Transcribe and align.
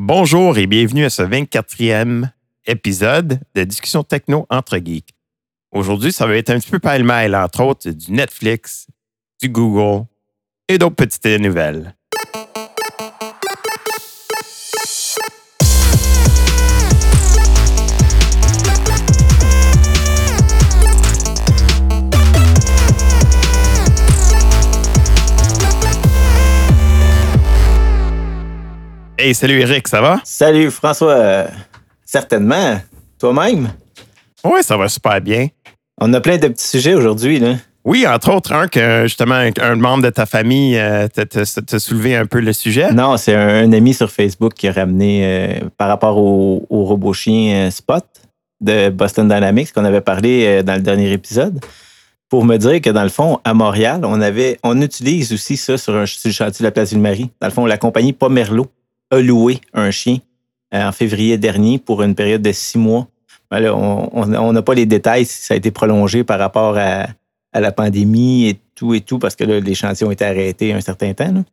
Bonjour 0.00 0.56
et 0.58 0.68
bienvenue 0.68 1.04
à 1.06 1.10
ce 1.10 1.22
24e 1.22 2.30
épisode 2.68 3.40
de 3.56 3.64
Discussion 3.64 4.04
Techno 4.04 4.46
entre 4.48 4.78
geeks. 4.78 5.12
Aujourd'hui, 5.72 6.12
ça 6.12 6.24
va 6.24 6.36
être 6.36 6.50
un 6.50 6.60
petit 6.60 6.70
peu 6.70 6.78
pêle-mêle, 6.78 7.34
entre 7.34 7.64
autres 7.64 7.90
du 7.90 8.12
Netflix, 8.12 8.86
du 9.42 9.48
Google 9.48 10.06
et 10.68 10.78
d'autres 10.78 10.94
petites 10.94 11.26
nouvelles. 11.40 11.96
Hey, 29.18 29.34
salut 29.34 29.60
Eric, 29.60 29.88
ça 29.88 30.00
va? 30.00 30.20
Salut 30.24 30.70
François. 30.70 31.10
Euh, 31.12 31.46
certainement. 32.04 32.78
Toi-même? 33.18 33.68
Oui, 34.44 34.60
ça 34.62 34.76
va 34.76 34.88
super 34.88 35.20
bien. 35.20 35.48
On 36.00 36.12
a 36.14 36.20
plein 36.20 36.36
de 36.38 36.46
petits 36.48 36.68
sujets 36.68 36.94
aujourd'hui. 36.94 37.40
là. 37.40 37.54
Oui, 37.84 38.06
entre 38.06 38.32
autres, 38.32 38.52
un 38.52 38.68
que 38.68 39.04
justement 39.04 39.34
un, 39.34 39.50
un 39.60 39.74
membre 39.76 40.04
de 40.04 40.10
ta 40.10 40.26
famille 40.26 40.78
euh, 40.78 41.08
t'a- 41.08 41.78
soulevé 41.78 42.14
un 42.16 42.26
peu 42.26 42.38
le 42.40 42.52
sujet. 42.52 42.92
Non, 42.92 43.16
c'est 43.16 43.34
un, 43.34 43.64
un 43.64 43.72
ami 43.72 43.94
sur 43.94 44.10
Facebook 44.10 44.54
qui 44.54 44.68
a 44.68 44.72
ramené 44.72 45.22
euh, 45.24 45.60
par 45.76 45.88
rapport 45.88 46.18
au, 46.18 46.64
au 46.70 46.84
robot 46.84 47.12
chien 47.12 47.66
euh, 47.66 47.70
Spot 47.70 48.04
de 48.60 48.90
Boston 48.90 49.26
Dynamics 49.28 49.72
qu'on 49.72 49.84
avait 49.84 50.00
parlé 50.00 50.62
dans 50.62 50.74
le 50.74 50.80
dernier 50.80 51.10
épisode. 51.12 51.58
Pour 52.28 52.44
me 52.44 52.56
dire 52.56 52.80
que 52.82 52.90
dans 52.90 53.04
le 53.04 53.08
fond, 53.08 53.40
à 53.44 53.54
Montréal, 53.54 54.00
on 54.04 54.20
avait, 54.20 54.58
on 54.62 54.80
utilise 54.82 55.32
aussi 55.32 55.56
ça 55.56 55.78
sur, 55.78 55.96
un, 55.96 56.04
sur 56.06 56.28
le 56.28 56.32
chantier 56.32 56.62
de 56.62 56.64
la 56.64 56.70
place 56.72 56.90
Ville-Marie. 56.90 57.30
Dans 57.40 57.46
le 57.46 57.52
fond, 57.52 57.64
la 57.66 57.78
compagnie 57.78 58.12
Pomerlo 58.12 58.66
a 59.10 59.20
loué 59.20 59.60
un 59.74 59.90
chien 59.90 60.18
euh, 60.74 60.88
en 60.88 60.92
février 60.92 61.38
dernier 61.38 61.78
pour 61.78 62.02
une 62.02 62.14
période 62.14 62.42
de 62.42 62.52
six 62.52 62.78
mois. 62.78 63.08
Ben 63.50 63.60
là, 63.60 63.74
on 63.74 64.52
n'a 64.52 64.62
pas 64.62 64.74
les 64.74 64.84
détails 64.84 65.24
si 65.24 65.42
ça 65.42 65.54
a 65.54 65.56
été 65.56 65.70
prolongé 65.70 66.22
par 66.22 66.38
rapport 66.38 66.76
à, 66.76 67.06
à 67.52 67.60
la 67.60 67.72
pandémie 67.72 68.48
et 68.48 68.60
tout 68.74 68.92
et 68.94 69.00
tout, 69.00 69.18
parce 69.18 69.36
que 69.36 69.44
là, 69.44 69.60
les 69.60 69.74
chantiers 69.74 70.06
ont 70.06 70.10
été 70.10 70.24
arrêtés 70.24 70.72
un 70.72 70.80
certain 70.80 71.14
temps. 71.14 71.32
là. 71.32 71.44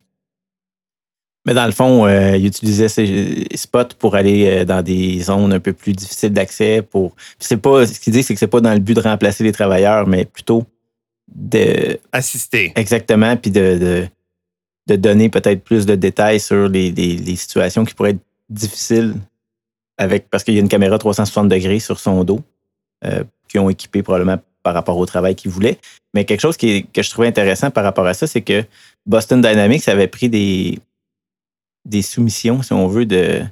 Mais 1.46 1.54
dans 1.54 1.66
le 1.66 1.72
fond, 1.72 2.06
euh, 2.06 2.36
ils 2.36 2.46
utilisaient 2.46 2.88
ces 2.88 3.46
spots 3.54 3.94
pour 3.98 4.16
aller 4.16 4.46
euh, 4.46 4.64
dans 4.64 4.82
des 4.82 5.20
zones 5.20 5.52
un 5.52 5.60
peu 5.60 5.72
plus 5.72 5.92
difficiles 5.92 6.32
d'accès. 6.32 6.82
Pour, 6.82 7.14
Puis 7.14 7.36
c'est 7.38 7.56
pas, 7.56 7.86
ce 7.86 8.00
qu'ils 8.00 8.12
disent, 8.12 8.26
c'est 8.26 8.34
que 8.34 8.40
c'est 8.40 8.48
pas 8.48 8.60
dans 8.60 8.72
le 8.74 8.80
but 8.80 8.94
de 8.94 9.00
remplacer 9.00 9.44
les 9.44 9.52
travailleurs, 9.52 10.08
mais 10.08 10.24
plutôt 10.24 10.64
de 11.32 11.98
Assisté. 12.12 12.72
exactement, 12.74 13.36
puis 13.36 13.52
de, 13.52 13.78
de, 13.78 14.08
de 14.88 14.96
donner 14.96 15.28
peut-être 15.28 15.62
plus 15.64 15.84
de 15.86 15.94
détails 15.94 16.40
sur 16.40 16.68
les, 16.68 16.90
les- 16.92 17.16
les 17.16 17.36
situations 17.36 17.84
qui 17.84 17.94
pourraient 17.94 18.10
être 18.10 18.24
difficiles 18.48 19.14
avec 19.98 20.28
parce 20.30 20.44
qu'il 20.44 20.54
y 20.54 20.58
a 20.58 20.60
une 20.60 20.68
caméra 20.68 20.98
360 20.98 21.48
degrés 21.48 21.80
sur 21.80 21.98
son 21.98 22.22
dos 22.24 22.40
euh, 23.04 23.24
qui 23.48 23.58
ont 23.58 23.68
équipé 23.70 24.02
probablement 24.02 24.38
par 24.62 24.74
rapport 24.74 24.96
au 24.98 25.06
travail 25.06 25.34
qu'ils 25.34 25.50
voulaient. 25.50 25.78
Mais 26.14 26.24
quelque 26.24 26.40
chose 26.40 26.56
qui 26.56 26.86
que 26.86 27.02
je 27.02 27.10
trouvais 27.10 27.28
intéressant 27.28 27.70
par 27.70 27.82
rapport 27.84 28.06
à 28.06 28.14
ça, 28.14 28.26
c'est 28.26 28.42
que 28.42 28.64
Boston 29.06 29.40
Dynamics 29.40 29.88
avait 29.88 30.08
pris 30.08 30.28
des, 30.28 30.78
des 31.84 32.02
soumissions, 32.02 32.62
si 32.62 32.72
on 32.72 32.86
veut, 32.88 33.06
de, 33.06 33.42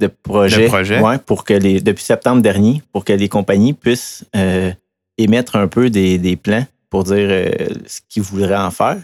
de 0.00 0.06
projets, 0.06 0.64
De 0.64 0.68
projets. 0.68 1.00
Ouais, 1.00 1.18
pour 1.18 1.44
que 1.44 1.54
les, 1.54 1.80
depuis 1.80 2.04
septembre 2.04 2.42
dernier, 2.42 2.82
pour 2.92 3.04
que 3.04 3.12
les 3.12 3.28
compagnies 3.28 3.72
puissent 3.74 4.24
euh, 4.36 4.72
émettre 5.18 5.56
un 5.56 5.68
peu 5.68 5.90
des, 5.90 6.18
des 6.18 6.36
plans 6.36 6.66
pour 6.90 7.04
dire 7.04 7.16
euh, 7.30 7.50
ce 7.86 8.00
qu'ils 8.08 8.22
voudraient 8.22 8.56
en 8.56 8.70
faire. 8.70 8.98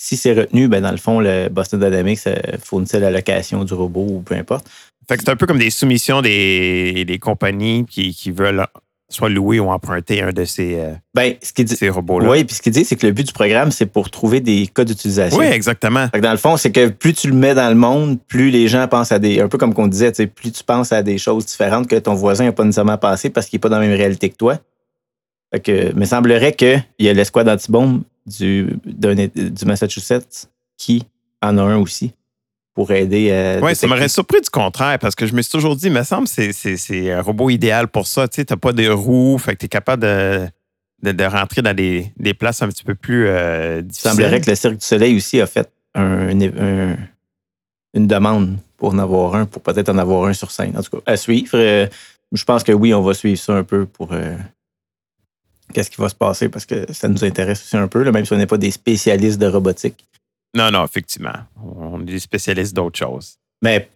Si 0.00 0.16
c'est 0.16 0.32
retenu, 0.32 0.68
ben 0.68 0.80
dans 0.80 0.92
le 0.92 0.96
fond, 0.96 1.18
le 1.18 1.48
Boston 1.48 1.80
Dynamics 1.80 2.20
euh, 2.28 2.36
fournissait 2.62 3.00
la 3.00 3.10
location 3.10 3.64
du 3.64 3.74
robot 3.74 4.06
ou 4.08 4.20
peu 4.20 4.36
importe. 4.36 4.64
Fait 5.08 5.16
que 5.16 5.24
c'est 5.24 5.30
un 5.30 5.36
peu 5.36 5.46
comme 5.46 5.58
des 5.58 5.70
soumissions 5.70 6.22
des, 6.22 7.04
des 7.04 7.18
compagnies 7.18 7.84
qui, 7.84 8.14
qui 8.14 8.30
veulent 8.30 8.64
soit 9.10 9.28
louer 9.28 9.58
ou 9.58 9.70
emprunter 9.70 10.22
un 10.22 10.32
de 10.32 10.44
ces, 10.44 10.76
euh, 10.78 10.92
Ben, 11.14 11.34
ce 11.42 11.62
dit, 11.62 11.74
ces 11.74 11.88
robots-là. 11.88 12.30
oui, 12.30 12.44
puis 12.44 12.54
ce 12.54 12.62
qu'il 12.62 12.72
dit, 12.72 12.84
c'est 12.84 12.94
que 12.94 13.06
le 13.06 13.12
but 13.12 13.26
du 13.26 13.32
programme, 13.32 13.72
c'est 13.72 13.86
pour 13.86 14.08
trouver 14.10 14.40
des 14.40 14.66
cas 14.66 14.84
d'utilisation. 14.84 15.38
Oui, 15.38 15.46
exactement. 15.46 16.06
Fait 16.08 16.18
que 16.18 16.22
dans 16.22 16.30
le 16.30 16.36
fond, 16.38 16.56
c'est 16.56 16.70
que 16.70 16.88
plus 16.88 17.14
tu 17.14 17.28
le 17.28 17.34
mets 17.34 17.54
dans 17.54 17.68
le 17.68 17.74
monde, 17.74 18.18
plus 18.28 18.50
les 18.50 18.68
gens 18.68 18.86
pensent 18.86 19.10
à 19.10 19.18
des. 19.18 19.40
Un 19.40 19.48
peu 19.48 19.58
comme 19.58 19.74
qu'on 19.74 19.88
disait, 19.88 20.12
plus 20.26 20.52
tu 20.52 20.62
penses 20.62 20.92
à 20.92 21.02
des 21.02 21.18
choses 21.18 21.46
différentes 21.46 21.88
que 21.88 21.96
ton 21.96 22.14
voisin 22.14 22.44
n'a 22.44 22.52
pas 22.52 22.64
nécessairement 22.64 22.98
pensé 22.98 23.30
parce 23.30 23.46
qu'il 23.46 23.56
n'est 23.56 23.62
pas 23.62 23.70
dans 23.70 23.80
la 23.80 23.86
même 23.86 23.96
réalité 23.96 24.28
que 24.28 24.36
toi. 24.36 24.58
Fait 25.52 25.60
que, 25.60 25.92
mais 25.96 26.04
semblerait 26.04 26.52
qu'il 26.52 26.84
y 26.98 27.08
a 27.08 27.14
l'escouade 27.14 27.48
antibombe 27.48 28.02
du, 28.28 28.78
du 28.84 29.64
Massachusetts 29.64 30.48
qui 30.76 31.02
en 31.42 31.56
a 31.58 31.62
un 31.62 31.76
aussi 31.78 32.12
pour 32.74 32.90
aider 32.92 33.32
à. 33.32 33.60
Oui, 33.60 33.74
ça 33.74 33.86
m'aurait 33.86 34.08
surpris 34.08 34.40
du 34.40 34.50
contraire 34.50 34.98
parce 35.00 35.14
que 35.14 35.26
je 35.26 35.34
me 35.34 35.42
suis 35.42 35.50
toujours 35.52 35.74
dit, 35.76 35.86
il 35.86 35.92
me 35.92 36.02
semble 36.04 36.24
que 36.28 36.32
c'est- 36.32 36.52
c'est 36.52 36.76
c'est 36.76 37.10
un 37.12 37.20
robot 37.22 37.50
idéal 37.50 37.88
pour 37.88 38.06
ça. 38.06 38.28
Tu 38.28 38.36
sais, 38.42 38.46
n'as 38.48 38.56
pas 38.56 38.72
de 38.72 38.88
roues, 38.88 39.38
fait 39.38 39.52
que 39.54 39.58
tu 39.60 39.66
es 39.66 39.68
capable 39.68 40.02
de, 40.02 40.46
de, 41.02 41.12
de 41.12 41.24
rentrer 41.24 41.62
dans 41.62 41.74
des, 41.74 42.12
des 42.18 42.34
places 42.34 42.62
un 42.62 42.68
petit 42.68 42.84
peu 42.84 42.94
plus 42.94 43.26
euh, 43.26 43.78
Il 43.80 43.86
difficiles. 43.86 44.10
semblerait 44.10 44.40
que 44.40 44.50
le 44.50 44.56
Cirque 44.56 44.76
du 44.78 44.84
Soleil 44.86 45.16
aussi 45.16 45.40
a 45.40 45.46
fait 45.46 45.68
un- 45.94 46.28
un- 46.40 46.96
une 47.94 48.06
demande 48.06 48.56
pour 48.76 48.90
en 48.94 48.98
avoir 48.98 49.34
un, 49.34 49.44
pour 49.46 49.62
peut-être 49.62 49.88
en 49.88 49.98
avoir 49.98 50.28
un 50.28 50.32
sur 50.32 50.50
scène. 50.52 50.76
En 50.76 50.82
tout 50.82 50.98
cas, 50.98 51.02
à 51.12 51.16
suivre. 51.16 51.50
Euh, 51.54 51.86
je 52.32 52.44
pense 52.44 52.62
que 52.62 52.72
oui, 52.72 52.92
on 52.94 53.02
va 53.02 53.14
suivre 53.14 53.38
ça 53.40 53.54
un 53.54 53.64
peu 53.64 53.86
pour 53.86 54.12
euh, 54.12 54.36
qu'est-ce 55.72 55.90
qui 55.90 56.00
va 56.00 56.08
se 56.08 56.14
passer 56.14 56.48
parce 56.48 56.66
que 56.66 56.86
ça 56.92 57.08
nous 57.08 57.24
intéresse 57.24 57.62
aussi 57.62 57.76
un 57.76 57.88
peu, 57.88 58.02
là, 58.02 58.12
même 58.12 58.24
si 58.24 58.32
on 58.32 58.36
n'est 58.36 58.46
pas 58.46 58.56
des 58.58 58.70
spécialistes 58.70 59.38
de 59.38 59.46
robotique. 59.46 60.04
Non, 60.56 60.70
non, 60.70 60.84
effectivement. 60.84 61.32
On 61.62 62.00
est 62.02 62.04
des 62.04 62.18
spécialistes 62.18 62.74
d'autres 62.74 62.98
choses. 62.98 63.34
Mais 63.62 63.88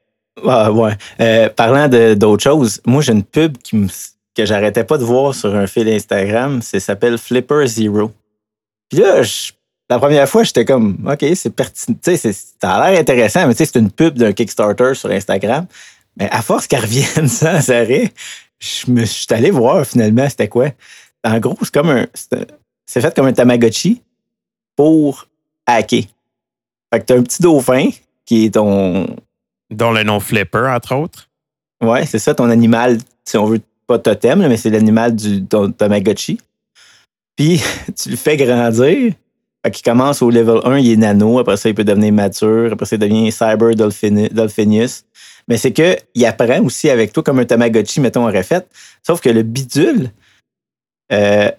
ah, 0.46 0.70
ouais. 0.72 0.92
Euh, 1.20 1.48
parlant 1.50 1.88
d'autres 2.14 2.42
choses, 2.42 2.80
moi 2.86 3.02
j'ai 3.02 3.12
une 3.12 3.24
pub 3.24 3.58
qui 3.58 3.76
me- 3.76 3.88
que 4.34 4.46
j'arrêtais 4.46 4.84
pas 4.84 4.96
de 4.98 5.04
voir 5.04 5.34
sur 5.34 5.54
un 5.54 5.66
fil 5.66 5.88
Instagram. 5.88 6.62
Ça 6.62 6.80
s'appelle 6.80 7.18
Flipper 7.18 7.66
Zero. 7.66 8.10
Puis 8.90 9.00
là, 9.00 9.22
je- 9.22 9.52
la 9.90 9.98
première 9.98 10.26
fois, 10.28 10.42
j'étais 10.42 10.64
comme, 10.64 11.06
OK, 11.06 11.24
c'est 11.34 11.50
pertinent. 11.54 11.96
Tu 12.02 12.16
sais, 12.16 12.32
ça 12.32 12.72
a 12.74 12.90
l'air 12.90 13.00
intéressant, 13.00 13.46
mais 13.46 13.54
tu 13.54 13.58
sais, 13.64 13.70
c'est 13.72 13.78
une 13.78 13.90
pub 13.90 14.14
d'un 14.16 14.32
Kickstarter 14.32 14.94
sur 14.94 15.10
Instagram. 15.10 15.66
Mais 16.16 16.28
à 16.30 16.40
force 16.42 16.66
qu'elle 16.66 16.80
revienne 16.80 17.28
sans 17.28 17.70
arrêt, 17.70 18.12
je 18.58 18.90
me 18.90 19.00
je 19.00 19.06
suis 19.06 19.26
allé 19.30 19.50
voir 19.50 19.84
finalement 19.86 20.28
c'était 20.28 20.48
quoi? 20.48 20.68
En 21.24 21.38
gros, 21.38 21.56
c'est 21.60 21.72
comme 21.72 21.90
un. 21.90 22.06
C'est 22.86 23.00
fait 23.00 23.14
comme 23.14 23.26
un 23.26 23.32
Tamagotchi 23.32 24.02
pour 24.76 25.26
hacker. 25.66 26.02
Fait 26.92 27.00
que 27.00 27.04
t'as 27.06 27.16
un 27.16 27.22
petit 27.22 27.42
dauphin 27.42 27.88
qui 28.24 28.46
est 28.46 28.50
ton, 28.54 29.06
Dont 29.70 29.92
le 29.92 30.02
nom 30.02 30.20
Flipper, 30.20 30.68
entre 30.74 30.94
autres. 30.96 31.28
Ouais, 31.82 32.04
c'est 32.06 32.18
ça, 32.18 32.34
ton 32.34 32.50
animal, 32.50 32.98
si 33.24 33.36
on 33.36 33.46
veut, 33.46 33.60
pas 33.86 33.98
totem, 33.98 34.46
mais 34.46 34.56
c'est 34.56 34.70
l'animal 34.70 35.14
du 35.16 35.44
ton 35.44 35.70
Tamagotchi. 35.72 36.38
Puis, 37.36 37.62
tu 37.96 38.10
le 38.10 38.16
fais 38.16 38.36
grandir. 38.36 39.14
Fait 39.64 39.70
qu'il 39.70 39.84
commence 39.84 40.22
au 40.22 40.30
level 40.30 40.60
1, 40.64 40.78
il 40.78 40.90
est 40.92 40.96
nano. 40.96 41.38
Après 41.38 41.56
ça, 41.56 41.68
il 41.68 41.74
peut 41.74 41.84
devenir 41.84 42.12
mature. 42.12 42.72
Après 42.72 42.84
ça, 42.84 42.96
il 42.96 42.98
devient 42.98 43.30
Cyber 43.32 43.70
Dolphini- 43.74 44.28
Dolphinius. 44.32 45.04
Mais 45.48 45.56
c'est 45.56 45.72
qu'il 45.72 46.26
apprend 46.26 46.60
aussi 46.62 46.90
avec 46.90 47.12
toi 47.12 47.22
comme 47.22 47.38
un 47.38 47.44
Tamagotchi, 47.44 48.00
mettons, 48.00 48.24
aurait 48.28 48.42
fait. 48.42 48.66
Sauf 49.06 49.20
que 49.20 49.30
le 49.30 49.42
bidule, 49.42 50.10
euh, 51.12 51.50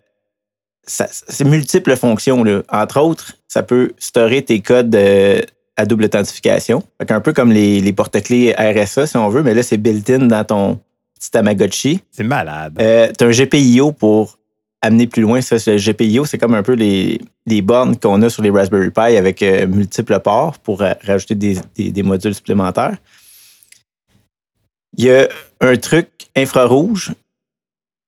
c'est 0.85 1.45
multiples 1.45 1.95
fonctions. 1.95 2.43
Là. 2.43 2.61
Entre 2.69 2.99
autres, 2.99 3.33
ça 3.47 3.63
peut 3.63 3.91
storer 3.97 4.41
tes 4.43 4.59
codes 4.59 4.93
euh, 4.95 5.41
à 5.77 5.85
double 5.85 6.05
authentification. 6.05 6.83
Un 7.07 7.21
peu 7.21 7.31
comme 7.33 7.51
les, 7.51 7.79
les 7.79 7.93
porte-clés 7.93 8.53
RSA, 8.57 9.07
si 9.07 9.17
on 9.17 9.29
veut, 9.29 9.43
mais 9.43 9.53
là, 9.53 9.63
c'est 9.63 9.77
built-in 9.77 10.19
dans 10.27 10.43
ton 10.43 10.79
petit 11.17 11.31
Tamagotchi. 11.31 12.01
C'est 12.11 12.23
malade. 12.23 12.75
Euh, 12.81 13.09
tu 13.17 13.23
as 13.23 13.27
un 13.27 13.31
GPIO 13.31 13.91
pour 13.93 14.37
amener 14.81 15.07
plus 15.07 15.21
loin. 15.21 15.39
Ça, 15.39 15.55
le 15.67 15.77
GPIO, 15.77 16.25
c'est 16.25 16.37
comme 16.37 16.53
un 16.55 16.63
peu 16.63 16.73
les, 16.73 17.21
les 17.45 17.61
bornes 17.61 17.97
qu'on 17.97 18.21
a 18.21 18.29
sur 18.29 18.43
les 18.43 18.49
Raspberry 18.49 18.91
Pi 18.91 19.15
avec 19.17 19.41
euh, 19.41 19.65
multiples 19.67 20.19
ports 20.19 20.59
pour 20.59 20.79
rajouter 20.79 21.35
des, 21.35 21.57
des- 21.75 21.91
des 21.91 22.03
modules 22.03 22.35
supplémentaires. 22.35 22.97
Il 24.97 25.05
y 25.05 25.11
a 25.11 25.27
un 25.61 25.77
truc 25.77 26.09
infrarouge 26.35 27.13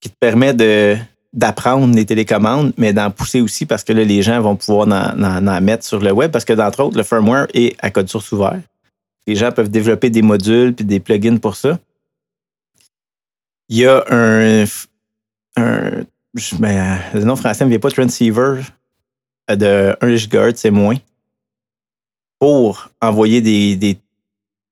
qui 0.02 0.10
te 0.10 0.16
permet 0.20 0.54
de 0.54 0.98
d'apprendre 1.36 1.94
les 1.94 2.06
télécommandes, 2.06 2.74
mais 2.78 2.94
d'en 2.94 3.12
pousser 3.12 3.42
aussi 3.42 3.66
parce 3.66 3.84
que 3.84 3.94
là, 3.94 4.04
les 4.04 4.22
gens 4.24 4.42
vont 4.42 4.56
pouvoir 4.56 4.88
en, 4.88 5.62
mettre 5.62 5.84
sur 5.84 6.00
le 6.00 6.12
web 6.12 6.32
parce 6.32 6.46
que, 6.46 6.54
d'entre 6.54 6.82
autres, 6.82 6.98
le 6.98 7.04
firmware 7.04 7.48
est 7.54 7.76
à 7.80 7.92
code 7.92 8.10
source 8.10 8.32
ouvert. 8.32 8.60
Les 9.28 9.36
gens 9.36 9.52
peuvent 9.52 9.70
développer 9.70 10.10
des 10.10 10.22
modules 10.22 10.74
puis 10.74 10.86
des 10.86 11.00
plugins 11.00 11.38
pour 11.38 11.56
ça. 11.56 11.78
Il 13.68 13.78
y 13.78 13.86
a 13.86 14.04
un, 14.10 14.66
ben, 16.60 17.00
le 17.14 17.24
nom 17.24 17.36
français 17.36 17.66
ne 17.66 17.70
vient 17.70 17.80
pas, 17.80 17.92
transceiver 17.92 18.62
euh, 19.50 19.56
de 19.56 19.96
1 20.02 20.16
GHz, 20.16 20.56
c'est 20.56 20.72
moins, 20.72 20.96
pour 22.40 22.90
envoyer 23.02 23.42
des, 23.42 23.76
des- 23.76 23.98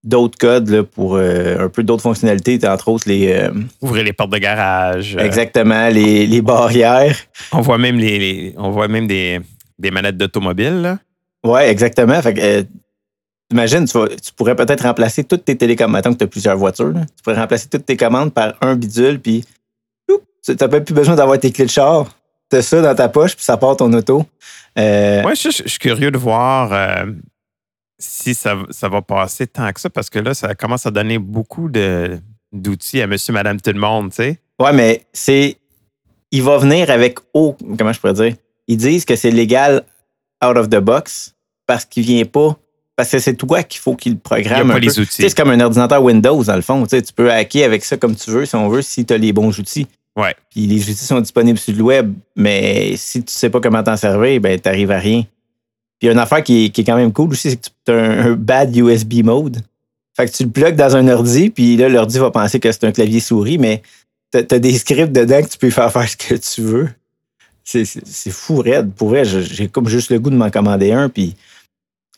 d'autres 0.03 0.37
codes 0.37 0.69
là, 0.69 0.83
pour 0.83 1.15
euh, 1.15 1.65
un 1.65 1.69
peu 1.69 1.83
d'autres 1.83 2.03
fonctionnalités, 2.03 2.59
entre 2.67 2.89
autres 2.89 3.07
les, 3.07 3.31
euh, 3.31 3.51
Ouvrir 3.81 4.03
les 4.03 4.13
portes 4.13 4.31
de 4.31 4.37
garage. 4.37 5.15
euh, 5.15 5.23
exactement 5.23 5.87
les, 5.89 6.27
les 6.27 6.41
barrières. 6.41 7.15
on 7.51 7.61
voit 7.61 7.77
même, 7.77 7.97
les, 7.97 8.19
les- 8.19 8.53
on 8.57 8.71
voit 8.71 8.87
même 8.87 9.07
des, 9.07 9.39
des 9.79 9.91
manettes 9.91 10.17
d'automobile. 10.17 10.81
là. 10.81 10.99
Ouais, 11.45 11.69
exactement. 11.69 12.21
Fait 12.21 12.33
que, 12.33 12.41
euh, 12.41 12.63
imagine, 13.51 13.85
tu, 13.85 13.97
pourrais 14.35 14.55
peut-être 14.55 14.81
remplacer 14.83 15.23
toutes 15.23 15.45
tes 15.45 15.55
télécommandes. 15.55 15.93
Mettons 15.95 16.13
que 16.13 16.17
tu 16.19 16.23
as 16.23 16.27
plusieurs 16.27 16.57
voitures. 16.57 16.93
Tu 16.93 17.23
pourrais 17.23 17.39
remplacer 17.39 17.67
toutes 17.69 17.85
tes 17.85 17.97
commandes 17.97 18.33
par 18.33 18.53
un 18.61 18.75
bidule, 18.75 19.19
puis 19.19 19.45
tu 20.45 20.55
n'as 20.59 20.67
même 20.67 20.83
plus 20.83 20.93
besoin 20.93 21.15
d'avoir 21.15 21.39
tes 21.39 21.51
clés 21.51 21.65
de 21.65 21.69
char. 21.69 22.07
Tu 22.49 22.57
as 22.57 22.61
ça 22.61 22.81
dans 22.81 22.95
ta 22.95 23.09
poche, 23.09 23.35
puis 23.35 23.45
ça 23.45 23.57
part 23.57 23.77
ton 23.77 23.91
auto. 23.93 24.25
Euh, 24.77 25.23
je, 25.35 25.49
suis 25.49 25.79
curieux 25.79 26.11
de 26.11 26.17
voir 26.17 26.71
si 28.03 28.35
ça, 28.35 28.55
va 28.89 29.01
passer 29.01 29.47
tant 29.47 29.71
que 29.71 29.79
ça, 29.79 29.89
parce 29.89 30.09
que 30.09 30.19
là, 30.19 30.33
ça 30.33 30.53
commence 30.55 30.85
à 30.85 30.91
donner 30.91 31.17
beaucoup 31.17 31.69
d'outils 31.69 33.01
à 33.01 33.07
monsieur, 33.07 33.33
madame, 33.33 33.59
tout 33.59 33.71
le 33.71 33.79
monde, 33.79 34.09
tu 34.09 34.17
sais. 34.17 34.39
Ouais, 34.59 34.73
mais 34.73 35.05
c'est. 35.13 35.57
Il 36.31 36.43
va 36.43 36.57
venir 36.57 36.89
avec. 36.89 37.19
Oh, 37.33 37.55
comment 37.77 37.93
je 37.93 37.99
pourrais 37.99 38.13
dire? 38.13 38.35
Ils 38.67 38.77
disent 38.77 39.05
que 39.05 39.15
c'est 39.15 39.31
légal 39.31 39.83
out 40.43 40.57
of 40.57 40.69
the 40.69 40.79
box 40.79 41.35
parce 41.65 41.85
qu'il 41.85 42.03
vient 42.03 42.25
pas. 42.25 42.57
Parce 42.95 43.09
que 43.09 43.19
c'est 43.19 43.33
toi 43.33 43.63
qu'il 43.63 43.81
faut 43.81 43.95
qu'il 43.95 44.19
programme. 44.19 44.67
Il 44.67 44.71
a 44.71 44.73
pas 44.73 44.79
les 44.79 44.99
outils. 44.99 45.27
C'est 45.27 45.35
comme 45.35 45.49
un 45.49 45.59
ordinateur 45.59 46.03
Windows, 46.03 46.43
dans 46.43 46.55
le 46.55 46.61
fond. 46.61 46.85
Tu 46.85 47.01
peux 47.15 47.31
hacker 47.31 47.65
avec 47.65 47.83
ça 47.83 47.97
comme 47.97 48.15
tu 48.15 48.29
veux, 48.29 48.45
si 48.45 48.55
on 48.55 48.69
veut, 48.69 48.83
si 48.83 49.03
tu 49.03 49.13
as 49.13 49.17
les 49.17 49.33
bons 49.33 49.57
outils. 49.57 49.87
Ouais. 50.15 50.35
Puis 50.51 50.67
les 50.67 50.81
outils 50.83 51.05
sont 51.05 51.19
disponibles 51.19 51.57
sur 51.57 51.75
le 51.75 51.81
web, 51.81 52.13
mais 52.35 52.95
si 52.97 53.23
tu 53.23 53.33
sais 53.33 53.49
pas 53.49 53.59
comment 53.59 53.81
t'en 53.81 53.97
servir, 53.97 54.39
ben 54.39 54.59
t'arrives 54.59 54.91
à 54.91 54.99
rien. 54.99 55.23
Puis 56.03 56.11
une 56.11 56.19
affaire 56.19 56.43
qui 56.43 56.65
est, 56.65 56.83
quand 56.83 56.97
même 56.97 57.13
cool 57.13 57.31
aussi, 57.31 57.51
c'est 57.51 57.55
que 57.55 57.69
tu 57.85 57.91
as 57.93 58.25
un, 58.25 58.33
bad 58.33 58.75
USB 58.75 59.23
mode. 59.23 59.61
Fait 60.17 60.25
que 60.25 60.33
tu 60.33 60.43
le 60.43 60.49
plugues 60.49 60.75
dans 60.75 60.97
un 60.97 61.07
ordi, 61.07 61.49
puis 61.49 61.77
là, 61.77 61.87
l'ordi 61.87 62.19
va 62.19 62.29
penser 62.29 62.59
que 62.59 62.69
c'est 62.73 62.83
un 62.83 62.91
clavier 62.91 63.21
souris, 63.21 63.57
mais 63.57 63.81
tu 64.33 64.39
as, 64.39 64.59
des 64.59 64.77
scripts 64.77 65.13
dedans 65.13 65.41
que 65.41 65.47
tu 65.47 65.57
peux 65.57 65.69
faire 65.69 65.89
faire 65.93 66.09
ce 66.09 66.17
que 66.17 66.35
tu 66.35 66.61
veux. 66.61 66.89
C'est 67.63 67.85
fou, 68.31 68.57
raide. 68.57 68.91
Pour 68.91 69.07
vrai, 69.07 69.23
j'ai 69.23 69.69
comme 69.69 69.87
juste 69.87 70.11
le 70.11 70.19
goût 70.19 70.29
de 70.29 70.35
m'en 70.35 70.49
commander 70.49 70.91
un, 70.91 71.07
puis 71.07 71.37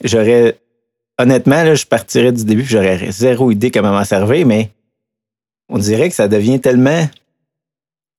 j'aurais. 0.03 0.57
Honnêtement, 1.19 1.61
là, 1.61 1.75
je 1.75 1.85
partirais 1.85 2.31
du 2.31 2.43
début, 2.43 2.65
j'aurais 2.65 3.11
zéro 3.11 3.51
idée 3.51 3.69
comment 3.69 3.91
m'en 3.91 4.03
servir, 4.03 4.47
mais 4.47 4.71
on 5.69 5.77
dirait 5.77 6.09
que 6.09 6.15
ça 6.15 6.27
devient 6.27 6.59
tellement 6.59 7.07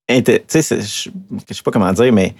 tu 0.09 0.23
sais, 0.47 0.63
je 0.63 1.11
sais 1.55 1.63
pas 1.65 1.73
comment 1.73 1.93
dire, 1.93 2.13
mais 2.13 2.37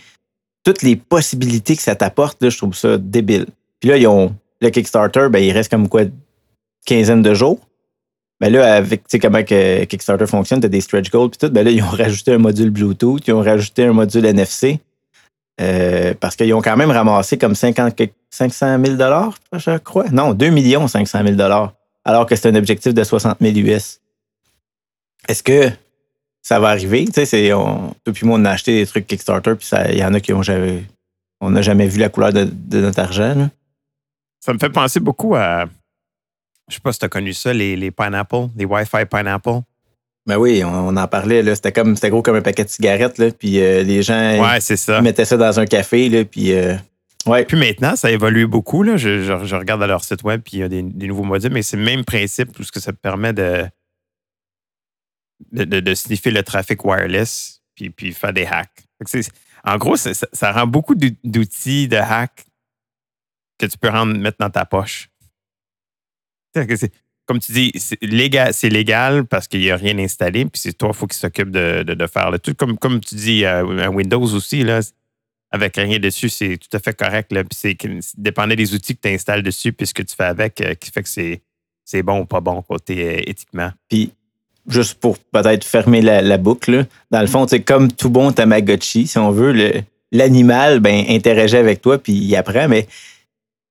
toutes 0.67 0.83
les 0.83 0.97
possibilités 0.97 1.77
que 1.77 1.83
ça 1.83 1.95
t'apporte, 1.95 2.39
je 2.51 2.59
trouve 2.59 2.75
ça 2.75 2.99
débile. 2.99 3.47
Puis 3.79 3.89
là, 3.89 3.97
ils 3.97 4.09
ont 4.09 4.35
le 4.61 4.71
Kickstarter, 4.71 5.29
ben, 5.31 5.39
il 5.39 5.53
reste 5.53 5.71
comme 5.71 5.89
quoi, 5.89 6.03
quinzaine 6.85 7.23
de 7.23 7.35
jours. 7.35 7.61
Ben 8.41 8.53
là, 8.53 8.75
avec, 8.75 9.05
comment 9.23 9.45
que 9.45 9.85
Kickstarter 9.85 10.27
fonctionne, 10.27 10.59
tu 10.59 10.67
as 10.67 10.69
des 10.69 10.81
stretch 10.81 11.09
goals 11.09 11.31
puis 11.31 11.39
tout, 11.39 11.53
ben 11.53 11.65
là, 11.65 11.71
ils 11.71 11.81
ont 11.81 11.89
rajouté 11.91 12.33
un 12.33 12.39
module 12.39 12.71
Bluetooth, 12.71 13.23
ils 13.29 13.33
ont 13.33 13.43
rajouté 13.43 13.85
un 13.85 13.93
module 13.93 14.27
NFC. 14.27 14.81
Euh, 15.61 16.15
parce 16.19 16.35
qu'ils 16.35 16.53
ont 16.53 16.61
quand 16.61 16.77
même 16.77 16.91
ramassé 16.91 17.39
comme 17.39 17.55
50, 17.55 17.95
500 18.29 18.85
000 18.85 18.97
je 19.53 19.79
crois. 19.79 20.09
Non, 20.11 20.35
2 20.35 20.51
500 20.89 21.21
000 21.25 21.41
alors 22.05 22.27
que 22.27 22.35
c'est 22.35 22.49
un 22.49 22.55
objectif 22.57 22.93
de 22.93 23.05
60 23.05 23.39
000 23.41 23.57
US. 23.69 24.01
Est-ce 25.29 25.45
que 25.45 25.71
ça 26.47 26.61
va 26.61 26.69
arriver. 26.69 27.05
Tu 27.13 27.27
sais, 27.27 27.53
on, 27.53 27.93
depuis 28.05 28.25
moi, 28.25 28.39
on 28.39 28.45
a 28.45 28.53
acheté 28.53 28.79
des 28.79 28.87
trucs 28.87 29.09
Kickstarter, 29.09 29.57
puis 29.57 29.69
il 29.89 29.99
y 29.99 30.05
en 30.05 30.15
a 30.15 30.21
qui 30.21 30.33
ont 30.33 30.43
jamais, 30.43 30.85
on 31.41 31.51
n'a 31.51 31.61
jamais 31.61 31.89
vu 31.89 31.99
la 31.99 32.09
couleur 32.09 32.33
de, 32.33 32.49
notre 32.71 33.01
argent. 33.01 33.51
Ça 34.39 34.53
me 34.53 34.59
fait 34.61 34.71
penser 34.71 35.01
beaucoup 35.01 35.35
à, 35.35 35.65
je 36.69 36.75
sais 36.75 36.81
pas 36.81 36.93
si 36.93 37.01
tu 37.01 37.05
as 37.05 37.09
connu 37.09 37.33
ça, 37.33 37.53
les, 37.53 37.75
les 37.75 37.91
Pineapple, 37.91 38.47
les 38.57 38.65
Wi-Fi 38.65 39.07
Pineapple. 39.11 39.59
Ben 40.25 40.37
oui, 40.37 40.63
on, 40.65 40.97
en 40.97 41.09
parlait. 41.09 41.43
Là. 41.43 41.57
C'était, 41.57 41.73
comme, 41.73 41.97
c'était 41.97 42.11
gros 42.11 42.23
comme 42.23 42.37
un 42.37 42.43
paquet 42.43 42.63
de 42.63 42.69
cigarettes. 42.69 43.19
Là, 43.19 43.33
puis 43.37 43.61
euh, 43.61 43.83
les 43.83 44.05
gens 44.05 44.41
ouais, 44.41 44.61
c'est 44.61 44.77
ça. 44.77 45.03
mettaient 45.03 45.25
ça 45.25 45.37
dans 45.37 45.59
un 45.59 45.67
café. 45.67 46.09
Là, 46.09 46.25
puis, 46.25 46.53
euh, 46.53 46.77
ouais. 47.27 47.45
puis 47.45 47.59
maintenant, 47.59 47.97
ça 47.97 48.07
a 48.07 48.13
évolué 48.13 48.47
beaucoup. 48.47 48.85
Là. 48.85 48.97
Je, 48.97 49.57
regarde 49.57 49.83
à 49.83 49.89
leur 49.89 50.05
site 50.05 50.23
web, 50.23 50.43
puis 50.43 50.59
il 50.59 50.61
y 50.61 50.63
a 50.63 50.69
des, 50.69 50.83
nouveaux 50.83 51.25
modules, 51.25 51.53
mais 51.53 51.63
c'est 51.63 51.77
le 51.77 51.85
même 51.85 52.05
principe, 52.05 52.53
tout 52.53 52.63
ce 52.63 52.71
que 52.71 52.79
ça 52.79 52.93
permet 52.93 53.33
de, 53.33 53.65
de, 55.53 55.65
de, 55.65 55.95
sniffer 55.95 56.31
le 56.31 56.43
trafic 56.43 56.85
wireless 56.85 57.63
puis, 57.75 57.91
puis 57.91 58.13
faire 58.13 58.33
des 58.33 58.47
hacks. 58.47 58.87
En 59.65 59.77
gros, 59.79 59.97
ça, 59.97 60.53
rend 60.53 60.67
beaucoup 60.67 60.95
d'outils 60.95 61.89
de 61.89 61.97
hack 61.97 62.47
que 63.59 63.67
tu 63.67 63.79
peux 63.79 63.89
rendre, 63.89 64.17
mettre 64.19 64.39
dans 64.39 64.51
ta 64.51 64.65
poche. 64.65 65.11
Comme 67.27 67.41
tu 67.41 67.53
dis, 67.53 67.73
c'est 67.75 68.01
légal, 68.03 69.27
parce 69.27 69.49
qu'il 69.49 69.61
n'y 69.61 69.71
a 69.71 69.77
rien 69.77 69.99
installé, 69.99 70.45
puis 70.47 70.61
c'est 70.61 70.73
toi, 70.73 70.93
faut 70.93 71.07
qu'il 71.07 71.19
s'occupe 71.19 71.51
de, 71.51 71.83
de, 71.83 72.07
faire 72.07 72.31
le 72.31 72.39
truc. 72.39 72.57
Comme, 72.57 72.79
comme 72.79 73.01
tu 73.01 73.17
dis, 73.17 73.45
euh, 73.45 73.89
Windows 73.89 74.23
aussi, 74.23 74.63
là, 74.63 74.81
avec 75.51 75.77
rien 75.77 75.99
dessus, 75.99 76.29
c'est 76.29 76.57
tout 76.59 76.75
à 76.75 76.79
fait 76.79 76.97
correct. 76.97 77.33
Là. 77.33 77.45
Puis 77.45 77.59
c'est 77.59 77.77
dépendait 78.17 78.57
des 78.57 78.75
outils 78.75 78.97
que 78.97 79.01
tu 79.03 79.09
installes 79.09 79.43
dessus, 79.43 79.73
puis 79.73 79.87
ce 79.87 79.95
que 79.95 80.03
tu 80.03 80.15
fais 80.15 80.25
avec, 80.25 80.61
euh, 80.61 80.75
qui 80.75 80.91
fait 80.91 81.03
que 81.03 81.09
c'est 81.85 82.03
bon 82.03 82.21
ou 82.21 82.27
pas 82.27 82.41
bon 82.41 82.63
côté 82.63 83.09
euh, 83.09 83.23
éthiquement. 83.27 83.73
Puis 83.89 84.13
juste 84.69 84.95
pour 84.95 85.19
peut-être 85.19 85.65
fermer 85.65 86.01
la, 86.03 86.39
boucle, 86.39 86.87
dans 87.11 87.21
le 87.21 87.27
fond, 87.27 87.47
c'est 87.49 87.61
comme 87.61 87.91
tout 87.93 88.11
bon 88.11 88.33
Tamagotchi, 88.33 89.07
si 89.07 89.19
on 89.19 89.31
veut, 89.31 89.73
l'animal 90.13 90.81
ben, 90.81 91.05
interagit 91.09 91.57
avec 91.57 91.81
toi 91.81 91.99
puis 91.99 92.13
il 92.13 92.37
apprend, 92.37 92.69
mais 92.69 92.87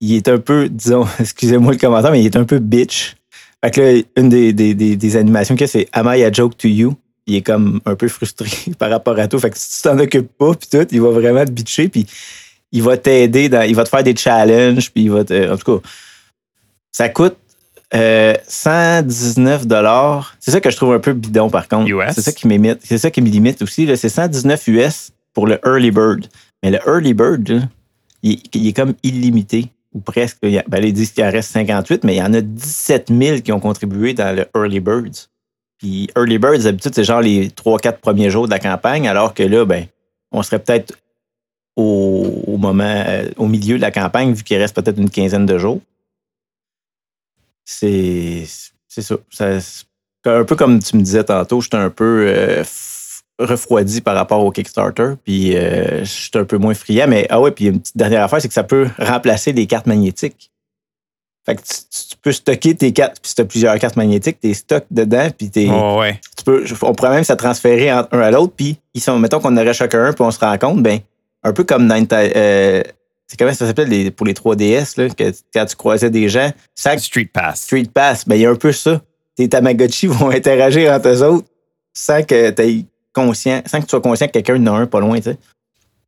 il 0.01 0.15
est 0.15 0.27
un 0.27 0.37
peu, 0.37 0.69
disons, 0.69 1.05
excusez-moi 1.19 1.73
le 1.73 1.77
commentaire, 1.77 2.11
mais 2.11 2.21
il 2.21 2.25
est 2.25 2.35
un 2.35 2.45
peu 2.45 2.59
bitch. 2.59 3.15
Fait 3.63 3.71
que 3.71 3.81
là, 3.81 4.01
une 4.17 4.29
des, 4.29 4.53
des, 4.53 5.17
animations 5.17 5.55
qu'il 5.55 5.63
y 5.63 5.65
a, 5.65 5.67
c'est 5.67 5.87
Am 5.91 6.07
I 6.13 6.23
a 6.23 6.31
joke 6.31 6.57
to 6.57 6.67
you? 6.67 6.95
Il 7.25 7.35
est 7.35 7.41
comme 7.41 7.79
un 7.85 7.95
peu 7.95 8.07
frustré 8.07 8.49
par 8.77 8.91
rapport 8.91 9.17
à 9.17 9.27
tout. 9.27 9.39
Fait 9.39 9.49
que 9.49 9.57
si 9.57 9.81
tu 9.81 9.87
t'en 9.87 9.97
occupes 9.97 10.31
pas, 10.37 10.53
puis 10.53 10.69
tout, 10.69 10.87
il 10.91 11.01
va 11.01 11.09
vraiment 11.09 11.43
te 11.43 11.51
bitcher, 11.51 11.89
puis 11.89 12.05
il 12.71 12.83
va 12.83 12.97
t'aider, 12.97 13.49
il 13.67 13.75
va 13.75 13.83
te 13.83 13.89
faire 13.89 14.03
des 14.03 14.15
challenges, 14.15 14.91
puis 14.91 15.03
il 15.03 15.11
va 15.11 15.23
te, 15.23 15.51
En 15.51 15.57
tout 15.57 15.79
cas, 15.79 15.89
ça 16.91 17.09
coûte 17.09 17.37
119 17.95 19.61
euh, 19.61 19.65
dollars. 19.65 20.35
C'est 20.39 20.51
ça 20.51 20.59
que 20.59 20.69
je 20.69 20.75
trouve 20.75 20.93
un 20.93 20.99
peu 20.99 21.13
bidon 21.13 21.49
par 21.49 21.67
contre. 21.67 21.89
C'est 22.13 22.21
ça 22.21 22.31
qui 22.31 22.47
m'imite. 22.47 22.79
C'est 22.83 22.97
ça 22.97 23.11
qui 23.11 23.21
me 23.21 23.29
limite 23.29 23.61
aussi. 23.61 23.87
C'est 23.95 24.09
119 24.09 24.67
US 24.67 25.11
pour 25.33 25.47
le 25.47 25.59
Early 25.65 25.91
Bird. 25.91 26.27
Mais 26.63 26.71
le 26.71 26.79
Early 26.85 27.13
Bird, 27.13 27.67
il, 28.23 28.67
est 28.67 28.73
comme 28.73 28.93
illimité 29.03 29.69
ou 29.93 29.99
presque. 29.99 30.37
Ben, 30.41 30.83
ils 30.83 30.93
disent 30.93 31.11
qu'il 31.11 31.23
en 31.23 31.31
reste 31.31 31.51
58, 31.51 32.03
mais 32.03 32.15
il 32.15 32.17
y 32.17 32.23
en 32.23 32.33
a 32.33 32.41
17 32.41 33.11
000 33.15 33.39
qui 33.39 33.51
ont 33.51 33.59
contribué 33.59 34.13
dans 34.13 34.35
le 34.35 34.45
Early 34.55 34.79
Birds. 34.79 35.29
Puis 35.77 36.09
Early 36.17 36.37
Birds, 36.37 36.63
d'habitude, 36.63 36.93
c'est 36.95 37.03
genre 37.03 37.21
les 37.21 37.49
3-4 37.49 37.99
premiers 37.99 38.29
jours 38.29 38.45
de 38.45 38.51
la 38.51 38.59
campagne, 38.59 39.07
alors 39.07 39.33
que 39.33 39.43
là, 39.43 39.65
ben, 39.65 39.85
on 40.31 40.41
serait 40.41 40.59
peut-être 40.59 40.93
au, 41.75 42.57
moment, 42.57 43.03
euh, 43.07 43.29
au 43.37 43.47
milieu 43.47 43.75
de 43.75 43.81
la 43.81 43.91
campagne, 43.91 44.33
vu 44.33 44.43
qu'il 44.43 44.57
reste 44.57 44.75
peut-être 44.75 44.97
une 44.97 45.09
quinzaine 45.09 45.45
de 45.45 45.57
jours 45.57 45.81
c'est 47.65 48.45
ça. 49.01 49.15
Un 50.25 50.43
peu 50.43 50.55
comme 50.55 50.79
tu 50.81 50.95
me 50.95 51.01
disais 51.01 51.23
tantôt, 51.23 51.61
j'étais 51.61 51.77
un 51.77 51.89
peu 51.89 52.25
euh, 52.27 52.63
refroidi 53.39 54.01
par 54.01 54.15
rapport 54.15 54.43
au 54.43 54.51
Kickstarter, 54.51 55.13
puis 55.23 55.55
euh, 55.55 56.03
j'étais 56.03 56.39
un 56.39 56.45
peu 56.45 56.57
moins 56.57 56.73
friand. 56.73 57.07
Mais 57.07 57.27
ah 57.29 57.41
ouais, 57.41 57.51
puis 57.51 57.65
une 57.65 57.79
petite 57.79 57.97
dernière 57.97 58.23
affaire, 58.23 58.41
c'est 58.41 58.47
que 58.47 58.53
ça 58.53 58.63
peut 58.63 58.87
remplacer 58.97 59.53
des 59.53 59.67
cartes 59.67 59.87
magnétiques. 59.87 60.51
Fait 61.45 61.55
que 61.55 61.61
tu, 61.61 62.15
peux 62.23 62.31
stocker 62.31 62.73
tes 62.73 62.91
cartes, 62.91 63.19
puis 63.21 63.29
si 63.29 63.35
tu 63.35 63.41
as 63.41 63.45
plusieurs 63.45 63.77
cartes 63.77 63.97
magnétiques, 63.97 64.39
tes 64.39 64.55
stocks 64.55 64.85
dedans, 64.89 65.27
puis 65.37 65.51
t'es. 65.51 65.67
Oh 65.69 65.99
ouais. 65.99 66.19
tu 66.35 66.43
peux, 66.43 66.65
on 66.81 66.95
pourrait 66.95 67.11
même 67.11 67.23
se 67.23 67.33
transférer 67.33 67.93
entre 67.93 68.15
un 68.15 68.21
à 68.21 68.31
l'autre, 68.31 68.53
puis 68.55 68.79
ils 68.95 69.01
sont, 69.01 69.19
mettons 69.19 69.39
qu'on 69.39 69.55
aurait 69.55 69.75
chacun 69.75 70.05
un, 70.05 70.13
puis 70.13 70.23
on 70.23 70.31
se 70.31 70.39
rend 70.39 70.57
compte, 70.57 70.81
ben, 70.81 70.99
un 71.43 71.53
peu 71.53 71.63
comme 71.63 71.87
Nine, 71.87 72.07
euh, 72.11 72.81
c'est 73.27 73.37
comment 73.37 73.53
ça 73.53 73.65
s'appelle 73.65 74.11
pour 74.11 74.25
les 74.25 74.33
3DS, 74.33 75.01
là, 75.01 75.09
que 75.09 75.31
quand 75.53 75.65
tu 75.65 75.75
croisais 75.75 76.09
des 76.09 76.29
gens. 76.29 76.51
Street 76.75 77.29
Pass. 77.31 77.61
Street 77.61 77.87
Pass, 77.93 78.27
ben, 78.27 78.35
il 78.35 78.41
y 78.41 78.45
a 78.45 78.51
un 78.51 78.55
peu 78.55 78.71
ça. 78.71 79.01
Tes 79.35 79.49
Tamagotchi 79.49 80.07
vont 80.07 80.29
interagir 80.29 80.91
entre 80.91 81.09
eux 81.09 81.23
autres 81.23 81.47
sans 81.93 82.23
que 82.23 82.51
tu 82.51 82.85
conscient, 83.13 83.61
sans 83.65 83.79
que 83.79 83.85
tu 83.85 83.91
sois 83.91 84.01
conscient 84.01 84.27
que 84.27 84.33
quelqu'un 84.33 84.61
en 84.67 84.75
a 84.75 84.79
un 84.81 84.87
pas 84.87 84.99
loin, 84.99 85.17
tu 85.17 85.23
sais. 85.23 85.37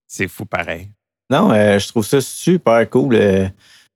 C'est 0.08 0.28
fou 0.28 0.46
pareil. 0.46 0.90
Non, 1.30 1.52
euh, 1.52 1.80
je 1.80 1.88
trouve 1.88 2.06
ça 2.06 2.22
super 2.22 2.90
cool. 2.90 3.16
Euh, 3.16 3.48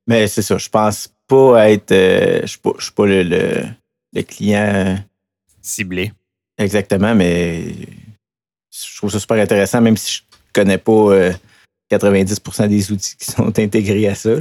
mais 0.07 0.27
c'est 0.27 0.41
ça, 0.41 0.57
je 0.57 0.69
pense 0.69 1.13
pas 1.27 1.69
être. 1.69 1.91
Euh, 1.91 2.41
je 2.41 2.47
suis 2.47 2.91
pas, 2.91 3.05
le, 3.05 3.23
le, 4.13 4.21
client. 4.23 4.97
Ciblé. 5.61 6.11
Exactement, 6.57 7.13
mais 7.13 7.63
je 8.71 8.97
trouve 8.97 9.11
ça 9.11 9.19
super 9.19 9.37
intéressant, 9.37 9.79
même 9.79 9.97
si 9.97 10.17
je 10.17 10.21
connais 10.53 10.77
pas 10.77 11.31
90% 11.91 12.67
des 12.67 12.91
outils 12.91 13.15
qui 13.17 13.25
sont 13.25 13.59
intégrés 13.59 14.07
à 14.07 14.15
ça. 14.15 14.31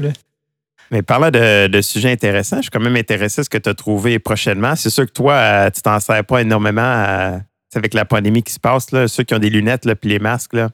Mais 0.90 1.02
parlant 1.02 1.30
de, 1.30 1.69
de, 1.69 1.80
sujets 1.80 2.11
intéressants, 2.11 2.57
je 2.57 2.62
suis 2.62 2.71
quand 2.71 2.80
même 2.80 2.97
intéressé 2.97 3.40
à 3.40 3.45
ce 3.45 3.50
que 3.50 3.59
tu 3.59 3.69
as 3.69 3.75
trouvé 3.75 4.19
prochainement. 4.19 4.75
C'est 4.76 4.90
sûr 4.90 5.07
que 5.07 5.12
toi, 5.12 5.35
euh, 5.35 5.71
tu 5.71 5.83
t'en 5.83 6.00
sers 6.00 6.25
pas 6.25 6.40
énormément 6.40 6.83
euh, 6.83 7.38
avec 7.75 7.95
la 7.95 8.04
pandémie 8.04 8.42
qui 8.42 8.52
se 8.52 8.59
passe, 8.59 8.90
là, 8.90 9.07
ceux 9.07 9.23
qui 9.23 9.35
ont 9.35 9.38
des 9.38 9.50
lunettes 9.50 9.87
et 9.87 10.09
les 10.09 10.19
masques. 10.19 10.54
Là. 10.54 10.71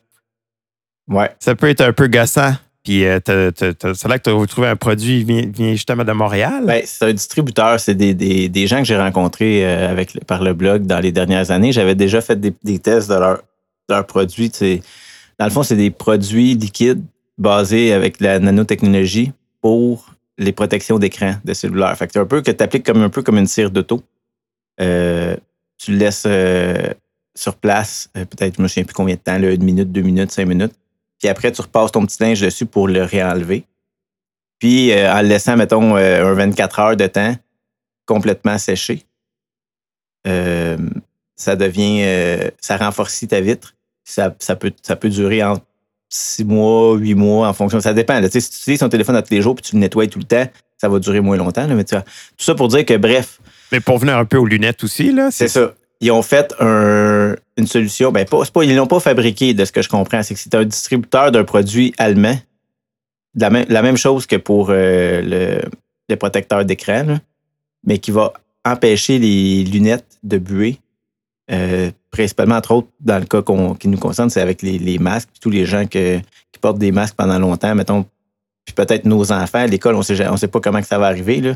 Ouais. 1.09 1.31
Ça 1.39 1.55
peut 1.55 1.69
être 1.69 1.83
un 1.83 1.93
peu 1.93 2.09
gossant. 2.09 2.55
Puis 2.83 3.05
euh, 3.05 3.19
c'est 3.27 4.09
là 4.09 4.19
que 4.19 4.31
tu 4.31 4.31
as 4.31 4.47
trouvé 4.47 4.69
un 4.69 4.77
produit 4.77 5.25
qui 5.25 5.51
vient, 5.53 5.73
justement 5.73 6.05
de 6.05 6.13
Montréal. 6.13 6.63
Ben, 6.65 6.83
c'est 6.85 7.05
un 7.05 7.13
distributeur. 7.13 7.81
C'est 7.81 7.97
des, 7.97 8.15
des, 8.15 8.49
des, 8.49 8.67
gens 8.69 8.79
que 8.79 8.85
j'ai 8.85 8.97
rencontrés 8.97 9.67
avec, 9.67 10.25
par 10.25 10.43
le 10.43 10.55
blog 10.55 10.87
dans 10.87 11.01
les 11.01 11.11
dernières 11.11 11.51
années. 11.51 11.73
J'avais 11.73 11.97
déjà 11.97 12.21
fait 12.21 12.41
des, 12.41 12.55
des 12.63 12.79
tests 12.79 13.11
de 13.11 13.17
leurs 13.17 13.43
leur 13.89 14.07
produits. 14.07 14.53
Dans 15.39 15.45
le 15.45 15.51
fond, 15.51 15.63
c'est 15.63 15.77
des 15.77 15.91
produits 15.91 16.55
liquides 16.55 17.05
basés 17.39 17.93
avec 17.93 18.21
la 18.21 18.39
nanotechnologie 18.39 19.33
pour 19.61 20.15
les 20.39 20.53
protections 20.53 20.99
d'écran 20.99 21.37
de 21.45 21.55
cellulaire. 21.55 21.97
Fait 21.97 22.09
que 22.09 22.19
un 22.19 22.27
peu 22.27 22.43
que 22.43 22.51
tu 22.51 22.63
appliques 22.63 22.85
comme 22.85 23.03
un 23.03 23.09
peu 23.09 23.23
comme 23.23 23.39
une 23.39 23.47
cire 23.47 23.71
d'auto. 23.71 24.03
Euh, 24.81 25.37
tu 25.79 25.93
le 25.93 25.99
laisses 25.99 26.25
euh, 26.27 26.93
sur 27.35 27.57
place, 27.57 28.11
euh, 28.17 28.25
peut-être, 28.25 28.57
je 28.57 28.63
me 28.63 28.69
souviens 28.69 28.85
plus 28.85 28.95
combien 28.95 29.15
de 29.15 29.21
temps, 29.21 29.37
une 29.37 29.65
minute, 29.65 29.93
deux 29.93 30.03
minutes, 30.03 30.31
cinq 30.33 30.47
minutes. 30.47 30.73
Puis 31.19 31.29
après, 31.29 31.53
tu 31.53 31.61
repasses 31.63 31.93
ton 31.93 32.05
petit 32.05 32.23
linge 32.23 32.41
dessus 32.41 32.67
pour 32.67 32.89
le 32.89 33.03
réenlever. 33.03 33.65
Puis 34.59 34.93
en 34.93 35.21
le 35.21 35.29
laissant, 35.29 35.57
mettons, 35.57 35.97
un 35.97 36.33
24 36.33 36.79
heures 36.81 36.97
de 36.97 37.07
temps 37.07 37.35
complètement 38.07 38.57
séché, 38.57 39.03
ça 40.25 41.57
devient, 41.57 42.51
ça 42.59 42.79
renforcit 42.79 43.29
ta 43.29 43.41
vitre. 43.41 43.76
Ça, 44.09 44.35
ça, 44.39 44.55
peut, 44.55 44.73
ça 44.83 44.95
peut 44.95 45.09
durer 45.09 45.43
entre 45.43 45.65
six 46.09 46.45
mois, 46.45 46.95
huit 46.97 47.17
mois, 47.17 47.49
en 47.49 47.53
fonction. 47.53 47.81
Ça 47.81 47.93
dépend. 47.93 48.21
Là. 48.21 48.31
Si 48.31 48.39
tu 48.51 48.57
utilises 48.57 48.79
ton 48.79 48.89
téléphone 48.89 49.17
à 49.17 49.23
tous 49.23 49.35
les 49.35 49.43
jours 49.43 49.57
puis 49.57 49.65
tu 49.65 49.75
le 49.75 49.81
nettoies 49.81 50.07
tout 50.07 50.21
le 50.21 50.25
temps, 50.25 50.47
ça 50.79 50.89
va 50.89 51.01
durer 51.01 51.21
moins 51.21 51.37
longtemps. 51.37 51.67
Là, 51.67 51.75
mais 51.75 51.85
tout 51.85 51.97
ça 52.39 52.55
pour 52.55 52.69
dire 52.69 52.85
que, 52.85 52.97
bref. 52.97 53.41
Mais 53.73 53.81
pour 53.81 53.99
venir 53.99 54.17
un 54.17 54.25
peu 54.25 54.37
aux 54.37 54.47
lunettes 54.47 54.85
aussi, 54.85 55.13
là. 55.13 55.31
C'est 55.33 55.49
ça. 55.49 55.75
Ils 56.01 56.13
ont 56.13 56.23
fait 56.23 56.55
une 56.61 57.67
solution. 57.67 58.13
Ben, 58.13 58.25
pas, 58.27 58.43
pas, 58.45 58.63
ils 58.63 58.77
l'ont 58.77 58.87
pas 58.87 59.01
fabriqué, 59.01 59.55
de 59.55 59.65
ce 59.65 59.73
que 59.73 59.83
je 59.83 59.89
comprends. 59.89 60.23
C'est 60.23 60.35
que 60.35 60.41
c'est 60.41 60.55
un 60.55 60.65
distributeur 60.65 61.33
d'un 61.33 61.45
produit 61.45 61.95
allemand. 61.99 62.39
La 63.35 63.51
même, 63.51 63.67
la 63.69 63.83
même 63.83 63.97
chose 63.97 64.27
que 64.27 64.37
pour 64.37 64.69
euh, 64.71 65.21
le, 65.21 65.63
le, 66.09 66.17
protecteur 66.17 66.65
d'écran, 66.65 67.19
mais 67.85 67.99
qui 67.99 68.11
va 68.11 68.33
empêcher 68.65 69.19
les 69.19 69.65
lunettes 69.65 70.19
de 70.23 70.39
buer 70.39 70.79
euh, 71.51 71.91
principalement, 72.17 72.57
entre 72.57 72.73
autres, 72.73 72.89
dans 73.01 73.19
le 73.19 73.27
cas 73.27 73.43
qui 73.79 73.89
nous 73.89 73.99
concerne, 73.99 74.31
c'est 74.31 74.41
avec 74.41 74.63
les, 74.63 74.99
masques, 74.99 75.29
tous 75.41 75.51
les 75.51 75.67
gens 75.67 75.87
qui 75.87 76.23
portent 76.61 76.79
des 76.79 76.93
masques 76.93 77.15
pendant 77.15 77.39
longtemps, 77.39 77.75
mettons, 77.75 78.07
puis 78.65 78.75
peut-être 78.75 79.05
nos 79.05 79.33
enfants 79.33 79.59
à 79.59 79.67
l'école, 79.67 79.95
on 79.95 80.03
sait, 80.03 80.27
on 80.29 80.37
sait 80.37 80.49
pas 80.49 80.61
comment 80.61 80.81
que 80.81 80.87
ça 80.87 80.99
va 80.99 81.07
arriver. 81.07 81.41
Là. 81.41 81.51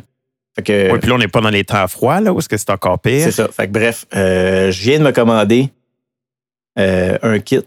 oui, 0.58 0.62
puis 0.62 1.08
là, 1.08 1.14
on 1.14 1.18
n'est 1.18 1.28
pas 1.28 1.40
dans 1.40 1.50
les 1.50 1.64
temps 1.64 1.88
froids, 1.88 2.20
là, 2.20 2.32
où 2.32 2.38
est-ce 2.38 2.48
que 2.48 2.58
c'est 2.58 2.70
encore 2.70 2.98
pire? 2.98 3.24
C'est 3.24 3.32
ça. 3.32 3.48
Fait 3.48 3.66
que, 3.66 3.72
bref, 3.72 4.04
euh, 4.14 4.70
je 4.70 4.82
viens 4.82 4.98
de 4.98 5.04
me 5.04 5.12
commander 5.12 5.70
euh, 6.78 7.18
un 7.22 7.38
kit 7.38 7.62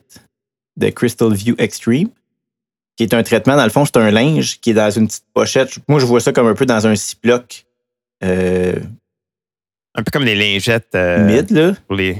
de 0.77 0.89
Crystal 0.89 1.33
View 1.33 1.55
Extreme, 1.57 2.09
qui 2.95 3.03
est 3.03 3.13
un 3.15 3.23
traitement, 3.23 3.55
dans 3.55 3.63
le 3.63 3.71
fond, 3.71 3.85
c'est 3.85 3.97
un 3.97 4.11
linge 4.11 4.59
qui 4.61 4.69
est 4.69 4.75
dans 4.75 4.91
une 4.91 5.07
petite 5.07 5.25
pochette. 5.33 5.79
Moi, 5.87 5.99
je 5.99 6.05
vois 6.05 6.19
ça 6.19 6.31
comme 6.31 6.47
un 6.47 6.53
peu 6.53 6.67
dans 6.67 6.85
un 6.85 6.95
Ziploc. 6.95 7.65
Euh, 8.23 8.75
un 9.95 10.03
peu 10.03 10.11
comme 10.11 10.23
les 10.23 10.35
lingettes. 10.35 10.95
Euh, 10.95 11.25
Mid, 11.25 11.51
là. 11.51 11.73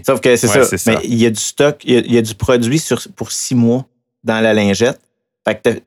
Sauf 0.06 0.22
que 0.22 0.36
c'est 0.36 0.48
ça. 0.48 0.92
Mais 0.92 0.98
il 1.03 1.15
y 1.15 1.25
a 1.25 1.30
du 1.30 1.39
stock, 1.39 1.82
il 1.84 2.12
y 2.12 2.18
a, 2.18 2.22
du 2.22 2.36
produit 2.36 2.80
sur, 2.80 3.01
pour 3.15 3.32
six 3.32 3.56
mois 3.56 3.86
dans 4.24 4.39
la 4.42 4.53
lingette. 4.53 5.00
Fait 5.46 5.60
que 5.60 5.70
tu 5.70 5.82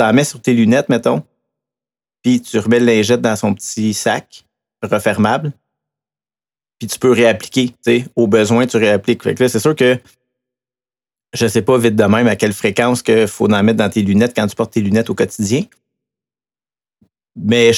en 0.00 0.12
mets 0.12 0.24
sur 0.24 0.40
tes 0.40 0.54
lunettes, 0.54 0.88
mettons. 0.88 1.22
Puis 2.22 2.40
tu 2.40 2.58
remets 2.58 2.80
la 2.80 2.94
lingette 2.94 3.20
dans 3.20 3.36
son 3.36 3.54
petit 3.54 3.94
sac 3.94 4.44
refermable. 4.82 5.52
Puis 6.78 6.88
tu 6.88 6.98
peux 6.98 7.12
réappliquer. 7.12 7.68
Tu 7.68 7.74
sais, 7.84 8.04
au 8.16 8.26
besoin, 8.26 8.66
tu 8.66 8.76
réappliques. 8.76 9.22
Fait 9.22 9.34
que 9.34 9.42
là, 9.42 9.48
c'est 9.48 9.60
sûr 9.60 9.74
que 9.74 9.98
je 11.32 11.46
sais 11.46 11.62
pas 11.62 11.76
vite 11.78 11.96
de 11.96 12.04
même 12.04 12.26
à 12.26 12.36
quelle 12.36 12.52
fréquence 12.52 13.02
qu'il 13.02 13.26
faut 13.26 13.50
en 13.50 13.62
mettre 13.62 13.78
dans 13.78 13.90
tes 13.90 14.02
lunettes 14.02 14.34
quand 14.34 14.46
tu 14.46 14.56
portes 14.56 14.72
tes 14.72 14.80
lunettes 14.80 15.10
au 15.10 15.14
quotidien. 15.14 15.64
Mais 17.36 17.72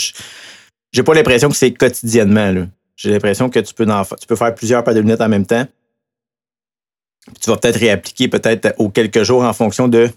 j'ai 0.92 1.02
pas 1.02 1.14
l'impression 1.14 1.48
que 1.48 1.56
c'est 1.56 1.72
quotidiennement. 1.72 2.52
Là. 2.52 2.66
J'ai 2.98 3.12
l'impression 3.12 3.48
que 3.48 3.60
tu 3.60 3.72
peux, 3.72 3.86
tu 4.20 4.26
peux 4.26 4.34
faire 4.34 4.54
plusieurs 4.54 4.82
paires 4.82 4.94
de 4.94 5.00
lunettes 5.00 5.20
en 5.20 5.28
même 5.28 5.46
temps. 5.46 5.64
tu 7.40 7.48
vas 7.48 7.56
peut-être 7.56 7.78
réappliquer 7.78 8.26
peut-être 8.26 8.74
aux 8.78 8.90
quelques 8.90 9.22
jours 9.22 9.44
en 9.44 9.52
fonction 9.52 9.86
de 9.86 10.10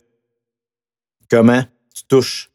comment 1.30 1.62
tu 1.96 2.04
touches 2.10 2.50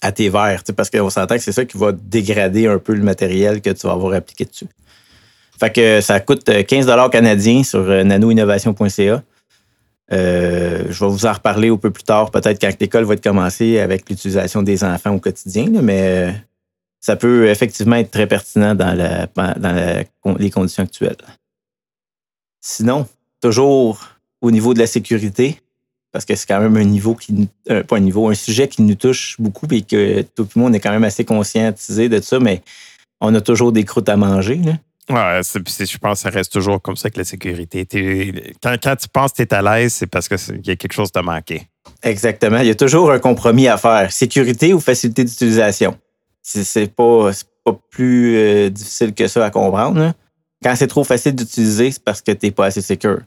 à 0.00 0.12
tes 0.12 0.28
verres. 0.28 0.62
Parce 0.76 0.88
qu'on 0.88 1.10
s'entend 1.10 1.34
que 1.34 1.42
c'est 1.42 1.52
ça 1.52 1.64
qui 1.64 1.76
va 1.76 1.90
dégrader 1.90 2.68
un 2.68 2.78
peu 2.78 2.94
le 2.94 3.02
matériel 3.02 3.60
que 3.60 3.70
tu 3.70 3.88
vas 3.88 3.94
avoir 3.94 4.14
appliqué 4.14 4.44
dessus. 4.44 4.68
Fait 5.58 5.72
que 5.72 6.00
ça 6.00 6.20
coûte 6.20 6.44
15 6.44 6.86
canadiens 7.10 7.64
sur 7.64 7.80
euh, 7.80 8.04
nanoinnovation.ca. 8.04 9.22
Euh, 10.12 10.84
je 10.88 11.04
vais 11.04 11.10
vous 11.10 11.26
en 11.26 11.32
reparler 11.32 11.70
un 11.70 11.76
peu 11.76 11.90
plus 11.90 12.04
tard, 12.04 12.30
peut-être 12.30 12.60
quand 12.60 12.80
l'école 12.80 13.02
va 13.02 13.14
être 13.14 13.22
commencée 13.24 13.80
avec 13.80 14.08
l'utilisation 14.08 14.62
des 14.62 14.84
enfants 14.84 15.12
au 15.12 15.18
quotidien, 15.18 15.66
mais 15.82 16.28
euh, 16.28 16.32
ça 17.08 17.16
peut 17.16 17.48
effectivement 17.48 17.96
être 17.96 18.10
très 18.10 18.26
pertinent 18.26 18.74
dans, 18.74 18.94
les 20.38 20.50
conditions 20.50 20.82
actuelles. 20.82 21.16
Sinon, 22.60 23.08
toujours 23.40 24.10
au 24.42 24.50
niveau 24.50 24.74
de 24.74 24.78
la 24.78 24.86
sécurité, 24.86 25.58
parce 26.12 26.26
que 26.26 26.34
c'est 26.34 26.46
quand 26.46 26.60
même 26.60 26.76
un 26.76 26.84
niveau 26.84 27.14
qui, 27.14 27.48
euh, 27.70 27.82
pas 27.82 27.96
un 27.96 28.00
niveau, 28.00 28.28
un 28.28 28.34
sujet 28.34 28.68
qui 28.68 28.82
nous 28.82 28.94
touche 28.94 29.36
beaucoup 29.38 29.66
et 29.70 29.80
que 29.80 30.20
tout 30.20 30.46
le 30.54 30.60
monde 30.60 30.74
est 30.74 30.80
quand 30.80 30.90
même 30.90 31.04
assez 31.04 31.24
conscientisé 31.24 32.10
de 32.10 32.20
ça, 32.20 32.40
mais 32.40 32.60
on 33.22 33.34
a 33.34 33.40
toujours 33.40 33.72
des 33.72 33.84
croûtes 33.84 34.10
à 34.10 34.18
manger. 34.18 34.56
Là. 34.56 34.72
Ouais, 35.08 35.40
je 35.42 35.96
pense 35.96 36.18
que 36.18 36.22
ça 36.24 36.28
reste 36.28 36.52
toujours 36.52 36.82
comme 36.82 36.96
ça 36.96 37.06
avec 37.06 37.16
la 37.16 37.24
sécurité. 37.24 37.86
Quand, 38.62 38.76
tu 38.76 39.08
penses 39.08 39.32
que 39.32 39.42
tu 39.42 39.42
es 39.44 39.54
à 39.54 39.62
l'aise, 39.62 39.94
c'est 39.94 40.06
parce 40.06 40.28
qu'il 40.28 40.66
y 40.66 40.70
a 40.70 40.76
quelque 40.76 40.92
chose 40.92 41.10
de 41.10 41.20
manqué. 41.20 41.62
Exactement. 42.02 42.58
Il 42.58 42.66
y 42.66 42.70
a 42.70 42.74
toujours 42.74 43.10
un 43.10 43.18
compromis 43.18 43.66
à 43.66 43.78
faire. 43.78 44.12
Sécurité 44.12 44.74
ou 44.74 44.80
facilité 44.80 45.24
d'utilisation 45.24 45.96
c'est 46.48 46.94
pas, 46.94 47.30
pas 47.64 47.78
plus 47.90 48.36
euh, 48.36 48.70
difficile 48.70 49.14
que 49.14 49.26
ça 49.28 49.44
à 49.44 49.50
comprendre. 49.50 50.12
Quand 50.62 50.74
c'est 50.74 50.86
trop 50.86 51.04
facile 51.04 51.34
d'utiliser, 51.34 51.90
c'est 51.90 52.02
parce 52.02 52.20
que 52.20 52.32
tu 52.32 52.46
n'es 52.46 52.52
pas 52.52 52.66
assez 52.66 52.80
secure. 52.80 53.20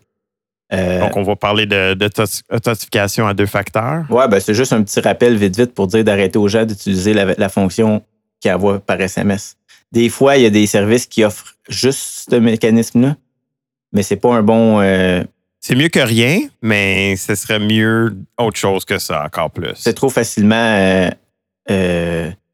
Euh, 0.74 1.02
Donc, 1.02 1.18
on 1.18 1.24
va 1.24 1.36
parler 1.36 1.66
d'authentification 1.66 3.28
à 3.28 3.34
deux 3.34 3.46
facteurs. 3.46 4.06
Oui, 4.10 4.24
ben, 4.30 4.40
c'est 4.40 4.54
juste 4.54 4.74
un 4.74 4.82
petit 4.84 5.00
rappel 5.02 5.36
vite, 5.36 5.58
vite 5.58 5.74
pour 5.74 5.88
dire 5.88 6.04
d'arrêter 6.04 6.40
aux 6.40 6.48
gens 6.48 6.66
d'utiliser 6.66 7.14
la, 7.14 7.50
fonction 7.50 8.02
qu'ils 8.40 8.52
envoient 8.52 8.80
par 8.80 9.00
SMS. 9.00 9.58
Des 9.92 10.10
fois, 10.10 10.38
il 10.38 10.44
y 10.44 10.46
a 10.46 10.50
des 10.50 10.66
services 10.68 11.06
qui 11.06 11.24
offrent 11.24 11.56
juste 11.68 12.30
ce 12.32 12.36
mécanisme-là, 12.38 13.18
mais 13.92 14.04
c'est 14.04 14.16
pas 14.16 14.34
un 14.34 14.44
bon. 14.44 14.80
Euh, 14.80 15.24
c'est 15.60 15.76
mieux 15.76 15.90
que 15.90 16.00
rien, 16.00 16.40
mais 16.62 17.18
ce 17.18 17.36
serait 17.36 17.60
mieux 17.60 18.16
autre 18.38 18.58
chose 18.58 18.86
que 18.86 18.98
ça, 18.98 19.24
encore 19.26 19.52
plus. 19.52 19.74
C'est 19.76 19.94
trop 19.94 20.10
facilement 20.10 21.10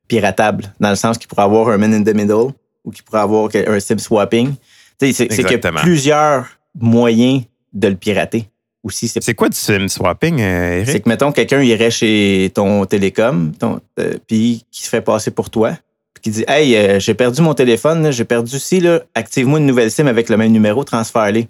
piratable, 0.07 0.73
dans 0.79 0.89
le 0.89 0.95
sens 0.95 1.17
qu'il 1.17 1.27
pourrait 1.27 1.43
avoir 1.43 1.69
un 1.69 1.77
man 1.77 1.93
in 1.93 2.03
the 2.03 2.15
middle 2.15 2.53
ou 2.83 2.91
qu'il 2.91 3.03
pourrait 3.03 3.21
avoir 3.21 3.49
un 3.53 3.79
SIM 3.79 3.97
swapping. 3.97 4.53
C'est 4.99 5.13
qu'il 5.13 5.51
y 5.51 5.53
a 5.53 5.71
plusieurs 5.73 6.47
moyens 6.79 7.43
de 7.73 7.87
le 7.87 7.95
pirater. 7.95 8.49
Aussi, 8.83 9.07
c'est 9.07 9.33
quoi 9.33 9.49
du 9.49 9.57
SIM 9.57 9.87
swapping, 9.89 10.39
euh, 10.39 10.77
Eric? 10.77 10.89
C'est 10.89 10.99
que, 11.01 11.09
mettons, 11.09 11.31
quelqu'un 11.31 11.61
irait 11.61 11.91
chez 11.91 12.51
ton 12.53 12.85
télécom, 12.85 13.51
euh, 13.99 14.17
puis 14.27 14.63
qui 14.71 14.83
se 14.83 14.89
fait 14.89 15.01
passer 15.01 15.31
pour 15.31 15.49
toi, 15.49 15.71
puis 16.13 16.21
qui 16.21 16.29
dit 16.29 16.45
Hey, 16.47 16.75
euh, 16.75 16.99
j'ai 16.99 17.13
perdu 17.13 17.41
mon 17.41 17.53
téléphone, 17.53 18.11
j'ai 18.11 18.23
perdu 18.23 18.59
ci, 18.59 18.81
active-moi 19.13 19.59
une 19.59 19.65
nouvelle 19.65 19.91
SIM 19.91 20.07
avec 20.07 20.29
le 20.29 20.37
même 20.37 20.51
numéro, 20.51 20.83
transfère-les. 20.83 21.49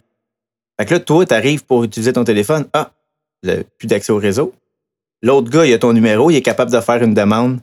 Fait 0.80 0.86
que 0.86 0.94
là, 0.96 1.00
toi, 1.00 1.26
tu 1.26 1.34
arrives 1.34 1.64
pour 1.64 1.84
utiliser 1.84 2.14
ton 2.14 2.24
téléphone. 2.24 2.66
Ah, 2.74 2.92
plus 3.78 3.88
d'accès 3.88 4.12
au 4.12 4.18
réseau. 4.18 4.54
L'autre 5.22 5.50
gars, 5.50 5.66
il 5.66 5.74
a 5.74 5.78
ton 5.78 5.94
numéro, 5.94 6.32
il 6.32 6.36
est 6.36 6.42
capable 6.42 6.72
de 6.72 6.80
faire 6.80 7.04
une 7.04 7.14
demande 7.14 7.60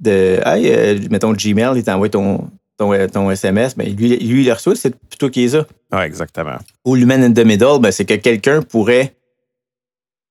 de 0.00 0.40
Hey, 0.44 0.70
euh, 0.70 0.98
mettons 1.10 1.32
Gmail, 1.32 1.78
il 1.78 1.84
t'envoie 1.84 2.08
ton, 2.08 2.50
ton, 2.76 2.92
ton, 3.08 3.30
SMS, 3.30 3.76
mais 3.76 3.86
lui, 3.86 4.16
lui, 4.18 4.42
il 4.42 4.46
le 4.46 4.52
reçoit, 4.52 4.76
c'est 4.76 4.94
plutôt 4.94 5.30
qui 5.30 5.44
est 5.44 5.48
ça. 5.50 5.66
Oui, 5.92 6.00
exactement. 6.00 6.58
Ou 6.84 6.94
l'human 6.94 7.22
in 7.22 7.32
the 7.32 7.44
middle, 7.44 7.78
ben, 7.80 7.90
c'est 7.90 8.04
que 8.04 8.14
quelqu'un 8.14 8.62
pourrait 8.62 9.14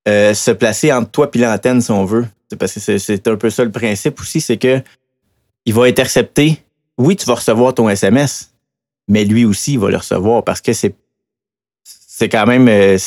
euh, 0.07 0.34
se 0.34 0.51
placer 0.51 0.91
entre 0.93 1.12
toi 1.12 1.29
et 1.34 1.38
l'antenne, 1.38 1.81
si 1.81 1.91
on 1.91 2.05
veut. 2.05 2.25
Parce 2.60 2.74
que 2.74 2.98
c'est 3.00 3.27
un 3.27 3.36
peu 3.38 3.50
ça 3.50 3.63
le 3.63 3.72
principe 3.72 4.19
aussi, 4.19 4.39
c'est 4.39 4.57
que 4.57 4.81
il 5.65 5.74
va 5.74 5.86
intercepter. 5.86 6.63
Oui, 6.98 7.15
tu 7.15 7.25
vas 7.25 7.34
recevoir 7.34 7.74
ton 7.74 7.89
SMS, 7.89 8.53
mais 9.07 9.25
lui 9.25 9.45
aussi, 9.45 9.74
il 9.74 9.79
va 9.79 9.89
le 9.89 9.98
recevoir 9.98 10.43
parce 10.43 10.62
que 10.62 10.74
c'est 10.74 10.95
c'est 11.84 12.29
quand 12.29 12.45
même. 12.45 12.67
Euh, 12.67 12.98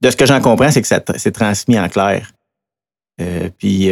de 0.00 0.10
ce 0.10 0.16
que 0.16 0.24
j'en 0.24 0.40
comprends, 0.40 0.70
c'est 0.70 0.80
que 0.80 0.88
c'est 1.16 1.32
transmis 1.32 1.78
en 1.78 1.88
clair. 1.88 2.30
puis 3.58 3.90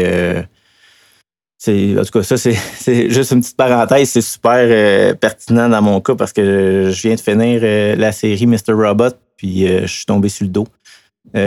en 1.69 2.05
tout 2.05 2.11
cas, 2.13 2.23
ça, 2.23 2.37
c'est 2.77 3.11
juste 3.11 3.33
une 3.33 3.41
petite 3.41 3.57
parenthèse. 3.57 4.11
C'est 4.11 4.21
super 4.21 4.57
euh, 4.57 5.15
pertinent 5.15 5.69
dans 5.69 5.83
mon 5.83 6.01
cas 6.01 6.15
parce 6.15 6.33
que 6.33 6.91
je 6.93 7.03
viens 7.03 7.15
de 7.15 7.21
finir 7.21 7.61
euh, 7.63 7.97
la 7.97 8.13
série 8.13 8.47
Mr. 8.47 8.73
Robot, 8.73 9.11
puis 9.37 9.67
euh, 9.67 9.83
je 9.83 9.93
suis 9.93 10.07
tombé 10.07 10.29
sur 10.29 10.45
le 10.45 10.51
dos. 10.51 10.67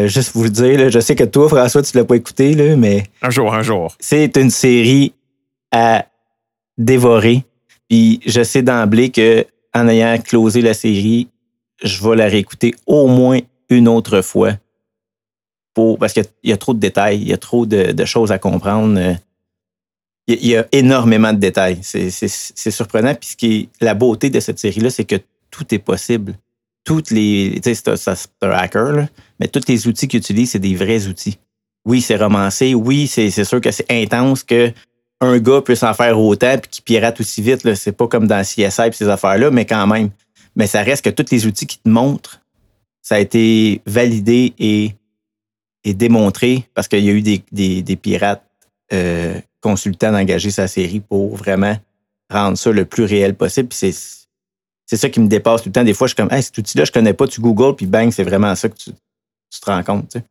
juste 0.06 0.32
vous 0.34 0.44
le 0.44 0.50
dire, 0.50 0.89
je 0.89 1.00
sais 1.00 1.16
que 1.16 1.24
toi, 1.24 1.48
François, 1.48 1.82
tu 1.82 1.96
ne 1.96 2.01
l'as 2.01 2.06
pas 2.06 2.16
écouté, 2.16 2.54
là, 2.54 2.75
mais. 2.75 3.04
Un 3.22 3.30
jour, 3.30 3.54
un 3.54 3.62
jour. 3.62 3.96
C'est 4.00 4.36
une 4.38 4.50
série 4.50 5.13
à 5.72 6.06
dévorer. 6.78 7.44
Puis 7.89 8.20
je 8.25 8.44
sais 8.44 8.62
d'emblée 8.62 9.10
que 9.10 9.46
en 9.74 9.88
ayant 9.88 10.18
closé 10.20 10.62
la 10.62 10.74
série, 10.74 11.28
je 11.84 12.08
vais 12.08 12.16
la 12.16 12.25
réécouter 12.25 12.75
au 12.86 13.08
moins 13.08 13.39
une 13.70 13.88
autre 13.88 14.22
fois. 14.22 14.54
Pour, 15.74 15.98
parce 15.98 16.13
qu'il 16.13 16.25
y, 16.44 16.51
a 16.51 16.58
trop 16.58 16.74
de 16.74 16.80
détails, 16.80 17.22
il 17.22 17.28
y 17.28 17.34
a 17.34 17.38
trop 17.38 17.66
de, 17.66 17.92
de 17.92 18.06
choses 18.06 18.32
à 18.32 18.39
comprendre 18.39 19.16
il 20.34 20.48
y 20.48 20.56
a 20.56 20.68
énormément 20.72 21.34
de 21.34 21.40
détails. 21.40 21.80
C'est 21.82 22.72
surprenant. 22.72 23.16
Puis 23.16 23.30
ce 23.30 23.36
qui 23.36 23.70
est 23.82 23.84
la 23.84 23.94
beauté 23.94 24.30
de 24.30 24.40
cette 24.40 24.60
série-là, 24.60 24.90
c'est 24.90 25.06
que 25.06 25.16
tout 25.50 25.74
est 25.74 25.80
possible. 25.80 26.36
Toutes 26.84 27.12
les. 27.12 27.60
Tu 27.64 27.76
sais, 27.76 27.96
c'est 27.96 28.30
un 28.42 28.50
hacker, 28.52 29.08
mais 29.40 29.48
tous 29.48 29.68
les 29.68 29.88
outils 29.88 30.08
qu'il 30.08 30.20
utilise, 30.20 30.52
c'est 30.52 30.60
des 30.60 30.76
vrais 30.76 31.08
outils. 31.08 31.40
Oui, 31.86 32.02
c'est 32.02 32.16
romancé. 32.16 32.74
Oui, 32.74 33.08
c'est 33.08 33.30
sûr 33.44 33.62
que 33.62 33.72
c'est 33.72 33.90
intense, 33.92 34.44
que 34.44 34.72
un 35.22 35.38
gars 35.40 35.62
peut 35.62 35.76
s'en 35.76 35.94
faire 35.94 36.20
autant 36.20 36.58
puis 36.58 36.70
qui 36.70 36.82
pirate 36.82 37.20
aussi 37.20 37.42
vite. 37.42 37.64
Là. 37.64 37.76
C'est 37.76 37.92
pas 37.92 38.08
comme 38.08 38.28
dans 38.28 38.42
CSI 38.42 38.62
et 38.62 38.92
ces 38.92 39.10
affaires-là, 39.10 39.52
mais 39.52 39.66
quand 39.66 39.86
même. 39.88 40.10
Mais 40.56 40.68
ça 40.68 40.82
reste 40.82 41.06
que 41.06 41.10
tous 41.10 41.32
les 41.32 41.46
outils 41.46 41.68
qui 41.68 41.80
te 41.80 41.90
montrent, 41.90 42.42
ça 43.02 43.16
a 43.16 43.20
été 43.20 43.82
validé 43.86 44.54
et, 44.60 44.94
et 45.84 45.94
démontré 45.94 46.70
parce 46.74 46.88
qu'il 46.88 47.04
y 47.04 47.10
a 47.10 47.14
eu 47.14 47.22
des, 47.22 47.44
des, 47.52 47.82
des 47.82 47.96
pirates 47.96 48.44
euh, 48.94 49.40
consultants 49.62 50.12
d'engager 50.12 50.51
sa 50.51 50.68
série 50.68 51.00
pour 51.00 51.36
vraiment 51.36 51.78
rendre 52.30 52.58
ça 52.58 52.72
le 52.72 52.86
plus 52.86 53.04
réel 53.04 53.36
possible. 53.36 53.70
Puis 53.70 53.78
c'est, 53.78 53.92
c'est 54.86 54.98
ça 54.98 55.10
qui 55.10 55.20
me 55.20 55.28
dépasse 55.28 55.63
tout 55.63 55.70
le 55.70 55.74
temps. 55.74 55.84
Des 55.84 55.94
fois, 55.94 56.08
je 56.08 56.13
suis 56.13 56.16
comme, 56.16 56.32
hey, 56.32 56.44
cet 56.44 56.58
outil-là, 56.58 56.86
je 56.86 56.92
connais 56.92 57.13
pas, 57.13 57.28
tu 57.28 57.42
Google, 57.42 57.75
puis 57.75 57.86
bang, 57.86 58.12
c'est 58.12 58.24
vraiment 58.24 58.54
ça 58.56 58.70
que 58.70 58.75
tu, 58.75 58.92
tu 59.50 59.60
te 59.60 59.66
rends 59.66 59.84
compte. 59.84 60.10
Tu 60.10 60.20
sais. 60.20 60.25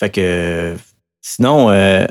Fait 0.00 0.10
que 0.10 0.76
sinon, 1.20 1.70
euh, 1.70 2.06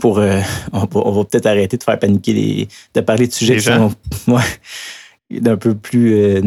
pour 0.00 0.18
euh, 0.18 0.40
on, 0.72 0.80
va, 0.80 0.88
on 0.94 1.12
va 1.12 1.24
peut-être 1.24 1.46
arrêter 1.46 1.76
de 1.76 1.82
faire 1.82 1.98
paniquer 1.98 2.32
les. 2.32 2.68
de 2.94 3.00
parler 3.00 3.26
de 3.26 3.32
sujets 3.32 3.56
qui 3.56 3.64
sont 3.64 3.94
ouais, 4.28 5.40
d'un 5.40 5.56
peu 5.56 5.74
plus 5.74 6.14
euh, 6.14 6.42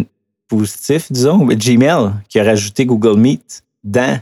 positifs, 0.47 1.11
disons. 1.11 1.45
Mais 1.45 1.55
Gmail, 1.55 2.11
qui 2.29 2.39
a 2.39 2.43
rajouté 2.43 2.85
Google 2.85 3.19
Meet 3.19 3.63
dans 3.83 4.19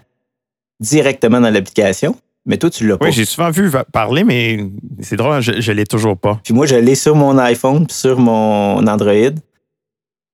directement 0.80 1.42
dans 1.42 1.50
l'application. 1.50 2.16
Mais 2.48 2.58
toi, 2.58 2.70
tu 2.70 2.88
l'as 2.88 2.98
pas. 2.98 3.06
Oui, 3.06 3.12
j'ai 3.12 3.26
souvent 3.26 3.52
vu 3.52 3.70
parler, 3.92 4.24
mais 4.24 4.66
c'est 5.02 5.18
drôle, 5.18 5.42
je, 5.42 5.60
je 5.60 5.72
l'ai 5.74 5.86
toujours 5.86 6.18
pas. 6.18 6.40
Puis 6.44 6.54
moi, 6.54 6.66
je 6.66 6.76
l'ai 6.76 6.96
sur 6.96 7.16
mon 7.16 7.38
iPhone 7.38 7.86
puis 7.86 7.96
sur 7.96 8.18
mon 8.20 8.88
Android. 8.88 9.14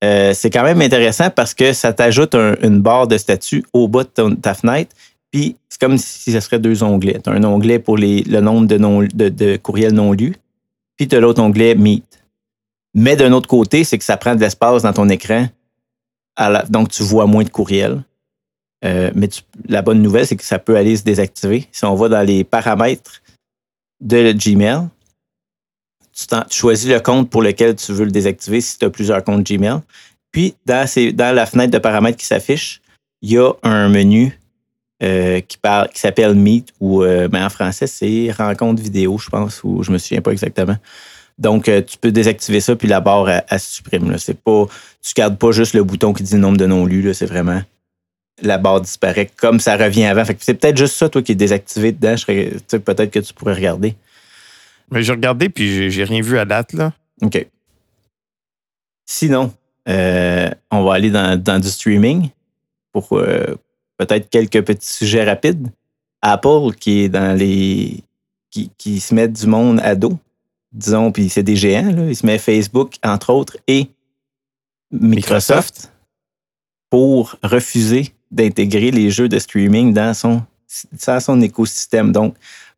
Euh, 0.03 0.33
c'est 0.33 0.49
quand 0.49 0.63
même 0.63 0.81
intéressant 0.81 1.29
parce 1.29 1.53
que 1.53 1.73
ça 1.73 1.91
t'ajoute 1.93 2.35
un- 2.35 2.55
une 2.61 2.81
barre 2.81 3.07
de 3.07 3.17
statut 3.17 3.63
au 3.73 3.87
bas 3.87 4.03
de 4.03 4.09
ton- 4.09 4.35
ta 4.35 4.53
fenêtre. 4.53 4.95
Puis 5.31 5.55
c'est 5.69 5.79
comme 5.79 5.97
si 5.97 6.31
ce 6.31 6.39
serait 6.39 6.59
deux 6.59 6.83
onglets. 6.83 7.19
Tu 7.23 7.29
as 7.29 7.33
un 7.33 7.43
onglet 7.43 7.79
pour 7.79 7.97
les, 7.97 8.21
le 8.23 8.39
nombre 8.41 8.67
de, 8.67 8.77
non- 8.77 9.01
de, 9.13 9.29
de 9.29 9.57
courriels 9.57 9.93
non 9.93 10.11
lus. 10.11 10.35
Puis 10.97 11.07
tu 11.07 11.15
as 11.15 11.19
l'autre 11.19 11.41
onglet 11.41 11.73
Meet. 11.75 12.05
Mais 12.93 13.15
d'un 13.15 13.31
autre 13.31 13.47
côté, 13.49 13.83
c'est 13.83 13.97
que 13.97 14.03
ça 14.03 14.17
prend 14.17 14.35
de 14.35 14.41
l'espace 14.41 14.83
dans 14.83 14.93
ton 14.93 15.09
écran. 15.09 15.47
la- 16.37 16.63
donc, 16.69 16.89
tu 16.89 17.01
vois 17.01 17.25
moins 17.25 17.43
de 17.43 17.49
courriels. 17.49 18.03
Euh, 18.83 19.11
mais 19.15 19.29
la 19.67 19.81
bonne 19.81 20.01
nouvelle, 20.01 20.27
c'est 20.27 20.35
que 20.35 20.43
ça 20.43 20.59
peut 20.59 20.75
aller 20.75 20.97
se 20.97 21.03
désactiver. 21.03 21.67
Si 21.71 21.85
on 21.85 21.95
va 21.95 22.09
dans 22.09 22.21
les 22.21 22.43
paramètres 22.43 23.21
de 24.01 24.33
Gmail, 24.33 24.87
tu, 26.13 26.57
choisis 26.57 26.89
le 26.89 26.99
compte 26.99 27.29
pour 27.29 27.41
lequel 27.41 27.75
tu 27.75 27.93
veux 27.93 28.05
le 28.05 28.11
désactiver 28.11 28.61
si 28.61 28.77
tu 28.77 28.85
as 28.85 28.89
plusieurs 28.89 29.23
comptes 29.23 29.43
Gmail. 29.43 29.79
Puis, 30.31 30.55
dans, 30.65 30.85
la 31.35 31.45
fenêtre 31.45 31.71
de 31.71 31.77
paramètres 31.77 32.17
qui 32.17 32.25
s'affiche, 32.25 32.81
il 33.21 33.31
y 33.31 33.37
a 33.37 33.51
un 33.63 33.87
menu 33.87 34.37
euh, 35.01 35.39
qui, 35.41 35.57
s'appelle 35.93 36.35
Meet 36.35 36.73
ou 36.79 37.03
euh, 37.03 37.27
ben, 37.27 37.45
en 37.45 37.49
français, 37.49 37.87
c'est 37.87 38.31
rencontre 38.31 38.81
vidéo, 38.81 39.17
je 39.17 39.29
pense, 39.29 39.63
ou 39.63 39.83
je 39.83 39.91
me 39.91 39.97
souviens 39.97 40.21
pas 40.21 40.31
exactement. 40.31 40.75
Donc, 41.39 41.63
tu 41.63 41.97
peux 41.99 42.11
désactiver 42.11 42.59
ça, 42.59 42.75
puis 42.75 42.87
la 42.87 42.99
barre, 42.99 43.29
elle, 43.29 43.59
se 43.59 43.75
supprime. 43.75 44.11
Là. 44.11 44.17
C'est 44.17 44.39
pas, 44.39 44.65
tu 45.01 45.13
gardes 45.15 45.37
pas 45.37 45.51
juste 45.51 45.73
le 45.73 45.83
bouton 45.83 46.13
qui 46.13 46.21
dit 46.21 46.35
nombre 46.35 46.57
de 46.57 46.65
non 46.65 46.85
lus, 46.85 47.01
là, 47.01 47.13
c'est 47.13 47.25
vraiment 47.25 47.61
la 48.43 48.57
barre 48.57 48.81
disparaît 48.81 49.29
comme 49.37 49.59
ça 49.59 49.77
revient 49.77 50.05
avant. 50.05 50.23
Fait 50.25 50.35
que 50.35 50.43
c'est 50.43 50.53
peut-être 50.53 50.77
juste 50.77 50.95
ça, 50.95 51.09
toi, 51.09 51.21
qui 51.21 51.31
est 51.31 51.35
désactivé 51.35 51.91
dedans. 51.91 52.15
Peut-être 52.25 53.09
que 53.11 53.19
tu 53.19 53.33
pourrais 53.33 53.53
regarder. 53.55 53.95
Mais 54.91 55.01
j'ai 55.03 55.13
regardé, 55.13 55.49
puis 55.49 55.73
j'ai- 55.73 55.89
j'ai 55.91 56.03
rien 56.03 56.21
vu 56.21 56.37
à 56.37 56.45
date, 56.45 56.73
là. 56.73 56.93
OK. 57.21 57.47
Sinon, 59.05 59.53
euh, 59.89 60.49
on 60.71 60.83
va 60.83 60.93
aller 60.95 61.09
dans, 61.11 61.41
dans 61.41 61.59
du 61.59 61.67
streaming 61.69 62.29
pour 62.91 63.07
euh, 63.13 63.55
peut-être 63.97 64.29
quelques 64.29 64.61
petits 64.63 64.91
sujets 64.91 65.23
rapides. 65.23 65.67
Apple, 66.21 66.73
qui 66.79 67.01
est 67.01 67.09
dans 67.09 67.37
les. 67.37 68.01
qui, 68.49 68.69
qui 68.77 68.99
se 68.99 69.13
met 69.13 69.27
du 69.27 69.45
monde 69.47 69.79
à 69.83 69.95
dos, 69.95 70.17
disons, 70.71 71.11
puis 71.11 71.27
c'est 71.29 71.43
des 71.43 71.55
géants, 71.55 71.91
là. 71.91 72.05
Il 72.07 72.15
se 72.15 72.25
met 72.25 72.37
Facebook, 72.37 72.95
entre 73.03 73.31
autres, 73.31 73.57
et 73.67 73.87
Microsoft, 74.91 75.91
pour 76.93 77.37
refuser 77.41 78.13
d'intégrer 78.29 78.91
les 78.91 79.09
jeux 79.09 79.27
de 79.27 79.39
streaming 79.39 79.95
dans 79.95 80.13
son, 80.13 80.43
dans 81.07 81.19
son 81.19 81.41
écosystème. 81.41 82.11
Donc, 82.11 82.35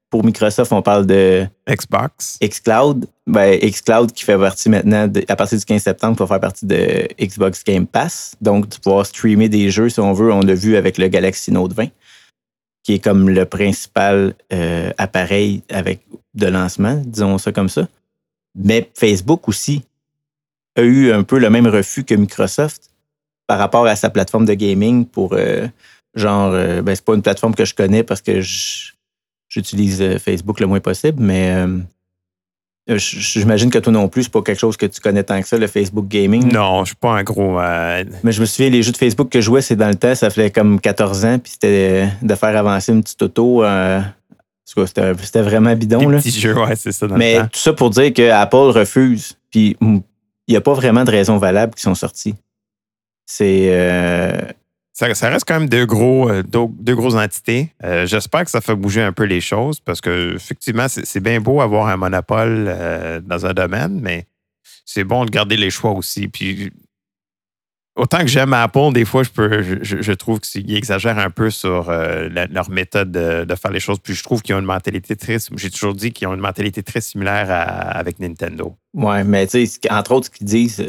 pour 0.10 0.24
Microsoft, 0.24 0.72
on 0.72 0.82
parle 0.82 1.06
de 1.06 1.46
Xbox. 1.70 2.38
xCloud, 2.42 3.08
ben, 3.28 3.60
xCloud 3.60 4.14
qui 4.14 4.24
fait 4.24 4.38
partie 4.38 4.70
maintenant, 4.70 5.10
de- 5.10 5.26
à 5.28 5.36
partir 5.36 5.60
du 5.60 5.66
15 5.66 5.82
septembre, 5.84 6.18
va 6.18 6.28
faire 6.28 6.40
partie 6.40 6.66
de 6.66 7.10
Xbox 7.20 7.62
Game 7.66 7.86
Pass. 7.86 8.36
Donc, 8.40 8.70
de 8.70 8.78
pouvoir 8.78 9.06
streamer 9.06 9.50
des 9.50 9.70
jeux, 9.70 9.90
si 9.90 10.00
on 10.00 10.14
veut. 10.14 10.32
On 10.32 10.40
l'a 10.40 10.54
vu 10.56 10.78
avec 10.78 10.98
le 10.98 11.10
Galaxy 11.10 11.52
Note 11.52 11.74
20, 11.74 11.88
qui 12.84 12.94
est 12.94 13.00
comme 13.00 13.30
le 13.30 13.44
principal 13.44 14.34
euh, 14.54 14.92
appareil 14.98 15.62
avec 15.70 16.00
de 16.36 16.48
lancement, 16.48 17.02
disons 17.06 17.38
ça 17.38 17.52
comme 17.52 17.68
ça. 17.68 17.86
Mais 18.56 18.90
Facebook 18.94 19.50
aussi 19.50 19.84
a 20.78 20.84
eu 20.84 21.12
un 21.12 21.24
peu 21.24 21.38
le 21.38 21.50
même 21.50 21.68
refus 21.68 22.06
que 22.06 22.16
Microsoft 22.16 22.92
par 23.48 23.58
rapport 23.60 23.86
à 23.86 23.96
sa 23.96 24.10
plateforme 24.10 24.46
de 24.46 24.54
gaming 24.54 25.06
pour 25.06 25.34
euh, 25.34 25.68
genre, 26.16 26.52
euh, 26.54 26.82
ben, 26.82 26.96
c'est 26.96 27.06
pas 27.06 27.14
une 27.16 27.22
plateforme 27.22 27.54
que 27.56 27.66
je 27.66 27.74
connais 27.76 28.04
parce 28.04 28.22
que 28.22 28.40
j'utilise 29.50 30.02
euh, 30.02 30.18
Facebook 30.20 30.60
le 30.60 30.68
moins 30.68 30.80
possible, 30.80 31.22
mais 31.22 31.52
euh, 31.56 31.78
J'imagine 32.88 33.72
que 33.72 33.80
toi 33.80 33.92
non 33.92 34.08
plus, 34.10 34.24
c'est 34.26 34.32
pas 34.32 34.44
quelque 34.44 34.60
chose 34.60 34.78
que 34.78 34.86
tu 34.86 35.02
connais 35.02 35.24
tant 35.24 35.42
que 35.42 35.48
ça, 35.48 35.58
le 35.58 35.66
Facebook 35.66 36.08
Gaming. 36.08 36.54
Non, 36.54 36.82
je 36.84 36.90
suis 36.90 36.96
pas 36.96 37.14
un 37.14 37.24
gros. 37.24 37.58
Mais 38.24 38.32
je 38.32 38.40
me 38.40 38.46
souviens, 38.46 38.70
les 38.70 38.84
jeux 38.84 38.92
de 38.92 38.98
Facebook 38.98 39.30
que 39.30 39.42
je 39.42 39.46
jouais, 39.46 39.64
c'est 39.64 39.76
dans 39.76 39.88
le 39.88 39.96
temps, 39.96 40.14
ça 40.14 40.30
fait 40.30 40.52
comme 40.52 40.80
14 40.80 41.26
ans, 41.26 41.40
puis 41.40 41.54
c'était 41.54 42.08
de 42.22 42.36
faire 42.36 42.56
avancer 42.56 42.92
une 42.92 43.02
petite 43.02 43.24
auto. 43.24 43.64
euh, 43.64 44.02
c'était 44.66 45.42
vraiment 45.42 45.76
bidon. 45.76 45.98
des 45.98 46.06
Là. 46.12 46.20
jeux, 46.20 46.54
ouais, 46.64 46.76
c'est 46.76 46.92
ça. 46.92 47.08
Dans 47.08 47.18
Mais 47.18 47.34
le 47.38 47.42
temps. 47.42 47.48
tout 47.54 47.60
ça 47.60 47.74
pour 47.74 47.90
dire 47.90 48.14
que 48.14 48.30
Apple 48.30 48.56
refuse, 48.78 49.36
puis 49.50 49.76
mm, 49.82 49.98
il 50.48 50.52
n'y 50.52 50.56
a 50.58 50.62
pas 50.62 50.74
vraiment 50.76 51.04
de 51.06 51.10
raisons 51.12 51.38
valables 51.40 51.74
qui 51.74 51.82
sont 51.82 51.96
sorties. 51.96 52.36
C'est. 53.26 53.68
euh, 53.70 54.40
Ça, 54.94 55.08
reste 55.08 55.46
quand 55.48 55.60
même 55.60 55.70
deux, 55.70 55.86
gros, 55.86 56.30
euh, 56.30 56.44
deux, 56.44 56.96
grosses 56.96 57.16
entités. 57.16 57.74
Euh, 57.84 58.06
J'espère 58.06 58.46
que 58.46 58.52
ça 58.52 58.62
fait 58.62 58.76
bouger 58.76 59.02
un 59.02 59.12
peu 59.12 59.24
les 59.24 59.42
choses 59.42 59.80
parce 59.80 60.02
que 60.02 60.36
effectivement, 60.36 60.88
c'est 60.88 61.20
bien 61.20 61.42
beau 61.42 61.62
avoir 61.62 61.88
un 61.88 61.98
monopole 61.98 63.22
dans 63.24 63.46
un 63.46 63.54
domaine, 63.54 64.00
mais 64.02 64.26
c'est 64.86 65.04
bon 65.04 65.26
de 65.26 65.32
garder 65.32 65.58
les 65.58 65.72
choix 65.72 65.92
aussi. 65.92 66.28
Puis 66.28 66.72
autant 67.96 68.20
que 68.20 68.28
j'aime 68.28 68.54
Apple, 68.54 68.94
des 68.94 69.06
fois, 69.06 69.24
je 69.24 70.12
trouve 70.14 70.40
qu'ils 70.40 70.76
exagèrent 70.76 71.18
un 71.18 71.30
peu 71.30 71.50
sur 71.50 71.90
euh, 71.90 72.30
leur 72.52 72.70
méthode 72.70 73.12
de, 73.12 73.56
faire 73.56 73.72
les 73.72 73.80
choses. 73.80 74.00
Puis 74.00 74.14
je 74.14 74.24
trouve 74.24 74.42
qu'ils 74.42 74.56
ont 74.56 74.60
une 74.60 74.66
mentalité 74.66 75.16
très. 75.16 75.38
J'ai 75.56 75.70
toujours 75.70 75.94
dit 75.94 76.12
qu'ils 76.12 76.28
ont 76.28 76.34
une 76.34 76.42
mentalité 76.42 76.84
très 76.84 77.02
similaire 77.02 77.48
avec 77.50 78.20
Nintendo. 78.20 78.76
Ouais, 78.94 79.24
mais 79.24 79.48
tu 79.48 79.66
sais, 79.66 79.92
entre 79.92 80.12
autres, 80.12 80.28
ce 80.28 80.32
qu'ils 80.32 80.48
disent, 80.48 80.86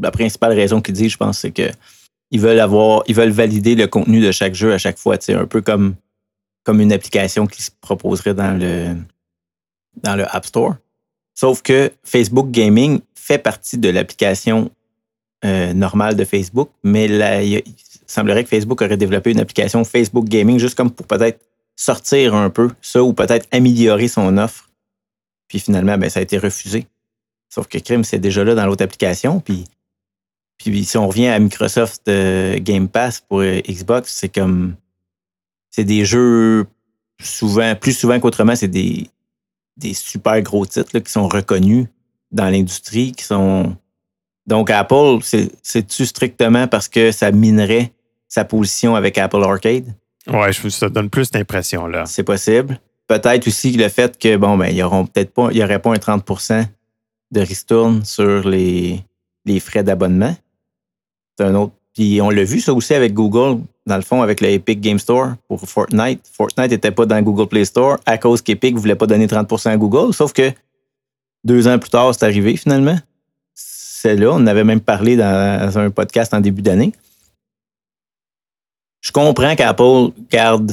la 0.00 0.10
principale 0.10 0.52
raison 0.52 0.80
qu'ils 0.80 0.94
disent, 0.94 1.12
je 1.12 1.16
pense, 1.16 1.40
c'est 1.40 1.50
que 1.52 1.70
ils 2.30 2.40
veulent 2.40 2.60
avoir, 2.60 3.02
ils 3.06 3.14
veulent 3.14 3.30
valider 3.30 3.74
le 3.74 3.86
contenu 3.86 4.20
de 4.20 4.32
chaque 4.32 4.54
jeu 4.54 4.72
à 4.72 4.78
chaque 4.78 4.98
fois, 4.98 5.16
sais, 5.20 5.34
un 5.34 5.46
peu 5.46 5.60
comme, 5.60 5.94
comme 6.64 6.80
une 6.80 6.92
application 6.92 7.46
qui 7.46 7.62
se 7.62 7.70
proposerait 7.80 8.34
dans 8.34 8.58
le, 8.58 8.96
dans 10.02 10.16
le 10.16 10.24
App 10.34 10.44
Store. 10.46 10.74
Sauf 11.34 11.62
que 11.62 11.92
Facebook 12.02 12.50
Gaming 12.50 13.00
fait 13.14 13.38
partie 13.38 13.78
de 13.78 13.88
l'application 13.88 14.70
euh, 15.44 15.72
normale 15.72 16.16
de 16.16 16.24
Facebook, 16.24 16.70
mais 16.82 17.06
il, 17.06 17.62
semblerait 18.06 18.44
que 18.44 18.50
Facebook 18.50 18.82
aurait 18.82 18.96
développé 18.96 19.30
une 19.30 19.40
application 19.40 19.84
Facebook 19.84 20.26
Gaming 20.26 20.58
juste 20.58 20.74
comme 20.74 20.90
pour 20.90 21.06
peut-être 21.06 21.40
sortir 21.76 22.34
un 22.34 22.50
peu 22.50 22.70
ça 22.80 23.02
ou 23.02 23.12
peut-être 23.12 23.46
améliorer 23.50 24.08
son 24.08 24.36
offre. 24.38 24.68
Puis 25.48 25.58
finalement, 25.58 25.98
ben, 25.98 26.08
ça 26.10 26.20
a 26.20 26.22
été 26.22 26.38
refusé. 26.38 26.86
Sauf 27.54 27.68
que 27.68 27.78
Crime, 27.78 28.02
c'est 28.02 28.18
déjà 28.18 28.42
là 28.42 28.54
dans 28.54 28.66
l'autre 28.66 28.82
application. 28.82 29.38
Puis, 29.38 29.64
si 30.84 30.96
on 30.96 31.06
revient 31.06 31.28
à 31.28 31.38
Microsoft 31.38 32.08
euh, 32.08 32.58
Game 32.58 32.88
Pass 32.88 33.20
pour 33.20 33.40
euh, 33.40 33.60
Xbox, 33.60 34.12
c'est 34.12 34.28
comme. 34.28 34.74
C'est 35.70 35.84
des 35.84 36.04
jeux 36.04 36.66
souvent, 37.20 37.74
plus 37.74 37.92
souvent 37.92 38.18
qu'autrement, 38.20 38.54
c'est 38.56 38.68
des, 38.68 39.08
super 39.92 40.40
gros 40.42 40.66
titres 40.66 40.98
qui 40.98 41.10
sont 41.10 41.28
reconnus 41.28 41.86
dans 42.32 42.48
l'industrie, 42.48 43.12
qui 43.12 43.24
sont. 43.24 43.76
Donc, 44.46 44.70
Apple, 44.70 45.18
c'est- 45.22 45.50
c'est-tu 45.62 46.04
strictement 46.06 46.66
parce 46.66 46.88
que 46.88 47.12
ça 47.12 47.30
minerait 47.32 47.92
sa 48.28 48.44
position 48.44 48.94
avec 48.94 49.16
Apple 49.18 49.42
Arcade? 49.42 49.86
Ouais, 50.30 50.52
je, 50.52 50.68
ça 50.68 50.88
donne 50.88 51.10
plus 51.10 51.30
d'impression, 51.30 51.86
là. 51.86 52.04
C'est 52.06 52.22
possible. 52.24 52.78
Peut-être 53.06 53.46
aussi 53.46 53.72
le 53.72 53.88
fait 53.88 54.18
que, 54.18 54.36
bon, 54.36 54.56
ben, 54.56 54.68
il 54.68 54.74
n'y 54.76 54.82
aurait 54.82 55.78
pas 55.78 55.92
un 55.92 55.98
30% 55.98 56.64
de 57.30 57.40
ristourne 57.40 58.04
sur 58.04 58.48
les, 58.48 59.00
les 59.44 59.60
frais 59.60 59.82
d'abonnement. 59.82 60.34
C'est 61.38 61.44
un 61.46 61.54
autre. 61.54 61.72
Puis 61.94 62.20
on 62.20 62.30
l'a 62.30 62.44
vu, 62.44 62.60
ça 62.60 62.72
aussi, 62.72 62.92
avec 62.94 63.12
Google, 63.14 63.60
dans 63.86 63.96
le 63.96 64.02
fond, 64.02 64.22
avec 64.22 64.40
le 64.40 64.48
Epic 64.48 64.80
Game 64.80 64.98
Store 64.98 65.34
pour 65.48 65.60
Fortnite. 65.60 66.20
Fortnite 66.32 66.70
n'était 66.70 66.90
pas 66.90 67.06
dans 67.06 67.20
Google 67.22 67.46
Play 67.46 67.64
Store 67.64 67.98
à 68.06 68.18
cause 68.18 68.42
qu'Epic 68.42 68.74
ne 68.74 68.80
voulait 68.80 68.96
pas 68.96 69.06
donner 69.06 69.26
30% 69.26 69.70
à 69.70 69.76
Google. 69.76 70.12
Sauf 70.12 70.32
que 70.32 70.50
deux 71.44 71.68
ans 71.68 71.78
plus 71.78 71.90
tard, 71.90 72.12
c'est 72.14 72.24
arrivé 72.24 72.56
finalement. 72.56 72.98
On 74.06 74.34
en 74.34 74.46
avait 74.46 74.64
même 74.64 74.80
parlé 74.80 75.16
dans 75.16 75.78
un 75.78 75.90
podcast 75.90 76.34
en 76.34 76.40
début 76.40 76.62
d'année. 76.62 76.92
Je 79.00 79.12
comprends 79.12 79.54
qu'Apple 79.56 80.10
garde 80.30 80.72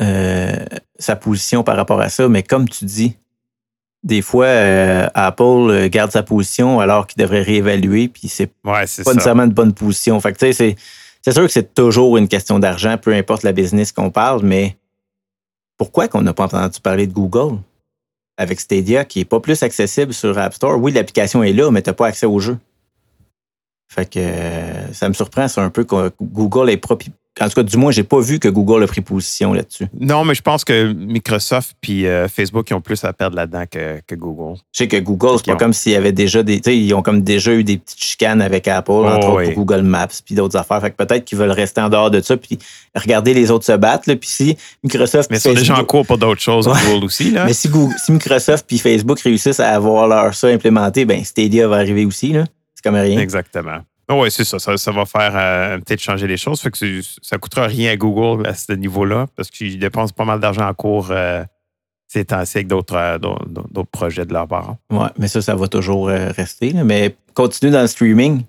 euh, 0.00 0.56
sa 0.98 1.16
position 1.16 1.62
par 1.62 1.76
rapport 1.76 2.00
à 2.00 2.08
ça, 2.08 2.28
mais 2.28 2.42
comme 2.42 2.68
tu 2.68 2.84
dis, 2.84 3.16
des 4.02 4.22
fois, 4.22 4.46
euh, 4.46 5.08
Apple 5.14 5.42
euh, 5.42 5.88
garde 5.88 6.10
sa 6.10 6.22
position 6.22 6.80
alors 6.80 7.06
qu'il 7.06 7.20
devrait 7.22 7.42
réévaluer, 7.42 8.08
puis 8.08 8.28
c'est 8.28 8.50
Ouais, 8.64 8.80
pas 8.82 8.86
ça. 8.86 9.02
nécessairement 9.12 9.44
une 9.44 9.52
bonne 9.52 9.74
position. 9.74 10.18
Fait 10.20 10.32
que, 10.32 10.38
tu 10.38 10.46
sais, 10.46 10.52
c'est, 10.52 10.76
c'est 11.22 11.32
sûr 11.32 11.42
que 11.42 11.52
c'est 11.52 11.74
toujours 11.74 12.16
une 12.16 12.26
question 12.26 12.58
d'argent, 12.58 12.96
peu 12.98 13.12
importe 13.12 13.42
la 13.42 13.52
business 13.52 13.92
qu'on 13.92 14.10
parle, 14.10 14.42
mais 14.42 14.76
pourquoi 15.76 16.08
qu'on 16.08 16.22
n'a 16.22 16.32
pas 16.32 16.44
entendu 16.44 16.80
parler 16.80 17.06
de 17.06 17.12
Google? 17.12 17.58
Avec 18.40 18.58
Stadia, 18.58 19.04
qui 19.04 19.20
est 19.20 19.26
pas 19.26 19.38
plus 19.38 19.62
accessible 19.62 20.14
sur 20.14 20.38
App 20.38 20.54
Store? 20.54 20.80
Oui, 20.80 20.92
l'application 20.92 21.42
est 21.42 21.52
là, 21.52 21.70
mais 21.70 21.82
tu 21.82 21.90
n'as 21.90 21.94
pas 21.94 22.06
accès 22.06 22.24
au 22.24 22.40
jeu. 22.40 22.56
Fait 23.92 24.08
que 24.08 24.18
euh, 24.18 24.92
ça 24.94 25.10
me 25.10 25.14
surprend, 25.14 25.46
c'est 25.46 25.60
un 25.60 25.68
peu 25.68 25.84
que 25.84 26.10
Google 26.22 26.74
propre. 26.78 27.04
En 27.40 27.46
tout 27.48 27.54
cas, 27.54 27.62
du 27.62 27.76
moins, 27.76 27.90
j'ai 27.90 28.02
pas 28.02 28.20
vu 28.20 28.38
que 28.38 28.48
Google 28.48 28.82
a 28.82 28.86
pris 28.86 29.00
position 29.00 29.52
là-dessus. 29.54 29.86
Non, 29.98 30.24
mais 30.24 30.34
je 30.34 30.42
pense 30.42 30.64
que 30.64 30.92
Microsoft 30.92 31.74
puis 31.80 32.06
euh, 32.06 32.28
Facebook 32.28 32.68
ils 32.70 32.74
ont 32.74 32.80
plus 32.80 33.02
à 33.04 33.12
perdre 33.12 33.36
là-dedans 33.36 33.64
que, 33.70 34.00
que 34.06 34.14
Google. 34.14 34.58
Je 34.72 34.78
sais 34.78 34.88
que 34.88 34.98
Google, 34.98 35.38
c'est 35.38 35.46
pas 35.46 35.54
ont- 35.54 35.56
comme 35.56 35.72
s'il 35.72 35.92
y 35.92 35.96
avait 35.96 36.12
déjà 36.12 36.42
des. 36.42 36.60
Ils 36.66 36.92
ont 36.94 37.02
comme 37.02 37.22
déjà 37.22 37.52
eu 37.54 37.64
des 37.64 37.78
petites 37.78 38.02
chicanes 38.02 38.42
avec 38.42 38.68
Apple, 38.68 38.90
entre 38.92 39.26
Oh, 39.28 39.32
autres 39.38 39.44
pour 39.54 39.64
Google 39.64 39.82
Maps, 39.82 40.08
puis 40.24 40.34
d'autres 40.34 40.56
affaires. 40.58 40.80
Fait 40.80 40.90
que 40.90 40.96
peut-être 40.96 41.24
qu'ils 41.24 41.38
veulent 41.38 41.50
rester 41.50 41.80
en 41.80 41.88
dehors 41.88 42.10
de 42.10 42.20
ça, 42.20 42.36
puis 42.36 42.58
regarder 42.94 43.32
les 43.34 43.50
autres 43.50 43.64
se 43.64 43.72
battre. 43.72 44.08
Là. 44.08 44.16
Puis 44.16 44.28
si 44.28 44.56
Microsoft. 44.84 45.30
Mais 45.30 45.38
ils 45.38 45.40
sont 45.40 45.54
déjà 45.54 45.78
en 45.78 45.84
cours 45.84 46.06
pour 46.06 46.18
d'autres 46.18 46.40
choses, 46.42 46.68
Ouais. 46.68 46.74
Google 46.92 47.04
aussi. 47.06 47.30
Là. 47.30 47.46
Mais 47.46 47.52
si, 47.54 47.68
Google- 47.68 47.94
si 48.04 48.12
Microsoft 48.12 48.66
puis 48.68 48.78
Facebook 48.78 49.18
réussissent 49.20 49.60
à 49.60 49.70
avoir 49.70 50.06
leur 50.08 50.34
ça 50.34 50.48
implémenté, 50.48 51.04
ben 51.04 51.24
Stadia 51.24 51.66
va 51.68 51.76
arriver 51.76 52.04
aussi. 52.04 52.32
là. 52.32 52.44
C'est 52.74 52.82
comme 52.84 52.94
rien. 53.00 53.18
Exactement. 53.20 53.78
Oui, 54.10 54.30
c'est 54.30 54.44
ça, 54.44 54.58
ça. 54.58 54.76
ça 54.76 54.90
va 54.92 55.04
faire 55.04 55.32
euh, 55.36 55.78
peut-être 55.78 56.00
changer 56.00 56.26
les 56.26 56.36
choses. 56.36 56.60
Fait 56.60 56.70
que 56.70 56.78
c'est- 56.78 57.00
ça 57.22 57.36
ne 57.36 57.38
coûtera 57.40 57.66
rien 57.66 57.92
à 57.92 57.96
Google 57.96 58.46
à 58.46 58.54
ce 58.54 58.72
niveau-là 58.72 59.26
parce 59.36 59.50
qu'ils 59.50 59.78
dépensent 59.78 60.12
pas 60.14 60.24
mal 60.24 60.40
d'argent 60.40 60.66
en 60.68 60.74
cours 60.74 61.08
euh, 61.10 61.44
ces 62.08 62.24
temps-ci 62.24 62.58
avec 62.58 62.66
d'autres 62.66 62.96
euh, 62.96 63.84
projets 63.92 64.24
de 64.26 64.32
leur 64.32 64.48
part. 64.48 64.76
Ouais, 64.90 65.08
mais 65.18 65.28
ça, 65.28 65.40
ça 65.42 65.54
va 65.54 65.68
toujours 65.68 66.08
euh, 66.08 66.30
rester. 66.36 66.70
là. 66.72 66.82
Mais 66.84 67.14
continue 67.34 67.70
dans 67.70 67.82
le 67.82 67.86
streaming. 67.86 68.42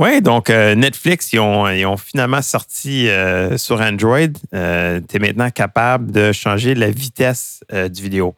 Oui, 0.00 0.22
donc 0.22 0.48
Netflix, 0.48 1.32
ils 1.32 1.40
ont, 1.40 1.68
ils 1.68 1.84
ont 1.84 1.96
finalement 1.96 2.40
sorti 2.40 3.08
sur 3.56 3.80
Android. 3.80 4.28
tu 4.52 4.56
es 4.56 5.18
maintenant 5.18 5.50
capable 5.50 6.12
de 6.12 6.30
changer 6.30 6.76
la 6.76 6.88
vitesse 6.88 7.64
du 7.90 8.00
vidéo. 8.02 8.36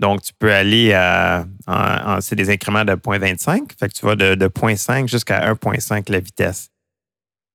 Donc, 0.00 0.22
tu 0.22 0.32
peux 0.36 0.52
aller 0.52 0.94
à. 0.94 1.44
en- 1.66 2.20
c'est 2.20 2.34
des 2.34 2.50
incréments 2.50 2.84
de 2.84 2.94
0.25. 2.94 3.70
Fait 3.78 3.88
que 3.88 3.92
tu 3.92 4.06
vas 4.06 4.16
de, 4.16 4.34
de 4.34 4.48
0.5 4.48 5.06
jusqu'à 5.06 5.52
1.5 5.52 6.10
la 6.10 6.20
vitesse. 6.20 6.70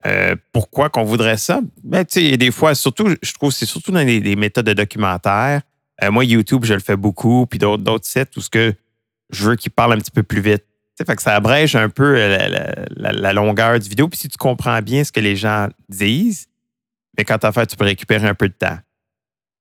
Euh, 0.06 0.36
pourquoi 0.54 0.90
qu'on 0.90 1.04
voudrait 1.04 1.38
ça? 1.38 1.60
Ben, 1.84 2.06
tu 2.06 2.22
sais, 2.22 2.38
des 2.38 2.52
fois, 2.52 2.76
surtout, 2.76 3.16
je 3.22 3.34
trouve 3.34 3.50
que 3.50 3.56
c'est 3.56 3.66
surtout 3.66 3.92
dans 3.92 4.06
les, 4.06 4.36
méthodes 4.36 4.66
de 4.66 4.74
documentaire. 4.74 5.62
Euh, 6.04 6.12
moi, 6.12 6.24
YouTube, 6.24 6.66
je 6.66 6.76
le 6.76 6.80
fais 6.80 6.96
beaucoup, 6.96 7.48
puis 7.48 7.58
d'autres 7.58 8.06
sites 8.06 8.38
où 8.38 8.42
ce 8.42 8.50
que 8.50 8.74
je 9.32 9.50
veux 9.50 9.56
qu'ils 9.56 9.72
parlent 9.72 9.94
un 9.94 9.98
petit 9.98 10.12
peu 10.12 10.22
plus 10.22 10.42
vite. 10.42 10.64
Fait 10.98 11.16
que 11.16 11.22
ça 11.22 11.36
abrège 11.36 11.76
un 11.76 11.90
peu 11.90 12.16
euh, 12.18 12.72
la, 12.96 13.34
longueur 13.34 13.80
du 13.80 13.90
vidéo. 13.90 14.08
Puis 14.08 14.20
si 14.20 14.30
tu 14.30 14.38
comprends 14.38 14.80
bien 14.82 15.04
ce 15.04 15.12
que 15.12 15.20
les 15.20 15.36
gens 15.36 15.68
disent, 15.90 16.48
mais 17.18 17.26
quand 17.26 17.40
tu 17.40 17.48
as 17.48 17.52
fait, 17.52 17.66
tu 17.66 17.76
peux 17.76 17.86
récupérer 17.86 18.28
un 18.28 18.36
peu 18.36 18.48
de 18.48 18.54
temps. 18.54 18.78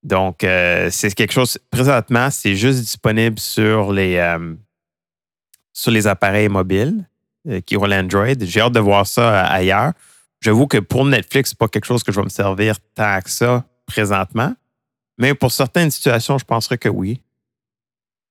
Donc, 0.05 0.45
euh, 0.45 0.89
c'est 0.93 1.13
quelque 1.15 1.33
chose, 1.33 1.59
présentement, 1.71 2.29
c'est 2.31 2.57
juste 2.57 2.81
disponible 2.81 3.39
sur 3.39 3.91
les, 3.91 4.17
euh, 4.17 4.55
sur 5.73 5.91
les 5.91 6.07
appareils 6.07 6.51
mobiles 6.51 7.09
euh, 7.49 7.61
qui 7.63 7.75
roulent 7.75 7.95
Android. 7.95 8.35
J'ai 8.39 8.61
hâte 8.61 8.75
de 8.75 8.81
voir 8.81 9.07
ça 9.07 9.47
ailleurs. 9.47 9.93
J'avoue 10.43 10.67
que 10.67 10.77
pour 10.77 11.07
Netflix, 11.07 11.51
c'est 11.51 11.59
pas 11.59 11.69
quelque 11.69 11.87
chose 11.87 12.03
que 12.03 12.13
je 12.13 12.21
vais 12.21 12.25
me 12.25 12.29
servir 12.29 12.77
tant 12.95 13.19
que 13.23 13.31
ça 13.31 13.65
présentement. 13.87 14.55
Mais 15.17 15.33
pour 15.33 15.51
certaines 15.51 15.91
situations, 15.91 16.37
je 16.37 16.45
penserais 16.45 16.77
que 16.77 16.91
oui. 16.91 17.23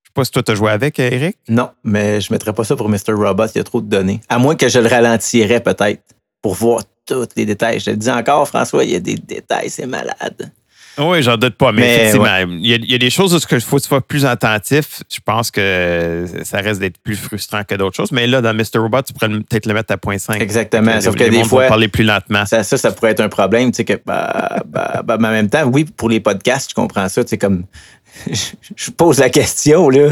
Je 0.03 0.09
sais 0.09 0.13
pas 0.13 0.25
si 0.25 0.31
toi, 0.31 0.43
tu 0.43 0.51
as 0.51 0.55
joué 0.55 0.69
avec, 0.69 0.99
Eric? 0.99 1.37
Non, 1.47 1.71
mais 1.83 2.21
je 2.21 2.31
mettrais 2.31 2.53
pas 2.53 2.63
ça 2.63 2.75
pour 2.75 2.87
Mr. 2.87 3.13
Robot. 3.13 3.47
Il 3.47 3.57
y 3.57 3.61
a 3.61 3.63
trop 3.63 3.81
de 3.81 3.87
données. 3.87 4.21
À 4.29 4.37
moins 4.37 4.55
que 4.55 4.69
je 4.69 4.77
le 4.77 4.87
ralentirais 4.87 5.59
peut-être 5.59 6.03
pour 6.39 6.53
voir 6.53 6.83
tous 7.07 7.29
les 7.35 7.47
détails. 7.47 7.79
Je 7.79 7.85
te 7.85 7.89
le 7.89 7.97
dis 7.97 8.11
encore, 8.11 8.47
François, 8.47 8.83
il 8.83 8.91
y 8.91 8.95
a 8.95 8.99
des 8.99 9.15
détails, 9.15 9.71
c'est 9.71 9.87
malade. 9.87 10.51
Oui, 10.97 11.23
j'en 11.23 11.37
doute 11.37 11.55
pas, 11.55 11.71
mais, 11.71 11.81
Mais, 11.81 11.95
effectivement, 11.95 12.37
il, 12.47 12.67
y 12.67 12.73
a, 12.73 12.75
il 12.75 12.91
y 12.91 12.95
a 12.95 12.97
des 12.97 13.09
choses 13.09 13.33
où 13.33 13.37
il 13.37 13.61
faut 13.61 13.77
que 13.77 13.81
tu 13.81 13.87
sois 13.87 14.01
plus 14.01 14.25
attentif. 14.25 15.01
Je 15.09 15.19
pense 15.25 15.49
que 15.49 16.25
ça 16.43 16.59
reste 16.59 16.79
d'être 16.79 16.97
plus 16.99 17.15
frustrant 17.15 17.63
que 17.63 17.75
d'autres 17.75 17.95
choses. 17.95 18.11
Mais 18.11 18.27
là, 18.27 18.41
dans 18.41 18.53
Mr. 18.53 18.77
Robot, 18.77 19.01
tu 19.01 19.13
pourrais 19.13 19.29
peut-être 19.29 19.65
le 19.65 19.73
mettre 19.73 19.93
à 19.93 19.97
0.5. 19.97 20.39
Exactement. 20.39 21.01
Sauf 21.01 21.15
les 21.15 21.25
que 21.25 21.31
des 21.31 21.43
fois, 21.43 21.67
parler 21.67 21.87
plus 21.87 22.03
lentement. 22.03 22.45
ça, 22.45 22.63
ça, 22.63 22.77
ça 22.77 22.91
pourrait 22.91 23.11
être 23.11 23.21
un 23.21 23.29
problème. 23.29 23.71
Tu 23.71 23.77
sais, 23.77 23.85
que, 23.85 23.99
bah, 24.05 24.61
bah, 24.65 25.01
bah, 25.03 25.17
mais 25.19 25.27
en 25.29 25.31
même 25.31 25.49
temps, 25.49 25.63
oui, 25.65 25.85
pour 25.85 26.09
les 26.09 26.19
podcasts, 26.19 26.69
je 26.69 26.75
comprends 26.75 27.09
ça. 27.09 27.23
Tu 27.23 27.31
sais, 27.31 27.37
comme, 27.37 27.65
je, 28.31 28.51
je 28.75 28.91
pose 28.91 29.19
la 29.19 29.29
question, 29.29 29.89
là. 29.89 30.11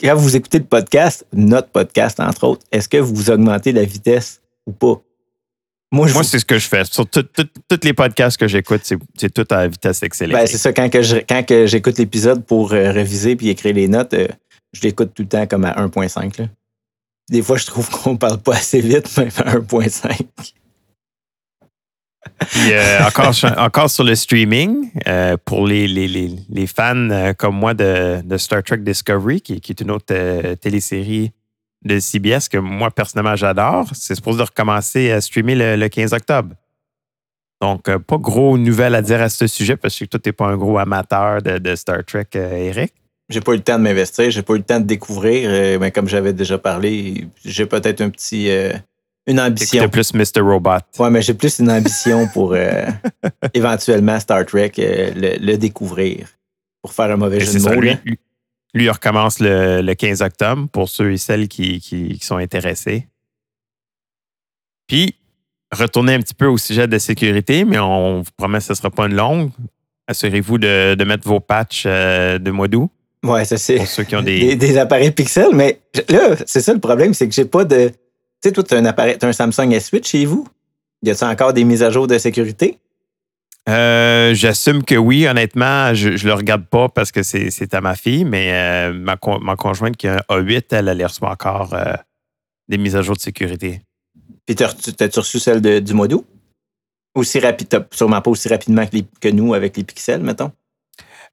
Quand 0.00 0.16
vous 0.16 0.36
écoutez 0.36 0.58
le 0.58 0.64
podcast, 0.64 1.24
notre 1.32 1.68
podcast, 1.68 2.18
entre 2.20 2.44
autres, 2.44 2.66
est-ce 2.72 2.88
que 2.88 2.96
vous 2.96 3.30
augmentez 3.30 3.72
la 3.72 3.84
vitesse 3.84 4.40
ou 4.66 4.72
pas? 4.72 5.00
Moi, 5.90 6.06
je 6.06 6.12
Moi, 6.14 6.22
c'est 6.22 6.38
ce 6.38 6.44
que 6.44 6.58
je 6.58 6.68
fais. 6.68 6.84
Sur 6.84 7.06
tous 7.08 7.24
les 7.82 7.92
podcasts 7.94 8.36
que 8.36 8.46
j'écoute, 8.46 8.82
c'est 9.16 9.32
tout 9.32 9.46
à 9.50 9.66
vitesse 9.66 10.02
accélérée. 10.02 10.42
Ben, 10.42 10.46
c'est 10.46 10.58
ça, 10.58 10.72
quand, 10.72 10.90
que 10.90 11.00
je- 11.02 11.16
quand 11.26 11.42
que 11.46 11.66
j'écoute 11.66 11.96
l'épisode 11.98 12.44
pour 12.44 12.72
euh, 12.74 12.92
réviser 12.92 13.36
puis 13.36 13.48
écrire 13.48 13.74
les 13.74 13.88
notes, 13.88 14.12
euh, 14.12 14.28
je 14.74 14.82
l'écoute 14.82 15.12
tout 15.14 15.22
le 15.22 15.28
temps 15.28 15.46
comme 15.46 15.64
à 15.64 15.72
1.5. 15.80 16.38
là. 16.40 16.46
Des 17.30 17.40
fois, 17.42 17.56
je 17.56 17.66
trouve 17.66 17.88
qu'on 17.90 18.16
parle 18.18 18.38
pas 18.38 18.54
assez 18.56 18.80
vite, 18.82 19.16
même 19.16 19.30
à 19.38 19.54
1.5. 19.56 20.26
Puis, 22.50 22.72
euh, 22.72 23.06
encore, 23.06 23.34
encore 23.56 23.90
sur 23.90 24.04
le 24.04 24.14
streaming, 24.14 24.90
euh, 25.06 25.36
pour 25.42 25.66
les, 25.66 25.88
les, 25.88 26.06
les, 26.08 26.30
les 26.50 26.66
fans 26.66 26.94
euh, 27.10 27.32
comme 27.32 27.56
moi 27.56 27.72
de, 27.74 28.20
de 28.22 28.36
Star 28.36 28.62
Trek 28.62 28.78
Discovery, 28.78 29.40
qui, 29.40 29.60
qui 29.60 29.72
est 29.72 29.80
une 29.80 29.90
autre 29.90 30.54
télésérie 30.56 31.32
de 31.84 31.98
CBS 32.00 32.48
que 32.50 32.58
moi, 32.58 32.90
personnellement, 32.90 33.36
j'adore, 33.36 33.88
c'est 33.94 34.14
supposé 34.14 34.38
de 34.38 34.42
recommencer 34.42 35.10
à 35.10 35.20
streamer 35.20 35.54
le, 35.54 35.76
le 35.76 35.88
15 35.88 36.12
octobre. 36.12 36.54
Donc, 37.60 37.88
euh, 37.88 37.98
pas 37.98 38.18
gros 38.18 38.56
nouvelles 38.56 38.94
à 38.94 39.02
dire 39.02 39.20
à 39.20 39.28
ce 39.28 39.46
sujet, 39.46 39.76
parce 39.76 39.98
que 39.98 40.04
toi, 40.04 40.20
tu 40.22 40.28
n'es 40.28 40.32
pas 40.32 40.46
un 40.46 40.56
gros 40.56 40.78
amateur 40.78 41.42
de, 41.42 41.58
de 41.58 41.74
Star 41.74 42.04
Trek, 42.04 42.26
euh, 42.36 42.52
Eric. 42.56 42.92
J'ai 43.28 43.40
pas 43.40 43.52
eu 43.52 43.56
le 43.56 43.62
temps 43.62 43.78
de 43.78 43.82
m'investir, 43.82 44.30
j'ai 44.30 44.42
pas 44.42 44.54
eu 44.54 44.58
le 44.58 44.62
temps 44.62 44.80
de 44.80 44.86
découvrir, 44.86 45.50
euh, 45.50 45.78
mais 45.78 45.90
comme 45.90 46.08
j'avais 46.08 46.32
déjà 46.32 46.56
parlé, 46.56 47.26
j'ai 47.44 47.66
peut-être 47.66 48.00
un 48.00 48.08
petit 48.10 48.48
une 49.26 49.38
ambition. 49.38 49.80
T'écoutais 49.82 49.90
plus 49.90 50.14
Mr. 50.14 50.40
Robot. 50.40 50.78
Ouais, 50.98 51.10
mais 51.10 51.20
j'ai 51.20 51.34
plus 51.34 51.58
une 51.58 51.70
ambition 51.70 52.26
pour 52.28 52.56
éventuellement 53.54 54.18
Star 54.18 54.46
Trek 54.46 54.72
le, 54.78 55.36
le 55.44 55.56
découvrir. 55.58 56.28
Pour 56.80 56.94
faire 56.94 57.10
un 57.10 57.16
mauvais 57.16 57.36
Et 57.38 57.40
jeu 57.40 57.58
de 57.58 57.64
mots. 57.64 57.80
lui, 57.80 57.90
là. 57.90 57.96
lui, 58.04 58.18
lui, 58.74 58.84
il 58.84 58.90
recommence 58.90 59.40
le, 59.40 59.80
le 59.82 59.94
15 59.94 60.22
octobre 60.22 60.68
pour 60.72 60.88
ceux 60.88 61.12
et 61.12 61.16
celles 61.16 61.48
qui, 61.48 61.80
qui- 61.80 62.18
qui 62.18 62.24
sont 62.26 62.36
intéressés. 62.36 63.06
Puis, 64.86 65.14
retournez 65.72 66.14
un 66.14 66.20
petit 66.20 66.34
peu 66.34 66.46
au 66.46 66.56
sujet 66.58 66.86
de 66.88 66.98
sécurité, 66.98 67.64
mais 67.64 67.78
on 67.78 68.22
vous 68.22 68.30
promet 68.36 68.58
que 68.58 68.64
ce 68.64 68.72
ne 68.72 68.76
sera 68.76 68.90
pas 68.90 69.06
une 69.06 69.14
longue. 69.14 69.50
Assurez-vous 70.06 70.58
de, 70.58 70.94
de 70.94 71.04
mettre 71.04 71.28
vos 71.28 71.40
patchs 71.40 71.84
euh, 71.86 72.38
de 72.38 72.50
mois 72.50 72.68
d'août 72.68 72.90
Ouais, 73.24 73.44
ça 73.44 73.58
c'est. 73.58 73.76
pour 73.76 73.86
ceux 73.88 74.04
qui 74.04 74.14
ont 74.16 74.22
des, 74.22 74.38
des. 74.40 74.56
des 74.56 74.78
appareils 74.78 75.10
Pixel, 75.10 75.48
mais 75.52 75.80
là, 76.08 76.36
c'est 76.46 76.60
ça 76.60 76.72
le 76.72 76.78
problème, 76.80 77.12
c'est 77.14 77.28
que 77.28 77.34
j'ai 77.34 77.44
pas 77.44 77.64
de. 77.64 77.88
Tu 77.88 77.94
sais, 78.44 78.52
toi, 78.52 78.62
tu 78.62 78.74
as 78.74 78.78
un 78.78 78.84
appareil, 78.84 79.16
un 79.20 79.32
Samsung 79.32 79.70
S8 79.72 80.06
chez 80.06 80.24
vous? 80.24 80.46
Y 81.02 81.10
a-t-il 81.10 81.28
encore 81.28 81.52
des 81.52 81.64
mises 81.64 81.82
à 81.82 81.90
jour 81.90 82.06
de 82.06 82.16
sécurité? 82.16 82.78
Euh, 83.68 84.34
J'assume 84.34 84.82
que 84.82 84.94
oui, 84.94 85.26
honnêtement, 85.26 85.92
je 85.94 86.08
ne 86.10 86.16
le 86.16 86.32
regarde 86.34 86.64
pas 86.66 86.88
parce 86.88 87.12
que 87.12 87.22
c'est 87.22 87.50
c'est 87.50 87.74
à 87.74 87.80
ma 87.80 87.94
fille, 87.94 88.24
mais 88.24 88.52
euh, 88.52 88.92
ma, 88.94 89.16
con- 89.16 89.40
ma 89.40 89.56
conjointe 89.56 89.96
qui 89.96 90.08
a 90.08 90.24
un 90.28 90.40
A8, 90.40 90.64
elle, 90.70 90.88
elle 90.88 91.04
reçoit 91.04 91.30
encore 91.30 91.74
euh, 91.74 91.92
des 92.68 92.78
mises 92.78 92.96
à 92.96 93.02
jour 93.02 93.14
de 93.16 93.20
sécurité. 93.20 93.82
Puis 94.46 94.56
t'as- 94.56 94.72
t'as-tu 94.96 95.18
reçu 95.18 95.38
celle 95.38 95.60
de- 95.60 95.80
du 95.80 95.92
mois 95.92 96.08
d'août? 96.08 96.26
Aussi 97.14 97.40
rapide, 97.40 97.86
sûrement 97.90 98.20
pas 98.22 98.30
aussi 98.30 98.48
rapidement 98.48 98.86
que, 98.86 98.96
les- 98.96 99.06
que 99.20 99.28
nous 99.28 99.52
avec 99.52 99.76
les 99.76 99.84
pixels, 99.84 100.22
mettons? 100.22 100.52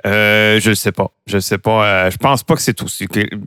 Euh, 0.05 0.59
je 0.59 0.71
ne 0.71 0.75
sais 0.75 0.91
pas. 0.91 1.11
Je 1.27 1.39
sais 1.39 1.57
pas. 1.57 2.09
Je 2.09 2.17
pense 2.17 2.43
pas 2.43 2.55
que 2.55 2.61
c'est 2.61 2.75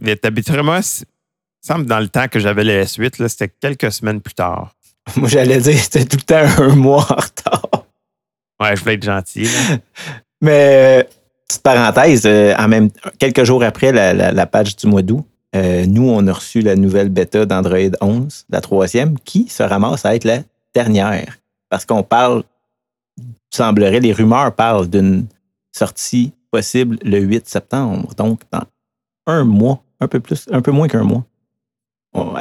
mais 0.00 0.18
Habituellement, 0.24 0.80
c'est- 0.80 1.04
il 1.04 1.70
me 1.72 1.74
semble 1.74 1.86
dans 1.86 2.00
le 2.00 2.08
temps 2.08 2.28
que 2.28 2.38
j'avais 2.38 2.64
le 2.64 2.84
S8, 2.84 3.20
là, 3.20 3.28
c'était 3.28 3.48
quelques 3.60 3.92
semaines 3.92 4.20
plus 4.22 4.34
tard. 4.34 4.74
Moi, 5.16 5.28
j'allais 5.28 5.58
dire 5.60 5.78
c'était 5.78 6.04
tout 6.06 6.16
le 6.16 6.22
temps 6.22 6.62
un 6.62 6.74
mois 6.74 7.06
en 7.10 7.16
retard. 7.16 7.67
Ouais, 8.60 8.74
je 8.76 8.80
voulais 8.82 8.94
être 8.94 9.04
gentil. 9.04 9.48
Mais, 10.40 11.00
euh, 11.00 11.04
petite 11.48 11.62
parenthèse, 11.62 12.22
euh, 12.26 12.54
en 12.56 12.68
même, 12.68 12.90
quelques 13.18 13.44
jours 13.44 13.62
après 13.64 13.92
la, 13.92 14.12
la- 14.14 14.32
la 14.32 14.46
page 14.46 14.76
du 14.76 14.86
mois 14.86 15.02
d'août, 15.02 15.24
euh, 15.56 15.86
nous, 15.86 16.08
on 16.08 16.26
a 16.26 16.32
reçu 16.32 16.60
la 16.60 16.76
nouvelle 16.76 17.08
bêta 17.08 17.46
d'Android 17.46 17.78
11, 18.00 18.44
la 18.50 18.60
troisième, 18.60 19.18
qui 19.20 19.48
se 19.48 19.62
ramasse 19.62 20.04
à 20.04 20.14
être 20.14 20.24
la 20.24 20.40
dernière. 20.74 21.38
Parce 21.70 21.84
qu'on 21.86 22.02
parle, 22.02 22.42
semblerait, 23.50 24.00
les 24.00 24.12
rumeurs 24.12 24.54
parlent 24.54 24.88
d'une 24.88 25.26
sortie 25.72 26.32
possible 26.50 26.98
le 27.02 27.18
8 27.18 27.48
septembre. 27.48 28.14
Donc, 28.16 28.40
dans 28.52 28.62
un 29.26 29.44
mois, 29.44 29.82
un 30.00 30.08
peu 30.08 30.20
plus, 30.20 30.46
un 30.50 30.60
peu 30.62 30.70
moins 30.70 30.88
qu'un 30.88 31.04
mois. 31.04 31.24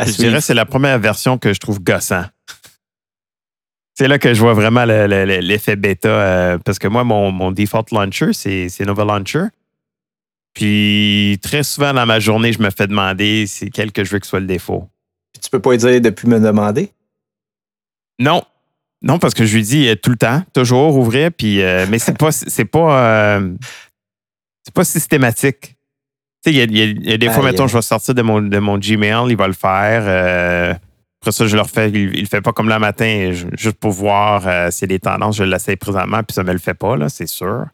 Je 0.06 0.12
dirais 0.18 0.38
que 0.38 0.44
c'est 0.44 0.54
la 0.54 0.66
première 0.66 1.00
version 1.00 1.38
que 1.38 1.54
je 1.54 1.60
trouve 1.60 1.82
gossant. 1.82 2.24
C'est 3.98 4.08
là 4.08 4.20
que 4.20 4.32
je 4.32 4.40
vois 4.40 4.54
vraiment 4.54 4.86
le- 4.86 5.08
le- 5.08 5.26
le- 5.26 5.40
l'effet 5.40 5.76
bêta. 5.76 6.08
euh, 6.08 6.58
parce 6.60 6.78
que 6.78 6.88
moi, 6.88 7.04
mon, 7.04 7.32
mon 7.32 7.52
default 7.52 7.86
launcher, 7.92 8.32
c'est 8.34 8.86
Nova 8.86 9.04
Launcher. 9.04 9.46
Puis 10.54 11.40
très 11.42 11.64
souvent 11.64 11.94
dans 11.96 12.06
ma 12.06 12.20
journée, 12.20 12.54
je 12.54 12.62
me 12.62 12.70
fais 12.70 12.86
demander 12.86 13.48
c'est 13.48 13.72
quel 13.72 13.92
que 13.92 14.04
je 14.04 14.12
veux 14.12 14.20
que 14.20 14.28
soit 14.28 14.40
le 14.40 14.46
défaut. 14.46 14.88
Puis 15.34 15.42
tu 15.42 15.50
peux 15.50 15.60
pas 15.60 15.72
lui 15.72 15.78
dire 15.80 16.00
depuis 16.00 16.28
me 16.28 16.40
demander? 16.40 16.92
Non. 18.20 18.44
Non, 19.02 19.18
parce 19.18 19.34
que 19.34 19.46
je 19.48 19.56
lui 19.56 19.64
dis 19.64 19.88
euh, 19.88 19.96
tout 19.96 20.12
le 20.12 20.16
temps, 20.18 20.44
toujours 20.54 20.96
ouvrir, 20.96 21.32
puis 21.32 21.62
euh, 21.62 21.86
mais 21.90 21.98
c'est 22.00 22.18
pas 22.18 22.32
c'est 22.32 22.66
pas 22.66 23.40
c'est 24.64 24.74
pas 24.74 24.84
systématique. 24.84 25.76
Tu 26.44 26.52
sais, 26.52 26.54
il 26.54 26.58
y 26.58 26.62
a, 26.62 26.86
y 26.86 27.14
y 27.14 27.18
des 27.18 27.30
fois, 27.30 27.38
Aïe, 27.44 27.52
mettons, 27.52 27.68
je 27.68 27.76
vais 27.76 27.82
sortir 27.82 28.14
de 28.14 28.22
mon, 28.22 28.42
de 28.42 28.58
mon 28.60 28.78
Gmail, 28.78 29.26
il 29.30 29.38
va 29.38 29.48
le 29.48 29.54
faire. 29.54 30.78
Après 31.28 31.36
ça, 31.36 31.46
je 31.46 31.56
le 31.58 31.62
refais. 31.62 31.90
Il, 31.90 32.16
il 32.16 32.22
le 32.22 32.26
fait 32.28 32.40
pas 32.42 32.54
comme 32.54 32.70
le 32.70 32.80
matin, 32.80 33.32
je- 33.34 33.48
juste 33.58 33.78
pour 33.78 33.92
voir 33.92 34.48
euh, 34.48 34.72
s'il 34.72 34.90
y 34.90 34.94
a 34.94 34.96
des 34.96 35.00
tendances. 35.00 35.36
Je 35.36 35.44
l'essaye 35.44 35.76
présentement, 35.76 36.24
puis 36.24 36.34
ça 36.34 36.44
me 36.44 36.54
le 36.54 36.58
fait 36.60 36.74
pas, 36.74 36.96
là, 36.96 37.10
c'est 37.10 37.28
sûr. 37.28 37.66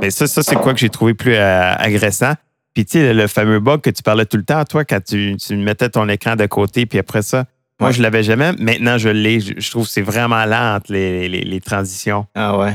Mais 0.00 0.10
ça, 0.10 0.26
ça 0.26 0.42
c'est 0.42 0.56
quoi 0.56 0.72
que 0.72 0.80
j'ai 0.80 0.88
trouvé 0.88 1.12
plus 1.14 1.34
euh, 1.34 1.72
agressant? 1.76 2.32
Puis, 2.74 2.84
tu 2.86 2.92
sais, 2.98 3.12
le, 3.12 3.20
le 3.22 3.26
fameux 3.28 3.60
bug 3.60 3.80
que 3.82 3.90
tu 3.90 4.02
parlais 4.02 4.24
tout 4.26 4.36
le 4.38 4.42
temps, 4.44 4.64
toi, 4.64 4.84
quand 4.86 5.02
tu, 5.04 5.36
tu 5.36 5.56
mettais 5.56 5.88
ton 5.90 6.08
écran 6.08 6.34
de 6.36 6.46
côté, 6.46 6.86
puis 6.86 6.98
après 6.98 7.22
ça, 7.22 7.44
moi, 7.78 7.90
Ouais. 7.90 7.94
je 7.94 8.00
l'avais 8.02 8.22
jamais. 8.22 8.52
Maintenant, 8.58 8.96
je 8.96 9.10
l'ai. 9.10 9.38
Je, 9.40 9.52
je 9.58 9.70
trouve 9.70 9.84
que 9.84 9.90
c'est 9.92 10.00
vraiment 10.02 10.44
lent 10.46 10.76
entre 10.76 10.92
les, 10.92 11.28
les- 11.28 11.42
les 11.44 11.60
transitions. 11.60 12.26
Ah 12.34 12.56
ouais. 12.58 12.74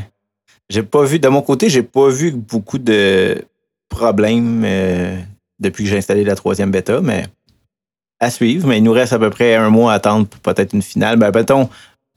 J'ai 0.70 0.84
pas 0.84 1.04
vu, 1.04 1.18
de 1.20 1.28
mon 1.28 1.42
côté, 1.42 1.70
j'ai 1.70 1.82
pas 1.84 2.08
vu 2.10 2.32
beaucoup 2.32 2.78
de 2.78 3.44
problèmes 3.90 4.62
euh, 4.64 5.18
depuis 5.60 5.84
que 5.86 5.90
j'ai 5.90 5.98
installé 5.98 6.24
la 6.24 6.36
troisième 6.36 6.70
bêta, 6.72 7.02
mais 7.02 7.26
à 8.22 8.30
suivre. 8.30 8.68
Mais 8.68 8.78
il 8.78 8.84
nous 8.84 8.94
reste 8.94 9.14
à 9.14 9.20
peu 9.20 9.30
près 9.30 9.56
un 9.56 9.70
mois 9.70 9.92
à 9.92 9.96
attendre 9.96 10.28
pour 10.28 10.40
peut-être 10.40 10.74
une 10.74 10.82
finale. 10.82 11.18
Ben, 11.18 11.32
mettons 11.34 11.70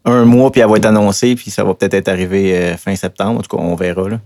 un 0.05 0.25
mois, 0.25 0.53
puis 0.53 0.61
elle 0.61 0.69
va 0.69 0.77
être 0.77 0.85
annoncée, 0.87 1.35
puis 1.35 1.51
ça 1.51 1.65
va 1.65 1.75
peut-être 1.75 1.95
être 1.95 2.09
arrivé 2.09 2.57
euh, 2.57 2.77
fin 2.77 2.95
septembre. 2.95 3.41
En 3.41 3.43
tout 3.43 3.57
cas, 3.57 3.63
on 3.63 3.75
verra. 3.75 4.09
Là. 4.09 4.21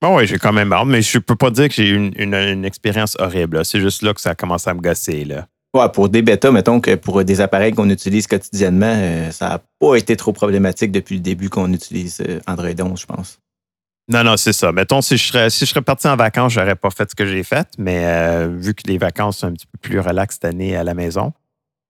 Bon, 0.00 0.16
oui, 0.16 0.26
j'ai 0.26 0.36
quand 0.38 0.52
même 0.52 0.72
hâte, 0.72 0.86
mais 0.86 1.00
je 1.00 1.18
peux 1.18 1.36
pas 1.36 1.50
dire 1.50 1.68
que 1.68 1.74
j'ai 1.74 1.88
eu 1.88 1.96
une, 1.96 2.12
une- 2.16 2.34
une 2.34 2.64
expérience 2.64 3.16
horrible. 3.18 3.64
C'est 3.64 3.80
juste 3.80 4.02
là 4.02 4.12
que 4.14 4.20
ça 4.20 4.30
a 4.30 4.34
commencé 4.34 4.68
à 4.68 4.74
me 4.74 4.80
gosser. 4.80 5.24
Là. 5.24 5.46
Ouais, 5.74 5.88
pour 5.88 6.10
des 6.10 6.20
bêtas, 6.20 6.50
mettons 6.50 6.80
que 6.80 6.96
pour 6.96 7.24
des 7.24 7.40
appareils 7.40 7.72
qu'on 7.72 7.88
utilise 7.88 8.26
quotidiennement, 8.26 8.92
euh, 8.94 9.30
ça 9.30 9.48
n'a 9.48 9.60
pas 9.80 9.94
été 9.96 10.16
trop 10.16 10.32
problématique 10.34 10.92
depuis 10.92 11.14
le 11.14 11.22
début 11.22 11.48
qu'on 11.48 11.72
utilise 11.72 12.20
euh, 12.28 12.40
Android 12.46 12.68
11, 12.78 13.00
je 13.00 13.06
pense. 13.06 13.38
Non, 14.12 14.24
non, 14.24 14.36
c'est 14.36 14.52
ça. 14.52 14.72
Mettons, 14.72 15.00
si 15.00 15.16
je 15.16 15.28
serais, 15.28 15.50
si 15.50 15.64
je 15.64 15.70
serais 15.70 15.82
parti 15.82 16.06
en 16.06 16.16
vacances, 16.16 16.52
j'aurais 16.52 16.76
pas 16.76 16.90
fait 16.90 17.10
ce 17.10 17.14
que 17.14 17.26
j'ai 17.26 17.42
fait, 17.42 17.68
mais 17.78 18.04
euh, 18.04 18.48
vu 18.48 18.74
que 18.74 18.82
les 18.86 18.98
vacances 18.98 19.38
sont 19.38 19.46
un 19.46 19.52
petit 19.52 19.66
peu 19.66 19.78
plus 19.78 20.00
relax 20.00 20.34
cette 20.34 20.44
année 20.44 20.76
à 20.76 20.84
la 20.84 20.94
maison, 20.94 21.32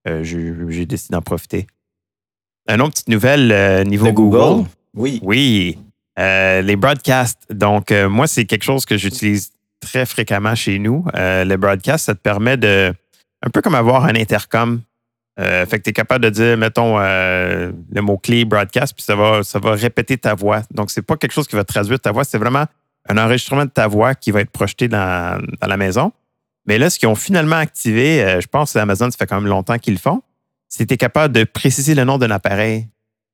euh, 0.08 0.22
j'ai 0.22 0.86
décidé 0.86 1.12
d'en 1.12 1.22
profiter. 1.22 1.66
Une 2.68 2.80
autre 2.80 2.92
petite 2.92 3.08
nouvelle 3.08 3.50
euh, 3.50 3.84
niveau 3.84 4.06
De 4.06 4.12
Google. 4.12 4.66
Oui. 4.94 5.18
Oui, 5.22 5.78
les 6.16 6.76
broadcasts. 6.76 7.40
Donc, 7.50 7.90
moi, 7.90 8.26
c'est 8.26 8.44
quelque 8.44 8.64
chose 8.64 8.84
que 8.84 8.96
j'utilise 8.96 9.50
très 9.82 10.06
fréquemment 10.06 10.54
chez 10.54 10.78
nous. 10.78 11.04
Euh, 11.14 11.44
le 11.44 11.56
broadcast, 11.58 12.06
ça 12.06 12.14
te 12.14 12.20
permet 12.20 12.56
de, 12.56 12.94
un 13.42 13.50
peu 13.50 13.60
comme 13.60 13.74
avoir 13.74 14.06
un 14.06 14.14
intercom. 14.14 14.80
Euh, 15.40 15.64
fait 15.64 15.78
que 15.78 15.84
tu 15.84 15.90
es 15.90 15.92
capable 15.92 16.24
de 16.24 16.30
dire, 16.30 16.56
mettons, 16.58 16.98
euh, 16.98 17.72
le 17.90 18.02
mot-clé 18.02 18.44
broadcast, 18.44 18.94
puis 18.94 19.02
ça 19.02 19.16
va, 19.16 19.42
ça 19.42 19.58
va 19.58 19.72
répéter 19.72 20.18
ta 20.18 20.34
voix. 20.34 20.62
Donc, 20.70 20.90
c'est 20.90 21.02
pas 21.02 21.16
quelque 21.16 21.32
chose 21.32 21.46
qui 21.46 21.56
va 21.56 21.64
traduire 21.64 21.98
ta 21.98 22.12
voix, 22.12 22.24
c'est 22.24 22.38
vraiment 22.38 22.66
un 23.08 23.18
enregistrement 23.18 23.64
de 23.64 23.70
ta 23.70 23.86
voix 23.86 24.14
qui 24.14 24.30
va 24.30 24.40
être 24.40 24.50
projeté 24.50 24.88
dans, 24.88 25.40
la 25.60 25.76
maison. 25.76 26.12
Mais 26.66 26.78
là, 26.78 26.90
ce 26.90 26.98
qu'ils 26.98 27.08
ont 27.08 27.14
finalement 27.14 27.56
activé, 27.56 28.22
euh, 28.22 28.40
je 28.40 28.46
pense 28.46 28.74
que 28.74 28.78
Amazon, 28.78 29.10
ça 29.10 29.16
fait 29.16 29.26
quand 29.26 29.40
même 29.40 29.48
longtemps 29.48 29.78
qu'ils 29.78 29.94
le 29.94 29.98
font, 29.98 30.22
c'est 30.68 30.84
que 30.84 30.88
tu 30.88 30.94
es 30.94 30.98
capable 30.98 31.34
de 31.34 31.44
préciser 31.44 31.94
le 31.94 32.04
nom 32.04 32.18
d'un 32.18 32.30
appareil. 32.30 32.86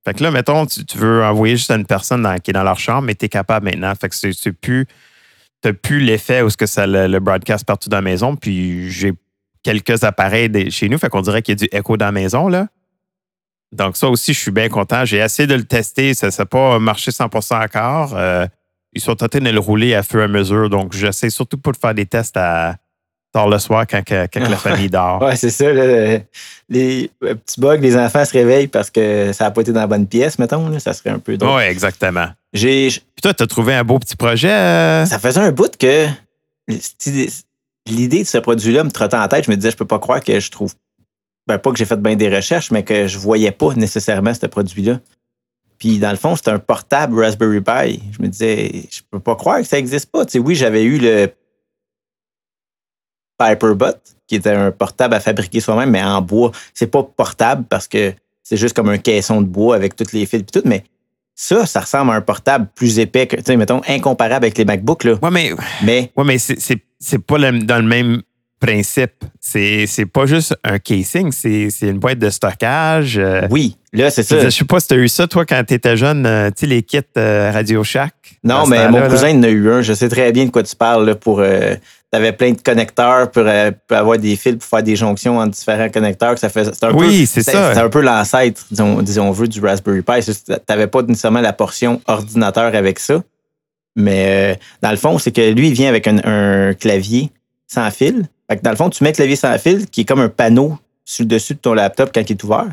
Fait 0.05 0.15
que 0.15 0.23
là, 0.23 0.31
mettons, 0.31 0.65
tu, 0.67 0.85
veux 0.97 1.25
envoyer 1.25 1.57
juste 1.57 1.71
à 1.71 1.75
une 1.75 1.85
personne 1.85 2.27
qui 2.43 2.53
est 2.53 2.55
dans 2.55 2.63
leur 2.63 2.79
chambre, 2.79 3.03
mais 3.03 3.15
tu 3.15 3.27
es 3.27 3.29
capable 3.29 3.67
maintenant. 3.67 3.93
Fait 4.01 4.09
que 4.09 4.15
c'est 4.15 4.53
plus. 4.53 4.87
Tu 5.61 5.75
plus 5.75 5.99
l'effet 5.99 6.41
où 6.43 6.51
ce 6.51 6.57
que 6.57 6.67
ça 6.67 6.87
le, 6.87 7.09
le 7.09 7.19
broadcast 7.19 7.65
partout 7.65 7.89
dans 7.89 7.97
la 7.97 8.03
maison. 8.03 8.37
Puis 8.37 8.91
j'ai 8.91 9.13
quelques 9.63 10.05
appareils 10.05 10.71
chez 10.71 10.89
nous, 10.89 10.99
fait 10.99 11.09
qu'on 11.09 11.23
dirait 11.23 11.43
qu'il 11.43 11.53
y 11.53 11.65
a 11.65 11.67
du 11.67 11.77
écho 11.77 11.97
dans 11.97 12.07
la 12.07 12.13
maison, 12.13 12.49
là. 12.49 12.69
Donc, 13.73 13.97
ça 13.97 14.09
aussi, 14.09 14.33
je 14.33 14.41
suis 14.41 14.51
bien 14.51 14.69
content. 14.69 15.05
J'ai 15.05 15.19
essayé 15.19 15.47
de 15.47 15.55
le 15.55 15.65
tester. 15.65 16.15
Ça 16.15 16.29
n'a 16.37 16.47
pas 16.47 16.79
marché 16.79 17.11
100% 17.11 17.65
encore. 17.65 18.17
Euh, 18.17 18.47
ils 18.95 19.01
sont 19.03 19.23
en 19.23 19.29
train 19.29 19.41
de 19.41 19.51
le 19.51 19.61
rouler 19.61 19.95
à 19.95 20.03
fur 20.03 20.21
et 20.21 20.25
à 20.25 20.29
mesure. 20.29 20.71
Donc, 20.71 20.95
j'essaie 20.95 21.29
surtout 21.29 21.59
pas 21.59 21.73
de 21.73 21.77
faire 21.77 21.95
des 21.95 22.07
tests 22.07 22.37
à 22.39 22.77
tard 23.31 23.49
le 23.49 23.59
soir 23.59 23.87
quand, 23.87 24.03
la 24.11 24.57
famille 24.57 24.89
dort. 24.89 25.21
Ouais, 25.21 25.37
c'est 25.37 25.51
ça. 25.51 25.71
là, 25.71 26.19
les 26.71 27.11
euh, 27.23 27.35
petits 27.35 27.61
bugs, 27.61 27.77
les 27.77 27.95
enfants 27.95 28.25
se 28.25 28.33
réveillent 28.33 28.69
parce 28.69 28.91
que 28.91 29.35
ça 29.35 29.45
n'a 29.45 29.51
pas 29.51 29.61
été 29.61 29.73
dans 29.73 29.81
la 29.81 29.87
bonne 29.87 30.07
pièce, 30.07 30.39
mettons. 30.39 30.69
là, 30.71 30.81
ça 30.81 30.95
serait 30.95 31.11
un 31.11 31.19
peu 31.19 31.37
drôle. 31.37 31.57
Oui, 31.59 31.63
exactement. 31.65 32.29
J'ai, 32.55 32.89
Puis 32.89 33.23
toi, 33.23 33.35
tu 33.35 33.43
as 33.43 33.47
trouvé 33.47 33.75
un 33.75 33.85
beau 33.85 33.99
petit 33.99 34.17
projet. 34.17 34.51
euh? 34.51 35.05
ça 35.05 35.19
faisait 35.19 35.41
un 35.41 35.53
bout 35.53 35.77
que 35.77 36.07
l'idée 37.89 38.23
de 38.23 38.29
ce 38.29 38.39
produit-là 38.39 38.85
me 38.85 38.91
trottait 38.91 39.17
en 39.17 39.29
tête. 39.29 39.45
Je 39.45 39.51
me 39.51 39.57
disais, 39.57 39.71
je 39.71 39.77
peux 39.77 39.87
pas 39.87 39.99
croire 39.99 40.23
que 40.23 40.39
je 40.39 40.51
trouve. 40.51 40.75
Ben, 41.47 41.59
pas 41.59 41.71
que 41.73 41.79
j'ai 41.79 41.85
fait 41.87 42.01
bien 42.01 42.15
des 42.15 42.35
recherches, 42.35 42.71
mais 42.71 42.83
que 42.83 43.07
je 43.07 43.19
voyais 43.19 43.53
pas 43.53 43.75
nécessairement 43.75 44.35
ce 44.35 44.47
produit-là. 44.47 45.01
Puis, 45.79 45.99
dans 45.99 46.11
le 46.11 46.17
fond, 46.17 46.37
c'était 46.37 46.51
un 46.51 46.59
portable 46.59 47.19
Raspberry 47.23 47.61
Pi. 47.61 48.03
Je 48.13 48.21
me 48.23 48.29
disais, 48.29 48.85
je 48.91 49.01
peux 49.11 49.21
pas 49.21 49.37
croire 49.37 49.59
que 49.59 49.65
ça 49.65 49.79
existe 49.79 50.11
pas. 50.11 50.27
Tu 50.27 50.33
sais, 50.33 50.39
oui, 50.39 50.55
j'avais 50.55 50.83
eu 50.83 50.99
le 50.99 51.29
Piperbot, 53.39 53.95
qui 54.27 54.35
était 54.35 54.51
un 54.51 54.73
portable 54.73 55.15
à 55.15 55.21
fabriquer 55.21 55.61
soi-même, 55.61 55.91
mais 55.91 56.03
en 56.03 56.21
bois. 56.21 56.51
C'est 56.75 56.89
pas 56.89 57.03
portable 57.03 57.65
parce 57.69 57.87
que 57.87 58.13
c'est 58.43 58.57
juste 58.57 58.75
comme 58.75 58.89
un 58.89 58.99
caisson 58.99 59.41
de 59.41 59.47
bois 59.47 59.77
avec 59.77 59.95
toutes 59.95 60.13
les 60.13 60.27
fils 60.27 60.41
et 60.41 60.45
tout, 60.45 60.63
mais 60.65 60.85
ça, 61.35 61.65
ça 61.67 61.81
ressemble 61.81 62.11
à 62.11 62.15
un 62.15 62.21
portable 62.21 62.69
plus 62.75 62.99
épais 62.99 63.29
que, 63.29 63.37
tu 63.37 63.43
sais, 63.47 63.57
mettons, 63.57 63.81
incomparable 63.87 64.45
avec 64.47 64.59
les 64.59 64.65
MacBooks, 64.65 65.05
là. 65.05 65.15
Ouais, 65.23 65.31
mais, 65.31 65.53
Mais 65.85 66.11
ouais, 66.17 66.25
mais 66.25 66.39
c'est- 66.39 66.83
c'est 66.99 67.19
pas 67.25 67.39
le- 67.39 67.61
dans 67.65 67.79
le 67.79 67.89
même 67.89 68.23
principe. 68.61 69.13
C'est 69.41 69.87
c'est 69.87 70.07
pas 70.07 70.27
juste 70.27 70.55
un 70.65 70.79
casing, 70.79 71.31
c'est 71.33 71.71
c'est 71.71 71.87
une 71.89 71.99
boîte 71.99 72.19
de 72.19 72.29
stockage. 72.29 73.17
euh, 73.17 73.47
oui, 73.51 73.77
là, 73.93 74.11
c'est 74.11 74.23
ça. 74.25 74.41
je 74.41 74.51
sais 74.51 74.65
pas 74.65 74.81
si 74.81 74.89
tu 74.89 74.95
as 74.95 74.97
eu 74.97 75.09
ça, 75.09 75.27
toi, 75.29 75.47
quand 75.47 75.63
tu 75.67 75.75
étais 75.75 75.97
jeune, 75.97 76.27
euh, 76.27 76.49
tu 76.49 76.61
sais, 76.61 76.67
les 76.67 76.83
kits 76.83 76.99
euh, 77.17 77.51
Radio 77.53 77.85
Shack. 77.85 78.13
Non, 78.45 78.67
mais 78.67 78.89
mon 78.89 79.09
cousin 79.09 79.37
en 79.39 79.43
a 79.45 79.49
eu 79.49 79.71
un. 79.71 79.81
Je 79.83 79.93
sais 79.93 80.09
très 80.09 80.33
bien 80.33 80.45
de 80.47 80.51
quoi 80.51 80.63
tu 80.65 80.75
parles. 80.75 81.07
Là, 81.07 81.15
pour, 81.15 81.39
euh, 81.41 81.77
t'avais 82.11 82.33
plein 82.33 82.51
de 82.53 82.61
connecteurs 82.61 83.31
pour, 83.31 83.45
pour 83.87 83.97
avoir 83.97 84.19
des 84.19 84.35
fils 84.35 84.57
pour 84.57 84.65
faire 84.69 84.83
des 84.83 84.97
jonctions 84.97 85.39
entre 85.39 85.53
différents 85.57 85.89
connecteurs. 85.89 86.35
que 86.35 86.41
Ça 86.41 86.49
fait, 86.49 86.65
c'est 86.65 86.85
un 86.85 86.93
Oui, 86.93 87.21
peu, 87.21 87.27
c'est 87.27 87.43
ça. 87.43 87.75
C'est 87.75 87.81
un 87.81 87.89
peu 87.89 88.01
l'ancêtre, 88.01 88.65
disons, 88.71 89.03
disons 89.03 89.31
veut, 89.31 89.47
du 89.49 89.61
Raspberry 89.61 90.03
Pi. 90.03 90.25
Tu 90.25 90.33
n'avais 90.69 90.89
pas 90.89 91.03
nécessairement 91.03 91.41
la 91.41 91.53
portion 91.53 92.01
ordinateur 92.07 92.75
avec 92.75 92.99
ça. 92.99 93.23
Mais 93.99 94.53
euh, 94.53 94.55
dans 94.81 94.91
le 94.93 94.97
fond, 94.97 95.19
c'est 95.19 95.33
que 95.33 95.51
lui, 95.51 95.69
il 95.69 95.75
vient 95.75 95.89
avec 95.89 96.07
un, 96.07 96.19
un 96.25 96.73
clavier 96.75 97.31
sans 97.67 97.91
fil. 97.91 98.27
Fait 98.49 98.57
que 98.57 98.63
dans 98.63 98.71
le 98.71 98.77
fond, 98.77 98.89
tu 98.89 99.03
mets 99.05 99.11
le 99.11 99.17
clavier 99.17 99.37
sans 99.37 99.59
fil 99.59 99.87
qui 99.87 100.03
est 100.03 100.05
comme 100.05 100.21
un 100.21 100.29
panneau 100.29 100.79
sur 101.05 101.25
le 101.25 101.29
dessus 101.29 101.55
de 101.55 101.59
ton 101.59 101.75
laptop 101.75 102.11
quand 102.15 102.21
il 102.21 102.33
est 102.33 102.45
ouvert. 102.45 102.69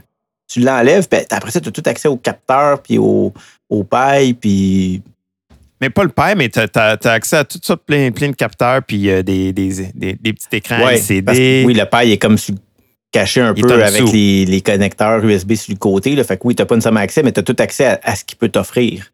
Tu 0.47 0.59
l'enlèves, 0.59 1.07
puis 1.07 1.19
après 1.31 1.49
ça, 1.49 1.59
tu 1.59 1.69
as 1.69 1.71
tout 1.71 1.81
accès 1.85 2.07
au 2.07 2.17
capteur, 2.17 2.81
puis 2.83 2.99
au, 2.99 3.33
au 3.69 3.83
paille, 3.83 4.35
puis 4.35 5.01
Mais 5.81 5.89
pas 5.89 6.03
le 6.03 6.09
père, 6.09 6.35
mais 6.35 6.49
tu 6.49 6.59
as, 6.59 6.97
accès 7.05 7.37
à 7.37 7.43
tout 7.43 7.59
ça, 7.61 7.75
plein, 7.75 8.11
plein 8.11 8.29
de 8.29 8.35
capteurs, 8.35 8.83
puis 8.83 9.09
euh, 9.09 9.23
des, 9.23 9.51
des, 9.51 9.91
des, 9.95 10.13
des 10.13 10.33
petits 10.33 10.47
écrans 10.51 10.85
Ouais, 10.85 10.97
LCD. 10.97 11.33
que, 11.33 11.65
oui, 11.65 11.73
le 11.73 11.85
paille 11.85 12.11
est 12.11 12.19
comme 12.19 12.37
caché 13.11 13.41
un 13.41 13.53
Il 13.55 13.63
peu 13.63 13.83
avec 13.83 14.11
les, 14.13 14.45
les 14.45 14.61
connecteurs 14.61 15.25
USB 15.25 15.55
sur 15.55 15.73
le 15.73 15.79
côté. 15.79 16.15
Là. 16.15 16.23
Fait 16.23 16.37
que 16.37 16.45
oui, 16.45 16.53
tu 16.55 16.61
n'as 16.61 16.67
pas 16.67 16.75
nécessairement 16.75 16.99
accès, 16.99 17.23
mais 17.23 17.31
tu 17.31 17.39
as 17.39 17.43
tout 17.43 17.55
accès 17.57 17.85
à, 17.85 17.99
à 18.03 18.15
ce 18.15 18.23
qu'il 18.23 18.37
peut 18.37 18.49
t'offrir. 18.49 19.11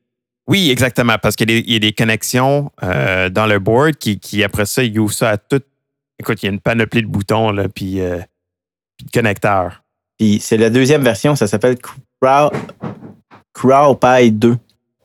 Oui, 0.47 0.69
exactement, 0.71 1.15
parce 1.21 1.35
qu'il 1.35 1.49
y, 1.49 1.53
a 1.53 1.61
des- 1.61 1.67
il 1.67 1.73
y 1.73 1.75
a 1.75 1.79
des 1.79 1.93
connexions 1.93 2.71
euh, 2.83 3.29
dans 3.29 3.45
le 3.45 3.59
board 3.59 3.95
qui, 3.95 4.19
qui, 4.19 4.43
après 4.43 4.65
ça, 4.65 4.83
ils 4.83 4.97
ouvrent 4.99 5.13
ça 5.13 5.29
à 5.29 5.37
tout. 5.37 5.61
Écoute, 6.19 6.41
il 6.43 6.47
y 6.47 6.49
a 6.49 6.51
une 6.51 6.59
panoplie 6.59 7.01
de 7.03 7.07
boutons, 7.07 7.51
là, 7.51 7.67
puis, 7.69 8.01
euh, 8.01 8.17
puis 8.97 9.05
de 9.05 9.11
connecteurs. 9.11 9.83
Puis 10.17 10.39
c'est 10.41 10.57
la 10.57 10.69
deuxième 10.69 11.03
version, 11.03 11.35
ça 11.35 11.47
s'appelle 11.47 11.77
Crow, 11.77 12.51
CrowPie 13.53 14.31
2. 14.31 14.57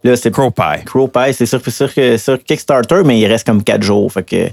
Là, 0.05 0.17
c'est 0.17 0.31
CrowPie. 0.31 0.85
CrowPie, 0.85 1.33
c'est 1.33 1.47
sur, 1.47 1.61
sur, 1.71 1.91
sur 1.91 2.43
Kickstarter, 2.45 3.03
mais 3.05 3.19
il 3.19 3.27
reste 3.27 3.47
comme 3.47 3.63
4 3.63 3.83
jours. 3.83 4.13
Fait 4.13 4.23
que 4.23 4.47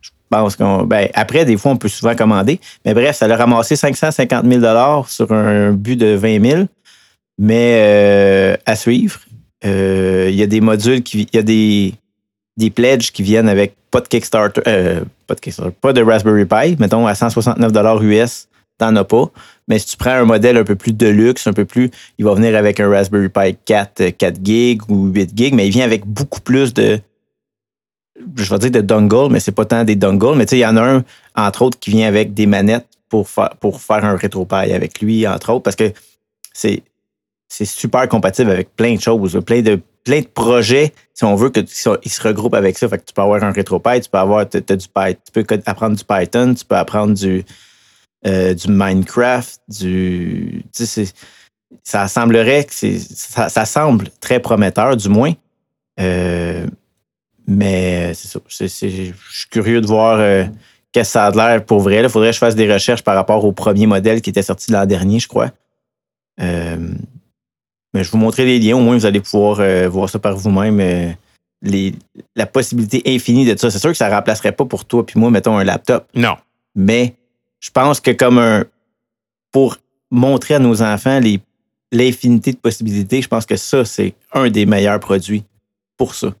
je 0.00 0.10
pense 0.28 0.56
qu'on. 0.56 0.84
Ben, 0.84 1.08
après, 1.14 1.44
des 1.44 1.56
fois, 1.56 1.72
on 1.72 1.76
peut 1.76 1.88
souvent 1.88 2.14
commander. 2.14 2.60
Mais 2.84 2.94
bref, 2.94 3.16
ça 3.16 3.26
a 3.26 3.36
ramassé 3.36 3.76
550 3.76 4.44
000 4.46 5.04
sur 5.08 5.32
un 5.32 5.72
but 5.72 5.96
de 5.96 6.14
20 6.14 6.44
000. 6.44 6.62
Mais 7.38 7.76
euh, 7.80 8.56
à 8.66 8.76
suivre. 8.76 9.20
Euh, 9.64 10.28
Il 10.30 10.36
y 10.36 10.42
a 10.42 10.46
des 10.46 10.60
modules 10.60 11.02
qui. 11.02 11.22
Il 11.32 11.36
y 11.36 11.38
a 11.38 11.42
des, 11.42 11.94
des 12.56 12.70
pledges 12.70 13.12
qui 13.12 13.22
viennent 13.22 13.48
avec 13.48 13.74
pas 13.90 14.00
de 14.00 14.08
Kickstarter. 14.08 14.62
euh, 14.66 15.00
pas 15.26 15.34
de 15.34 15.40
Kickstarter, 15.40 15.74
pas 15.80 15.92
de 15.92 16.02
Raspberry 16.02 16.44
Pi. 16.44 16.76
Mettons 16.78 17.06
à 17.06 17.14
169 17.14 18.02
US, 18.02 18.48
t'en 18.78 18.94
as 18.96 19.04
pas. 19.04 19.30
Mais 19.68 19.78
si 19.78 19.86
tu 19.86 19.96
prends 19.96 20.10
un 20.10 20.24
modèle 20.24 20.56
un 20.56 20.64
peu 20.64 20.74
plus 20.74 20.92
de 20.92 21.06
luxe, 21.06 21.46
un 21.46 21.52
peu 21.52 21.64
plus, 21.64 21.90
il 22.18 22.24
va 22.24 22.34
venir 22.34 22.56
avec 22.56 22.80
un 22.80 22.88
Raspberry 22.88 23.28
Pi 23.28 23.56
4, 23.64 24.00
euh, 24.00 24.10
4 24.10 24.40
gigs 24.44 24.82
ou 24.88 25.06
8 25.08 25.30
gigs, 25.36 25.54
mais 25.54 25.66
il 25.66 25.70
vient 25.70 25.84
avec 25.84 26.04
beaucoup 26.06 26.40
plus 26.40 26.74
de, 26.74 26.98
je 28.36 28.50
vais 28.50 28.58
dire 28.58 28.70
de 28.70 28.80
dongle, 28.80 29.32
mais 29.32 29.40
c'est 29.40 29.52
pas 29.52 29.64
tant 29.64 29.84
des 29.84 29.96
dongles, 29.96 30.36
mais 30.36 30.46
tu 30.46 30.50
sais, 30.50 30.58
il 30.58 30.62
y 30.62 30.66
en 30.66 30.76
a 30.76 30.82
un, 30.82 31.04
entre 31.36 31.62
autres, 31.62 31.78
qui 31.78 31.90
vient 31.90 32.08
avec 32.08 32.34
des 32.34 32.46
manettes 32.46 32.88
pour 33.08 33.28
faire, 33.28 33.50
pour 33.60 33.80
faire 33.80 34.04
un 34.04 34.16
RetroPie 34.16 34.72
avec 34.72 35.00
lui, 35.00 35.26
entre 35.26 35.50
autres, 35.52 35.62
parce 35.62 35.76
que 35.76 35.92
c'est, 36.52 36.82
c'est 37.50 37.64
super 37.66 38.08
compatible 38.08 38.50
avec 38.50 38.74
plein 38.74 38.94
de 38.94 39.00
choses, 39.00 39.38
plein 39.44 39.60
de 39.60 39.80
plein 40.04 40.20
de 40.20 40.26
projets, 40.26 40.94
si 41.12 41.24
on 41.24 41.34
veut, 41.34 41.50
qu'ils 41.50 41.68
se 41.68 42.22
regroupent 42.22 42.54
avec 42.54 42.78
ça. 42.78 42.88
Fait 42.88 42.96
que 42.96 43.04
tu 43.04 43.12
peux 43.12 43.20
avoir 43.20 43.42
un 43.42 43.52
RetroPie, 43.52 44.00
tu 44.00 44.08
peux 44.08 44.18
avoir 44.18 44.48
tu 44.48 44.62
peux 44.62 45.44
apprendre 45.66 45.96
du 45.96 46.04
Python, 46.04 46.54
tu 46.54 46.64
peux 46.64 46.76
apprendre 46.76 47.12
du, 47.12 47.44
euh, 48.26 48.54
du 48.54 48.68
Minecraft, 48.68 49.60
du. 49.68 50.64
ça 51.82 52.08
semblerait 52.08 52.64
que 52.64 52.72
c'est. 52.72 52.98
Ça, 52.98 53.64
semble 53.66 54.08
très 54.20 54.40
prometteur, 54.40 54.96
du 54.96 55.08
moins. 55.08 55.32
Euh, 55.98 56.66
mais 57.46 58.14
c'est 58.14 58.28
ça. 58.28 58.40
je 58.48 58.66
suis 58.66 59.12
curieux 59.50 59.80
de 59.80 59.86
voir 59.86 60.18
euh, 60.18 60.44
qu'est-ce 60.92 61.10
que 61.10 61.12
ça 61.12 61.26
a 61.26 61.30
l'air 61.30 61.64
pour 61.66 61.80
vrai. 61.80 62.02
Il 62.02 62.08
faudrait 62.08 62.28
que 62.28 62.34
je 62.34 62.38
fasse 62.38 62.54
des 62.54 62.72
recherches 62.72 63.02
par 63.02 63.16
rapport 63.16 63.44
au 63.44 63.52
premier 63.52 63.86
modèle 63.86 64.22
qui 64.22 64.30
était 64.30 64.42
sorti 64.42 64.70
l'an 64.70 64.86
dernier, 64.86 65.18
je 65.18 65.28
crois. 65.28 65.50
Mais 67.92 68.04
je 68.04 68.10
vous 68.10 68.18
montrer 68.18 68.44
les 68.44 68.58
liens, 68.58 68.76
au 68.76 68.80
moins 68.80 68.96
vous 68.96 69.06
allez 69.06 69.20
pouvoir 69.20 69.60
euh, 69.60 69.88
voir 69.88 70.08
ça 70.08 70.18
par 70.18 70.36
vous-même. 70.36 70.80
Euh, 70.80 71.10
la 72.36 72.46
possibilité 72.46 73.02
infinie 73.06 73.44
de 73.44 73.58
ça. 73.58 73.70
C'est 73.70 73.78
sûr 73.78 73.90
que 73.90 73.96
ça 73.96 74.08
ne 74.08 74.14
remplacerait 74.14 74.52
pas 74.52 74.64
pour 74.64 74.84
toi 74.84 75.04
puis 75.04 75.20
moi, 75.20 75.30
mettons, 75.30 75.58
un 75.58 75.64
laptop. 75.64 76.08
Non. 76.14 76.36
Mais 76.74 77.14
je 77.58 77.70
pense 77.70 78.00
que 78.00 78.10
comme 78.10 78.38
un. 78.38 78.64
Pour 79.52 79.78
montrer 80.12 80.54
à 80.54 80.58
nos 80.60 80.80
enfants 80.80 81.20
l'infinité 81.90 82.52
de 82.52 82.56
possibilités, 82.56 83.20
je 83.20 83.26
pense 83.26 83.46
que 83.46 83.56
ça, 83.56 83.84
c'est 83.84 84.14
un 84.32 84.48
des 84.48 84.64
meilleurs 84.64 85.00
produits 85.00 85.42
pour 85.96 86.14
ça. 86.14 86.32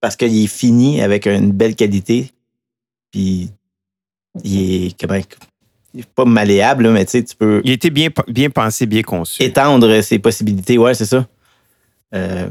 Parce 0.00 0.16
qu'il 0.16 0.44
est 0.44 0.48
fini 0.48 1.00
avec 1.00 1.26
une 1.26 1.52
belle 1.52 1.76
qualité. 1.76 2.32
Puis 3.12 3.50
il 4.42 4.86
est. 4.86 5.00
Comment, 5.00 5.20
pas 6.06 6.24
malléable, 6.24 6.90
mais 6.90 7.04
tu 7.04 7.12
sais, 7.12 7.24
tu 7.24 7.36
peux. 7.36 7.60
Il 7.64 7.72
était 7.72 7.90
bien, 7.90 8.08
bien 8.28 8.50
pensé, 8.50 8.86
bien 8.86 9.02
conçu. 9.02 9.42
Étendre 9.42 10.00
ses 10.02 10.18
possibilités, 10.18 10.78
ouais, 10.78 10.94
c'est 10.94 11.06
ça. 11.06 11.26
Euh, 12.14 12.48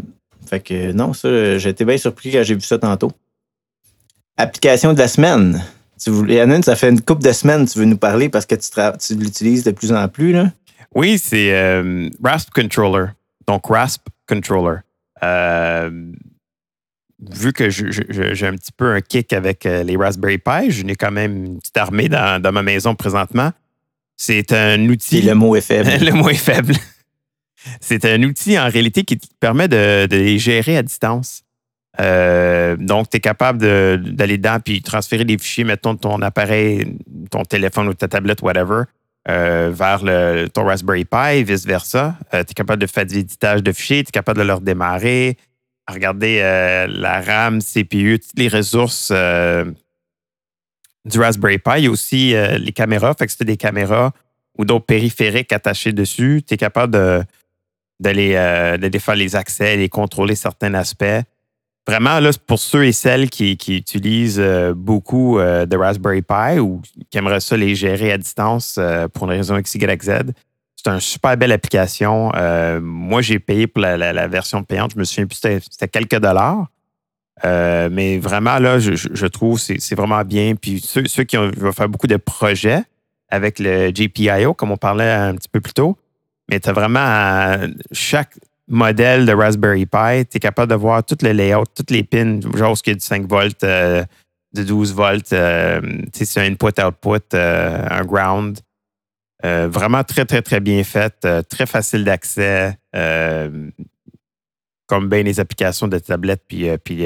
fait 0.47 0.59
que 0.59 0.91
non, 0.91 1.13
ça, 1.13 1.57
j'étais 1.57 1.85
bien 1.85 1.97
surpris 1.97 2.31
quand 2.31 2.43
j'ai 2.43 2.55
vu 2.55 2.61
ça 2.61 2.77
tantôt. 2.77 3.11
Application 4.37 4.93
de 4.93 4.99
la 4.99 5.07
semaine. 5.07 5.63
Tu 5.99 6.11
voulais, 6.11 6.61
ça 6.61 6.75
fait 6.75 6.89
une 6.89 7.01
couple 7.01 7.23
de 7.23 7.31
semaines 7.31 7.67
tu 7.67 7.79
veux 7.79 7.85
nous 7.85 7.97
parler 7.97 8.29
parce 8.29 8.45
que 8.45 8.53
tu, 8.55 8.69
tu 8.99 9.15
l'utilises 9.15 9.63
de 9.63 9.71
plus 9.71 9.91
en 9.91 10.07
plus, 10.07 10.31
là. 10.31 10.51
Oui, 10.93 11.17
c'est 11.17 11.53
euh, 11.53 12.09
RASP 12.23 12.51
Controller. 12.51 13.07
Donc, 13.47 13.67
RASP 13.67 14.07
Controller. 14.27 14.79
Euh, 15.23 16.11
vu 17.19 17.53
que 17.53 17.69
j'ai 17.69 18.47
un 18.47 18.53
petit 18.53 18.71
peu 18.71 18.93
un 18.93 19.01
kick 19.01 19.33
avec 19.33 19.65
euh, 19.65 19.83
les 19.83 19.97
Raspberry 19.97 20.37
Pi, 20.37 20.69
je 20.69 20.83
n'ai 20.83 20.95
quand 20.95 21.11
même 21.11 21.45
une 21.45 21.59
petite 21.59 21.77
armée 21.77 22.09
dans, 22.09 22.51
ma 22.51 22.61
maison 22.61 22.95
présentement. 22.95 23.51
C'est 24.15 24.51
un 24.51 24.87
outil. 24.89 25.21
le 25.21 25.35
mot 25.35 25.55
est 25.55 25.61
faible. 25.61 25.89
le 26.05 26.11
mot 26.11 26.29
est 26.29 26.35
faible. 26.35 26.73
C'est 27.81 28.05
un 28.05 28.21
outil 28.23 28.57
en 28.57 28.69
réalité 28.69 29.03
qui 29.03 29.17
te 29.17 29.27
permet 29.39 29.67
de, 29.67 30.07
les 30.09 30.39
gérer 30.39 30.77
à 30.77 30.83
distance. 30.83 31.43
Euh, 31.99 32.77
donc, 32.77 33.09
tu 33.09 33.17
es 33.17 33.19
capable 33.19 33.59
d'aller 33.59 34.37
dedans 34.37 34.59
puis 34.63 34.81
transférer 34.81 35.25
des 35.25 35.37
fichiers, 35.37 35.63
mettons, 35.63 35.95
de 35.95 35.99
ton 35.99 36.21
appareil, 36.21 36.97
ton 37.31 37.43
téléphone 37.43 37.87
ou 37.87 37.93
ta 37.95 38.07
tablette, 38.07 38.41
whatever, 38.43 38.83
euh, 39.27 39.71
vers 39.73 40.03
le, 40.03 40.47
ton 40.47 40.63
Raspberry 40.63 41.05
Pi, 41.05 41.43
vice-versa. 41.43 42.15
tu 42.31 42.37
es 42.37 42.45
capable 42.45 42.81
de 42.81 42.87
faire 42.87 43.05
des 43.05 43.17
éditages 43.17 43.63
de 43.63 43.71
fichiers, 43.71 44.03
tu 44.03 44.09
es 44.09 44.11
capable 44.11 44.39
de 44.39 44.45
leur 44.45 44.61
démarrer, 44.61 45.37
regarder 45.93 46.39
euh, 46.41 46.87
la 46.87 47.21
RAM, 47.21 47.61
CPU, 47.61 48.19
toutes 48.19 48.37
les 48.37 48.49
ressources 48.49 49.09
euh, 49.11 49.65
du 51.05 51.19
Raspberry 51.19 51.59
Pi. 51.59 51.71
Il 51.77 51.83
y 51.85 51.87
a 51.87 51.91
aussi 51.91 52.35
euh, 52.35 52.57
les 52.57 52.73
caméras. 52.73 53.13
Fait 53.17 53.25
que 53.25 53.31
si 53.31 53.43
des 53.43 53.57
caméras 53.57 54.11
ou 54.57 54.65
d'autres 54.65 54.85
périphériques 54.85 55.53
attachés 55.53 55.93
dessus, 55.93 56.41
tu 56.45 56.55
es 56.55 56.57
capable 56.57 57.25
d'aller 57.99 58.33
faire 58.99 59.15
les 59.15 59.35
accès, 59.35 59.77
les 59.77 59.89
contrôler 59.89 60.35
certains 60.35 60.73
aspects. 60.73 61.05
Vraiment, 61.87 62.19
là, 62.19 62.31
pour 62.45 62.59
ceux 62.59 62.85
et 62.85 62.91
celles 62.91 63.29
qui, 63.29 63.53
utilisent 63.53 64.43
beaucoup 64.75 65.37
de 65.37 65.77
Raspberry 65.77 66.23
Pi 66.23 66.59
ou 66.59 66.81
qui 67.11 67.19
aimeraient 67.19 67.39
ça 67.39 67.55
les 67.55 67.75
gérer 67.75 68.11
à 68.11 68.17
distance 68.17 68.79
pour 69.13 69.25
une 69.25 69.37
raison 69.37 69.61
XYZ, 69.61 70.33
c'est 70.87 70.93
une 70.93 71.01
super 71.01 71.35
belle 71.35 71.51
application. 71.51 72.31
Euh, 72.35 72.79
moi, 72.81 73.21
j'ai 73.21 73.39
payé 73.39 73.67
pour 73.67 73.81
la, 73.81 74.27
version 74.27 74.63
payante. 74.63 74.91
Je 74.93 74.99
me 74.99 75.03
souviens 75.03 75.27
plus, 75.27 75.37
c'était 75.37 75.87
quelques 75.87 76.19
dollars. 76.19 76.67
Euh, 77.45 77.89
mais 77.91 78.17
vraiment, 78.17 78.57
là, 78.57 78.79
je, 78.79 79.25
trouve 79.27 79.61
que 79.63 79.79
c'est 79.79 79.95
vraiment 79.95 80.23
bien. 80.23 80.55
Puis 80.55 80.79
ceux, 80.79 81.23
qui 81.23 81.35
vont 81.35 81.71
faire 81.73 81.89
beaucoup 81.89 82.07
de 82.07 82.15
projets 82.15 82.83
avec 83.29 83.59
le 83.59 83.91
GPIO, 83.91 84.53
comme 84.53 84.71
on 84.71 84.77
parlait 84.77 85.11
un 85.11 85.35
petit 85.35 85.49
peu 85.49 85.59
plus 85.59 85.73
tôt, 85.73 85.97
mais 86.49 86.61
tu 86.61 86.69
as 86.69 86.73
vraiment 86.73 87.57
chaque 87.91 88.39
modèle 88.69 89.25
de 89.25 89.33
Raspberry 89.33 89.85
Pi, 89.85 90.25
tu 90.29 90.37
es 90.37 90.39
capable 90.39 90.71
de 90.71 90.77
voir 90.77 91.03
tout 91.03 91.17
le 91.21 91.31
layout, 91.31 91.65
toutes 91.75 91.91
les 91.91 92.03
pins, 92.03 92.39
genre 92.55 92.77
ce 92.77 92.83
qui 92.83 92.91
est 92.91 92.95
du 92.95 93.05
5 93.05 93.27
volts, 93.27 93.63
euh, 93.63 94.03
de 94.53 94.63
12 94.63 94.93
volts, 94.93 95.27
c'est 95.27 96.37
un 96.37 96.45
input-output, 96.45 97.35
un 97.35 98.05
ground. 98.05 98.59
Euh, 99.45 99.67
vraiment 99.67 100.03
très, 100.03 100.25
très, 100.25 100.41
très 100.41 100.59
bien 100.59 100.83
faite, 100.83 101.19
euh, 101.25 101.43
très 101.43 101.67
facile 101.67 102.03
d'accès, 102.03 102.75
euh, 102.95 103.69
comme 104.87 105.09
bien 105.09 105.21
les 105.21 105.39
applications 105.39 105.87
de 105.87 105.99
tablette 105.99 106.43
puis, 106.47 106.69
puis 106.83 107.05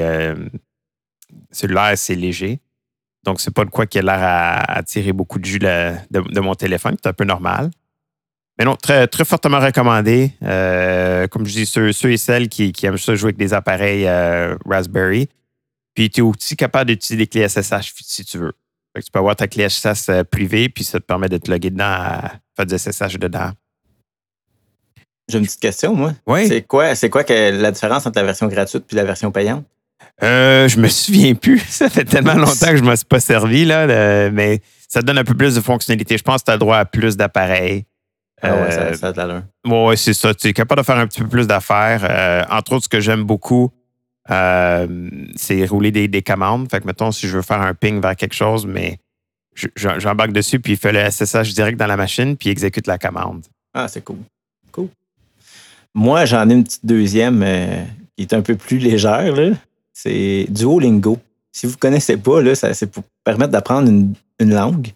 cellulaire, 1.51 1.97
c'est 1.97 2.15
léger. 2.15 2.61
Donc, 3.23 3.41
c'est 3.41 3.53
pas 3.53 3.65
de 3.65 3.69
quoi 3.69 3.85
qui 3.85 3.99
a 3.99 4.01
l'air 4.01 4.19
à, 4.21 4.81
tirer 4.83 5.13
beaucoup 5.13 5.39
de 5.39 5.45
jus 5.45 5.59
de, 5.59 6.39
mon 6.39 6.55
téléphone, 6.55 6.95
c'est 7.01 7.09
un 7.09 7.13
peu 7.13 7.25
normal. 7.25 7.69
Mais 8.57 8.65
non, 8.65 8.75
très, 8.75 9.07
très 9.07 9.25
fortement 9.25 9.59
recommandé. 9.59 10.31
comme 11.31 11.45
je 11.45 11.53
dis, 11.53 11.65
ceux, 11.65 11.91
ceux 11.91 12.11
et 12.11 12.17
celles 12.17 12.49
qui, 12.49 12.73
aiment 12.83 12.97
ça 12.97 13.15
jouer 13.15 13.29
avec 13.29 13.37
des 13.37 13.53
appareils 13.53 14.07
Raspberry. 14.65 15.27
Puis, 15.95 16.09
tu 16.09 16.21
es 16.21 16.23
aussi 16.23 16.55
capable 16.55 16.91
d'utiliser 16.91 17.25
des 17.25 17.27
clés 17.27 17.49
SSH 17.49 17.93
si 17.99 18.23
tu 18.23 18.37
veux 18.37 18.53
tu 18.95 19.11
peux 19.11 19.19
avoir 19.19 19.35
ta 19.35 19.47
clé 19.47 19.67
SSH 19.69 20.09
euh, 20.09 20.23
privée, 20.23 20.69
puis 20.69 20.83
ça 20.83 20.99
te 20.99 21.05
permet 21.05 21.29
de 21.29 21.37
te 21.37 21.49
loguer 21.49 21.69
dedans 21.69 21.85
à 21.85 22.31
faire 22.55 22.65
du 22.65 22.77
SSH 22.77 23.17
dedans. 23.17 23.51
J'ai 25.29 25.37
une 25.37 25.45
petite 25.45 25.61
question, 25.61 25.95
moi. 25.95 26.13
Oui. 26.27 26.47
C'est 26.47 26.61
quoi, 26.63 26.95
c'est 26.95 27.09
quoi 27.09 27.23
que 27.23 27.51
la 27.61 27.71
différence 27.71 28.05
entre 28.05 28.19
la 28.19 28.25
version 28.25 28.47
gratuite 28.47 28.85
et 28.91 28.95
la 28.95 29.05
version 29.05 29.31
payante? 29.31 29.65
Euh, 30.23 30.67
je 30.67 30.77
me 30.79 30.87
souviens 30.87 31.35
plus. 31.35 31.59
Ça 31.69 31.89
fait 31.89 32.03
tellement 32.03 32.33
longtemps 32.33 32.67
que 32.67 32.77
je 32.77 32.81
ne 32.81 32.89
m'en 32.89 32.95
suis 32.95 33.05
pas 33.05 33.19
servi, 33.19 33.65
là, 33.65 34.29
mais 34.29 34.61
ça 34.87 34.99
te 34.99 35.05
donne 35.05 35.19
un 35.19 35.23
peu 35.23 35.35
plus 35.35 35.55
de 35.55 35.61
fonctionnalités. 35.61 36.17
Je 36.17 36.23
pense 36.23 36.41
que 36.41 36.45
tu 36.45 36.51
as 36.51 36.55
le 36.55 36.59
droit 36.59 36.75
à 36.75 36.85
plus 36.85 37.15
d'appareils. 37.15 37.85
Ah 38.41 38.55
ouais, 38.55 38.71
ça, 38.71 38.93
ça 38.93 39.07
a 39.07 39.11
de 39.13 39.17
l'allure. 39.17 39.43
Oui, 39.65 39.97
c'est 39.97 40.13
ça. 40.13 40.33
Tu 40.33 40.47
es 40.47 40.53
capable 40.53 40.81
de 40.81 40.85
faire 40.85 40.97
un 40.97 41.07
petit 41.07 41.21
peu 41.21 41.27
plus 41.27 41.47
d'affaires. 41.47 42.01
Euh, 42.03 42.43
entre 42.49 42.73
autres, 42.73 42.85
ce 42.85 42.89
que 42.89 42.99
j'aime 42.99 43.23
beaucoup, 43.23 43.71
euh, 44.29 45.09
c'est 45.35 45.65
rouler 45.65 45.91
des, 45.91 46.21
commandes. 46.21 46.69
Fait 46.69 46.81
que, 46.81 46.85
mettons, 46.87 47.11
si 47.11 47.27
je 47.27 47.37
veux 47.37 47.41
faire 47.41 47.61
un 47.61 47.73
ping 47.73 48.01
vers 48.01 48.15
quelque 48.15 48.35
chose, 48.35 48.65
mais 48.65 48.99
j'embarque 49.75 50.31
dessus, 50.31 50.59
puis 50.59 50.73
il 50.73 50.77
fait 50.77 50.91
le 50.91 51.09
SSH 51.09 51.53
direct 51.53 51.79
dans 51.79 51.87
la 51.87 51.97
machine, 51.97 52.37
puis 52.37 52.49
il 52.49 52.51
exécute 52.51 52.87
la 52.87 52.97
commande. 52.97 53.45
Ah, 53.73 53.87
c'est 53.87 54.03
cool. 54.03 54.17
Cool. 54.71 54.89
Moi, 55.93 56.25
j'en 56.25 56.49
ai 56.49 56.53
une 56.53 56.63
petite 56.63 56.85
deuxième 56.85 57.41
euh, 57.43 57.83
qui 58.15 58.23
est 58.23 58.33
un 58.33 58.41
peu 58.41 58.55
plus 58.55 58.77
légère. 58.77 59.35
C'est 59.93 60.45
Duolingo. 60.49 61.17
Si 61.51 61.65
vous 61.65 61.73
ne 61.73 61.77
connaissez 61.77 62.17
pas, 62.17 62.39
c'est 62.55 62.89
pour 62.89 63.03
permettre 63.23 63.51
d'apprendre 63.51 63.89
une, 63.89 64.15
langue. 64.39 64.87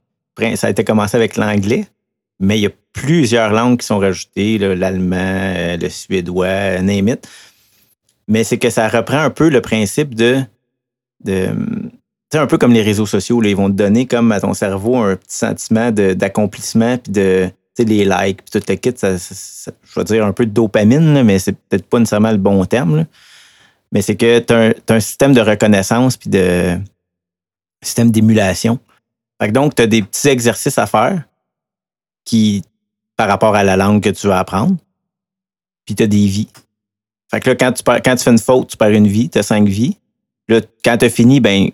Ça 0.56 0.68
a 0.68 0.70
été 0.70 0.84
commencé 0.84 1.16
avec 1.16 1.36
l'anglais, 1.36 1.86
mais 2.40 2.58
il 2.58 2.62
y 2.62 2.66
a 2.66 2.72
plusieurs 2.94 3.52
langues 3.52 3.80
qui 3.80 3.86
sont 3.86 4.00
rajoutées, 4.00 4.58
l'allemand, 4.58 5.18
euh, 5.20 5.78
le 5.78 5.90
suédois, 5.90 6.82
name 6.82 7.10
it 7.10 7.28
mais 8.28 8.44
c'est 8.44 8.58
que 8.58 8.70
ça 8.70 8.88
reprend 8.88 9.20
un 9.20 9.30
peu 9.30 9.50
le 9.50 9.62
principe 9.62 10.16
de. 10.16 10.42
de 11.24 11.50
c'est 12.32 12.40
un 12.40 12.48
peu 12.48 12.58
comme 12.58 12.74
les 12.74 12.82
réseaux 12.82 13.06
sociaux, 13.06 13.42
ils 13.44 13.56
vont 13.56 13.70
te 13.70 13.76
donner 13.76 14.08
comme 14.08 14.32
à 14.32 14.40
ton 14.40 14.54
cerveau 14.54 14.98
un 14.98 15.16
petit 15.16 15.38
sentiment 15.38 15.92
d'accomplissement, 15.92 16.98
puis 16.98 17.12
de 17.12 17.52
les 17.84 18.06
likes, 18.06 18.42
puis 18.44 18.60
tout 18.60 18.66
le 18.68 18.76
kit, 18.76 18.94
ça, 18.96 19.18
je 19.18 20.00
vais 20.00 20.04
dire 20.06 20.26
un 20.26 20.32
peu 20.32 20.46
de 20.46 20.52
dopamine, 20.52 21.24
mais 21.24 21.40
c'est 21.40 21.54
peut-être 21.54 21.86
pas 21.86 22.00
nécessairement 22.00 22.32
le 22.32 22.38
bon 22.38 22.64
terme. 22.66 23.06
Mais 23.92 24.02
c'est 24.02 24.16
que 24.16 24.40
tu 24.40 24.54
as, 24.54 24.74
un 24.90 25.00
système 25.00 25.34
de 25.34 25.42
reconnaissance, 25.42 26.18
puis 26.18 26.30
de 26.30 26.80
système 27.82 28.12
d'émulation. 28.12 28.80
donc, 29.50 29.76
tu 29.76 29.82
as 29.82 29.88
des 29.88 30.02
petits 30.02 30.28
exercices 30.30 30.78
à 30.78 30.88
faire 30.88 31.24
qui, 32.24 32.64
par 33.18 33.28
rapport 33.28 33.56
à 33.56 33.64
la 33.64 33.78
langue 33.78 34.02
que 34.02 34.10
tu 34.10 34.28
vas 34.28 34.40
apprendre, 34.40 34.78
puis 35.86 35.96
tu 35.96 36.04
as 36.04 36.08
des 36.08 36.26
vies. 36.26 36.50
Là, 37.46 37.56
quand 37.56 37.72
tu, 37.72 37.84
quand 37.84 38.16
tu 38.16 38.24
fais 38.24 38.32
une 38.32 38.40
faute, 38.40 38.70
tu 38.70 38.78
perds 38.78 38.92
une 38.92 39.08
vie, 39.08 39.30
tu 39.30 39.38
as 39.40 39.44
cinq 39.44 39.68
vies. 39.68 39.98
Là, 40.48 40.62
quand 40.84 40.98
tu 40.98 41.06
as 41.06 41.10
fini, 41.10 41.40
ben, 41.40 41.70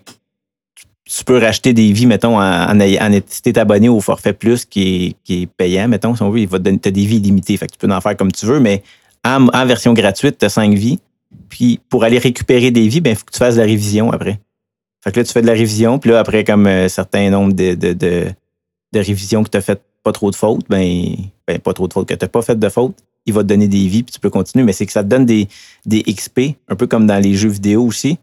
tu 1.04 1.24
peux 1.24 1.38
racheter 1.38 1.72
des 1.72 1.92
vies, 1.92 2.06
mettons, 2.06 2.38
en, 2.38 2.40
en, 2.40 2.80
en 2.80 3.20
abonné 3.56 3.88
au 3.88 4.00
forfait 4.00 4.32
plus 4.32 4.64
qui 4.64 5.06
est, 5.06 5.16
qui 5.24 5.42
est 5.42 5.46
payant, 5.46 5.88
mettons, 5.88 6.14
si 6.14 6.22
on 6.22 6.30
veut, 6.30 6.40
il 6.40 6.48
as 6.54 6.58
des 6.58 7.04
vies 7.04 7.16
illimitées. 7.16 7.56
Fait 7.56 7.66
que 7.66 7.72
tu 7.72 7.78
peux 7.78 7.92
en 7.92 8.00
faire 8.00 8.16
comme 8.16 8.32
tu 8.32 8.46
veux, 8.46 8.60
mais 8.60 8.82
en, 9.24 9.66
version 9.66 9.92
gratuite, 9.92 10.38
tu 10.38 10.46
as 10.46 10.48
cinq 10.48 10.74
vies. 10.74 11.00
Puis 11.48 11.80
pour 11.88 12.04
aller 12.04 12.18
récupérer 12.18 12.70
des 12.70 12.88
vies, 12.88 13.00
ben, 13.00 13.10
il 13.10 13.16
faut 13.16 13.24
que 13.24 13.32
tu 13.32 13.38
fasses 13.38 13.54
de 13.54 13.60
la 13.60 13.66
révision 13.66 14.10
après. 14.10 14.40
Fait 15.02 15.10
que 15.12 15.20
là, 15.20 15.24
tu 15.24 15.32
fais 15.32 15.42
de 15.42 15.46
la 15.46 15.52
révision, 15.52 15.98
puis 15.98 16.10
là, 16.10 16.20
après, 16.20 16.44
comme 16.44 16.66
un 16.66 16.84
euh, 16.84 16.88
certain 16.88 17.28
nombre 17.30 17.52
de, 17.52 17.74
de, 17.74 17.92
de, 17.92 18.34
révisions 18.94 19.42
que 19.42 19.50
tu 19.50 19.58
as 19.58 19.60
fait 19.60 19.82
pas 20.04 20.12
trop 20.12 20.30
de 20.30 20.36
fautes, 20.36 20.64
ben, 20.68 21.14
ben, 21.46 21.58
pas 21.58 21.72
trop 21.72 21.88
de 21.88 21.92
fautes, 21.92 22.08
que 22.08 22.14
tu 22.14 22.24
n'as 22.24 22.28
pas 22.28 22.42
fait 22.42 22.58
de 22.58 22.68
fautes, 22.68 22.96
il 23.26 23.32
va 23.32 23.42
te 23.42 23.48
donner 23.48 23.68
des 23.68 23.86
vies, 23.86 24.02
puis 24.02 24.12
tu 24.12 24.20
peux 24.20 24.30
continuer, 24.30 24.64
mais 24.64 24.72
c'est 24.72 24.86
que 24.86 24.92
ça 24.92 25.02
te 25.02 25.08
donne 25.08 25.26
des, 25.26 25.48
des 25.86 26.02
XP, 26.02 26.56
un 26.68 26.74
peu 26.74 26.86
comme 26.86 27.06
dans 27.06 27.18
les 27.22 27.34
jeux 27.34 27.48
vidéo 27.48 27.84
aussi. 27.84 28.18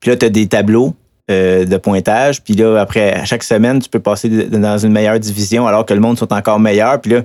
Puis 0.00 0.10
là, 0.10 0.16
tu 0.16 0.26
as 0.26 0.30
des 0.30 0.46
tableaux 0.46 0.94
euh, 1.30 1.64
de 1.64 1.76
pointage, 1.76 2.42
puis 2.42 2.54
là, 2.54 2.78
après, 2.80 3.12
à 3.12 3.24
chaque 3.24 3.44
semaine, 3.44 3.80
tu 3.80 3.88
peux 3.88 4.00
passer 4.00 4.28
dans 4.28 4.78
une 4.78 4.92
meilleure 4.92 5.20
division 5.20 5.66
alors 5.66 5.86
que 5.86 5.94
le 5.94 6.00
monde 6.00 6.18
sont 6.18 6.32
encore 6.32 6.58
meilleurs. 6.58 7.00
Puis 7.00 7.12
là, 7.12 7.22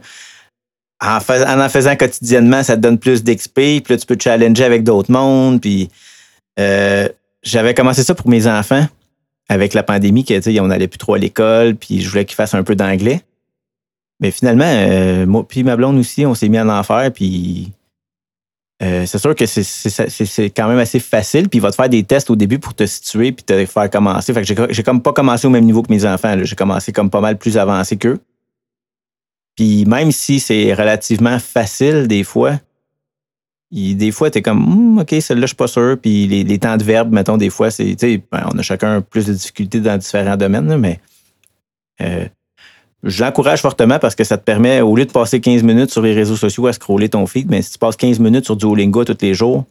en, 1.01 1.18
en, 1.18 1.70
faisant 1.70 1.95
quotidiennement, 1.95 2.64
ça 2.64 2.76
te 2.76 2.82
donne 2.82 2.97
plus 2.97 3.24
d'XP, 3.24 3.53
puis 3.53 3.84
là, 3.89 3.97
tu 3.97 4.05
peux 4.05 4.16
te 4.16 4.24
challenger 4.24 4.64
avec 4.64 4.84
d'autres 4.84 5.12
mondes, 5.12 5.62
puis 5.62 5.89
euh, 6.60 7.07
j'avais 7.41 7.74
commencé 7.74 8.03
ça 8.03 8.14
pour 8.14 8.30
mes 8.30 8.47
enfants 8.47 8.86
avec 9.47 9.74
la 9.74 9.82
pandémie, 9.82 10.24
que, 10.24 10.60
on 10.60 10.68
n'allait 10.68 10.88
plus 10.88 10.99
trop 10.99 11.16
à 11.16 11.18
l'école, 11.18 11.76
puis 11.76 12.01
je 12.01 12.10
voulais 12.10 12.26
qu'ils 12.26 12.36
fassent 12.36 12.53
un 12.53 12.64
peu 12.64 12.76
d'anglais. 12.76 13.22
Mais 14.20 14.32
finalement, 14.32 14.65
euh, 14.65 15.43
puis 15.47 15.63
ma 15.63 15.76
blonde 15.76 15.97
aussi, 15.97 16.26
on 16.26 16.36
s'est 16.36 16.49
mis 16.49 16.59
en 16.59 16.67
enfer, 16.70 17.11
puis 17.13 17.72
euh, 18.82 19.05
c'est 19.05 19.17
sûr 19.17 19.36
que 19.36 19.45
c'est 19.45 20.49
quand 20.49 20.67
même 20.67 20.80
assez 20.80 20.99
facile, 20.99 21.49
puis 21.49 21.59
il 21.59 21.61
va 21.61 21.72
te 21.72 21.76
faire 21.76 21.89
des 21.89 22.03
tests 22.03 22.30
au 22.30 22.36
début 22.36 22.59
pour 22.59 22.74
te 22.74 22.86
situer, 22.86 23.32
puis 23.32 23.43
te 23.43 23.65
faire 23.65 23.89
commencer. 23.89 24.34
Fait 24.34 24.43
que 24.43 24.74
j'ai 24.74 24.84
comme 24.84 25.01
pas 25.01 25.13
commencé 25.13 25.47
au 25.47 25.49
même 25.49 25.65
niveau 25.65 25.84
que 25.84 25.91
mes 25.91 26.05
enfants. 26.05 26.36
J'ai 26.41 26.55
commencé 26.55 26.91
comme 26.91 27.09
pas 27.09 27.22
mal 27.22 27.38
plus 27.38 27.57
avancé 27.57 27.97
qu'eux. 27.97 28.20
Puis 29.55 29.86
même 29.86 30.11
si 30.11 30.39
c'est 30.39 30.74
relativement 30.74 31.39
facile 31.39 32.07
des 32.07 32.24
fois, 32.24 32.59
des 33.72 34.11
fois, 34.11 34.32
tu 34.32 34.39
es 34.39 34.41
comme, 34.41 34.95
hmm, 34.95 34.99
OK, 34.99 35.15
celle-là, 35.20 35.41
je 35.41 35.47
suis 35.47 35.55
pas 35.55 35.67
sûr. 35.67 35.97
Puis 36.01 36.28
les, 36.28 36.59
temps 36.59 36.78
de 36.78 36.84
verbe, 36.84 37.11
mettons, 37.11 37.38
des 37.38 37.49
fois, 37.49 37.70
c'est, 37.70 37.95
ben, 38.32 38.49
on 38.51 38.57
a 38.57 38.61
chacun 38.61 39.01
plus 39.01 39.26
de 39.28 39.34
difficultés 39.34 39.80
dans 39.80 39.97
différents 39.97 40.38
domaines, 40.38 40.76
mais 40.78 40.99
euh, 42.01 42.26
je 43.04 43.24
l'encourage 43.24 43.62
fortement 43.62 44.00
parce 44.00 44.16
que 44.16 44.24
ça 44.24 44.38
te 44.38 44.43
permet, 44.43 44.82
au 44.82 44.95
lieu 44.95 45.06
de 45.06 45.12
passer 45.12 45.39
15 45.39 45.64
minutes 45.64 45.91
sur 45.91 46.02
les 46.02 46.14
réseaux 46.14 46.36
sociaux 46.36 46.68
à 46.68 46.74
scroller 46.74 47.10
ton 47.10 47.26
feed, 47.28 47.50
mais 47.50 47.62
si 47.62 47.72
tu 47.72 47.78
passes 47.78 47.95
15 47.95 48.20
minutes 48.20 48.45
sur 48.45 48.56
Duolingo 48.56 49.06
tous 49.06 49.18
les 49.22 49.34
jours, 49.34 49.66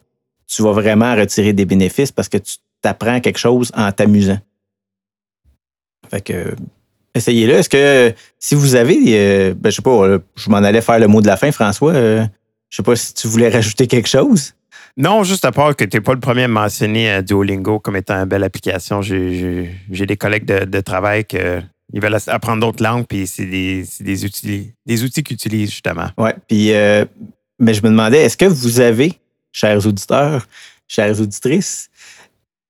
tu 0.47 0.63
vas 0.63 0.73
vraiment 0.73 1.15
retirer 1.15 1.53
des 1.53 1.67
bénéfices 1.67 2.11
parce 2.11 2.29
que 2.29 2.39
tu 2.39 2.57
t'apprends 2.81 3.21
quelque 3.21 3.39
chose 3.39 3.71
en 3.77 3.93
t'amusant. 3.93 4.39
Fait 6.11 6.23
que, 6.23 6.55
essayez-le. 7.15 7.55
Est-ce 7.55 7.69
que 7.69 8.15
si 8.39 8.55
vous 8.55 8.75
avez, 8.75 8.99
euh, 9.09 9.55
ben, 9.55 9.71
je 9.71 9.77
sais 9.77 9.83
pas, 9.83 10.19
je 10.37 10.51
m'en 10.51 10.59
allais 10.59 10.81
faire 10.81 10.99
le 10.99 11.07
mot 11.07 11.21
de 11.21 11.27
la 11.27 11.37
fin, 11.37 11.53
François. 11.53 11.93
Euh, 11.93 12.25
je 12.71 12.77
sais 12.77 12.83
pas 12.83 12.97
si 12.97 13.13
tu 13.15 13.29
voulais 13.29 13.49
rajouter 13.53 13.87
quelque 13.87 14.09
chose. 14.09 14.55
Non, 14.97 15.23
juste 15.23 15.45
à 15.45 15.53
part 15.53 15.77
que 15.77 15.85
tu 15.85 15.97
n'es 15.97 16.01
pas 16.01 16.15
le 16.15 16.21
premier 16.21 16.45
à 16.45 16.49
mentionner 16.49 17.13
euh, 17.13 17.23
Duolingo 17.23 17.79
comme 17.79 17.97
étant 17.97 18.15
une 18.15 18.25
belle 18.25 18.45
application. 18.45 19.03
J'ai 19.03 19.69
des 19.91 20.17
collègues 20.17 20.45
de, 20.45 20.81
travail 20.81 21.25
qui 21.93 22.01
veulent 22.01 22.17
apprendre 22.27 22.61
d'autres 22.61 22.83
langues, 22.83 23.07
puis 23.07 23.27
c'est 23.27 23.47
des, 23.47 24.25
outils, 24.25 24.73
des 24.85 25.05
outils 25.05 25.23
qu'ils 25.23 25.35
utilisent 25.35 25.71
justement. 25.71 26.09
Oui, 26.19 26.31
puis 26.47 26.73
euh, 26.73 27.05
mais 27.59 27.75
je 27.75 27.83
me 27.83 27.89
demandais, 27.89 28.23
est-ce 28.23 28.37
que 28.37 28.45
vous 28.45 28.81
avez, 28.81 29.19
chers 29.53 29.87
auditeurs, 29.87 30.47
chères 30.87 31.21
auditrices, 31.21 31.91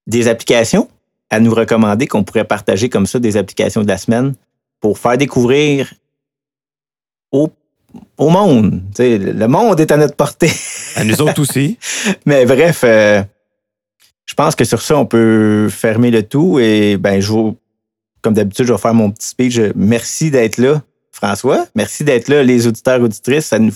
des 0.06 0.28
applications 0.28 0.88
à 1.30 1.40
nous 1.40 1.52
recommander 1.52 2.06
qu'on 2.06 2.24
pourrait 2.24 2.44
partager 2.44 2.88
comme 2.88 3.06
ça, 3.06 3.18
des 3.18 3.36
applications 3.36 3.82
de 3.82 3.88
la 3.88 3.98
semaine 3.98 4.34
pour 4.80 4.98
faire 4.98 5.18
découvrir 5.18 5.92
aux 7.32 7.50
au 8.16 8.28
monde? 8.28 8.82
le 8.98 9.46
monde 9.46 9.80
est 9.80 9.90
à 9.90 9.96
notre 9.96 10.16
portée. 10.16 10.50
à 10.96 11.04
nous 11.04 11.20
autres 11.20 11.40
aussi. 11.40 11.78
Mais 12.26 12.46
bref, 12.46 12.82
euh, 12.84 13.22
je 14.24 14.34
pense 14.34 14.54
que 14.54 14.64
sur 14.64 14.80
ça, 14.80 14.96
on 14.96 15.06
peut 15.06 15.68
fermer 15.70 16.10
le 16.10 16.22
tout. 16.22 16.58
Et 16.58 16.96
ben, 16.96 17.20
je 17.20 17.32
comme 18.22 18.34
d'habitude, 18.34 18.66
je 18.66 18.72
vais 18.72 18.78
faire 18.78 18.94
mon 18.94 19.10
petit 19.10 19.28
speech. 19.28 19.60
Merci 19.74 20.30
d'être 20.30 20.58
là, 20.58 20.82
François. 21.12 21.66
Merci 21.74 22.04
d'être 22.04 22.28
là, 22.28 22.42
les 22.42 22.66
auditeurs, 22.66 23.00
auditrices. 23.00 23.46
Ça 23.46 23.58
nous, 23.58 23.72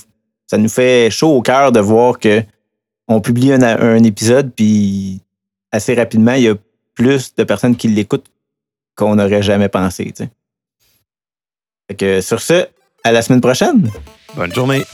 ça 0.47 0.59
nous 0.59 0.69
fait 0.69 1.11
chaud 1.11 1.37
au 1.37 1.43
cœur 1.43 1.73
de 1.73 1.81
voir 1.81 2.19
que 2.19 2.43
on 3.09 3.21
publie 3.21 3.53
un, 3.53 4.05
épisode, 4.05 4.53
puis 4.55 5.21
assez 5.71 5.95
rapidement, 5.95 6.33
il 6.35 6.43
y 6.43 6.49
a 6.49 6.55
plus 6.95 7.35
de 7.35 7.45
personnes 7.45 7.77
qui 7.77 7.89
l'écoutent 7.89 8.31
qu'on 8.97 9.17
n'aurait 9.17 9.43
jamais 9.43 9.69
pensé. 9.69 10.13
que 11.99 12.21
sur 12.21 12.41
ce, 12.41 12.67
à 13.05 13.13
la 13.13 13.23
semaine 13.23 13.41
prochaine. 13.41 13.91
Bonne 14.35 14.53
journée. 14.55 14.85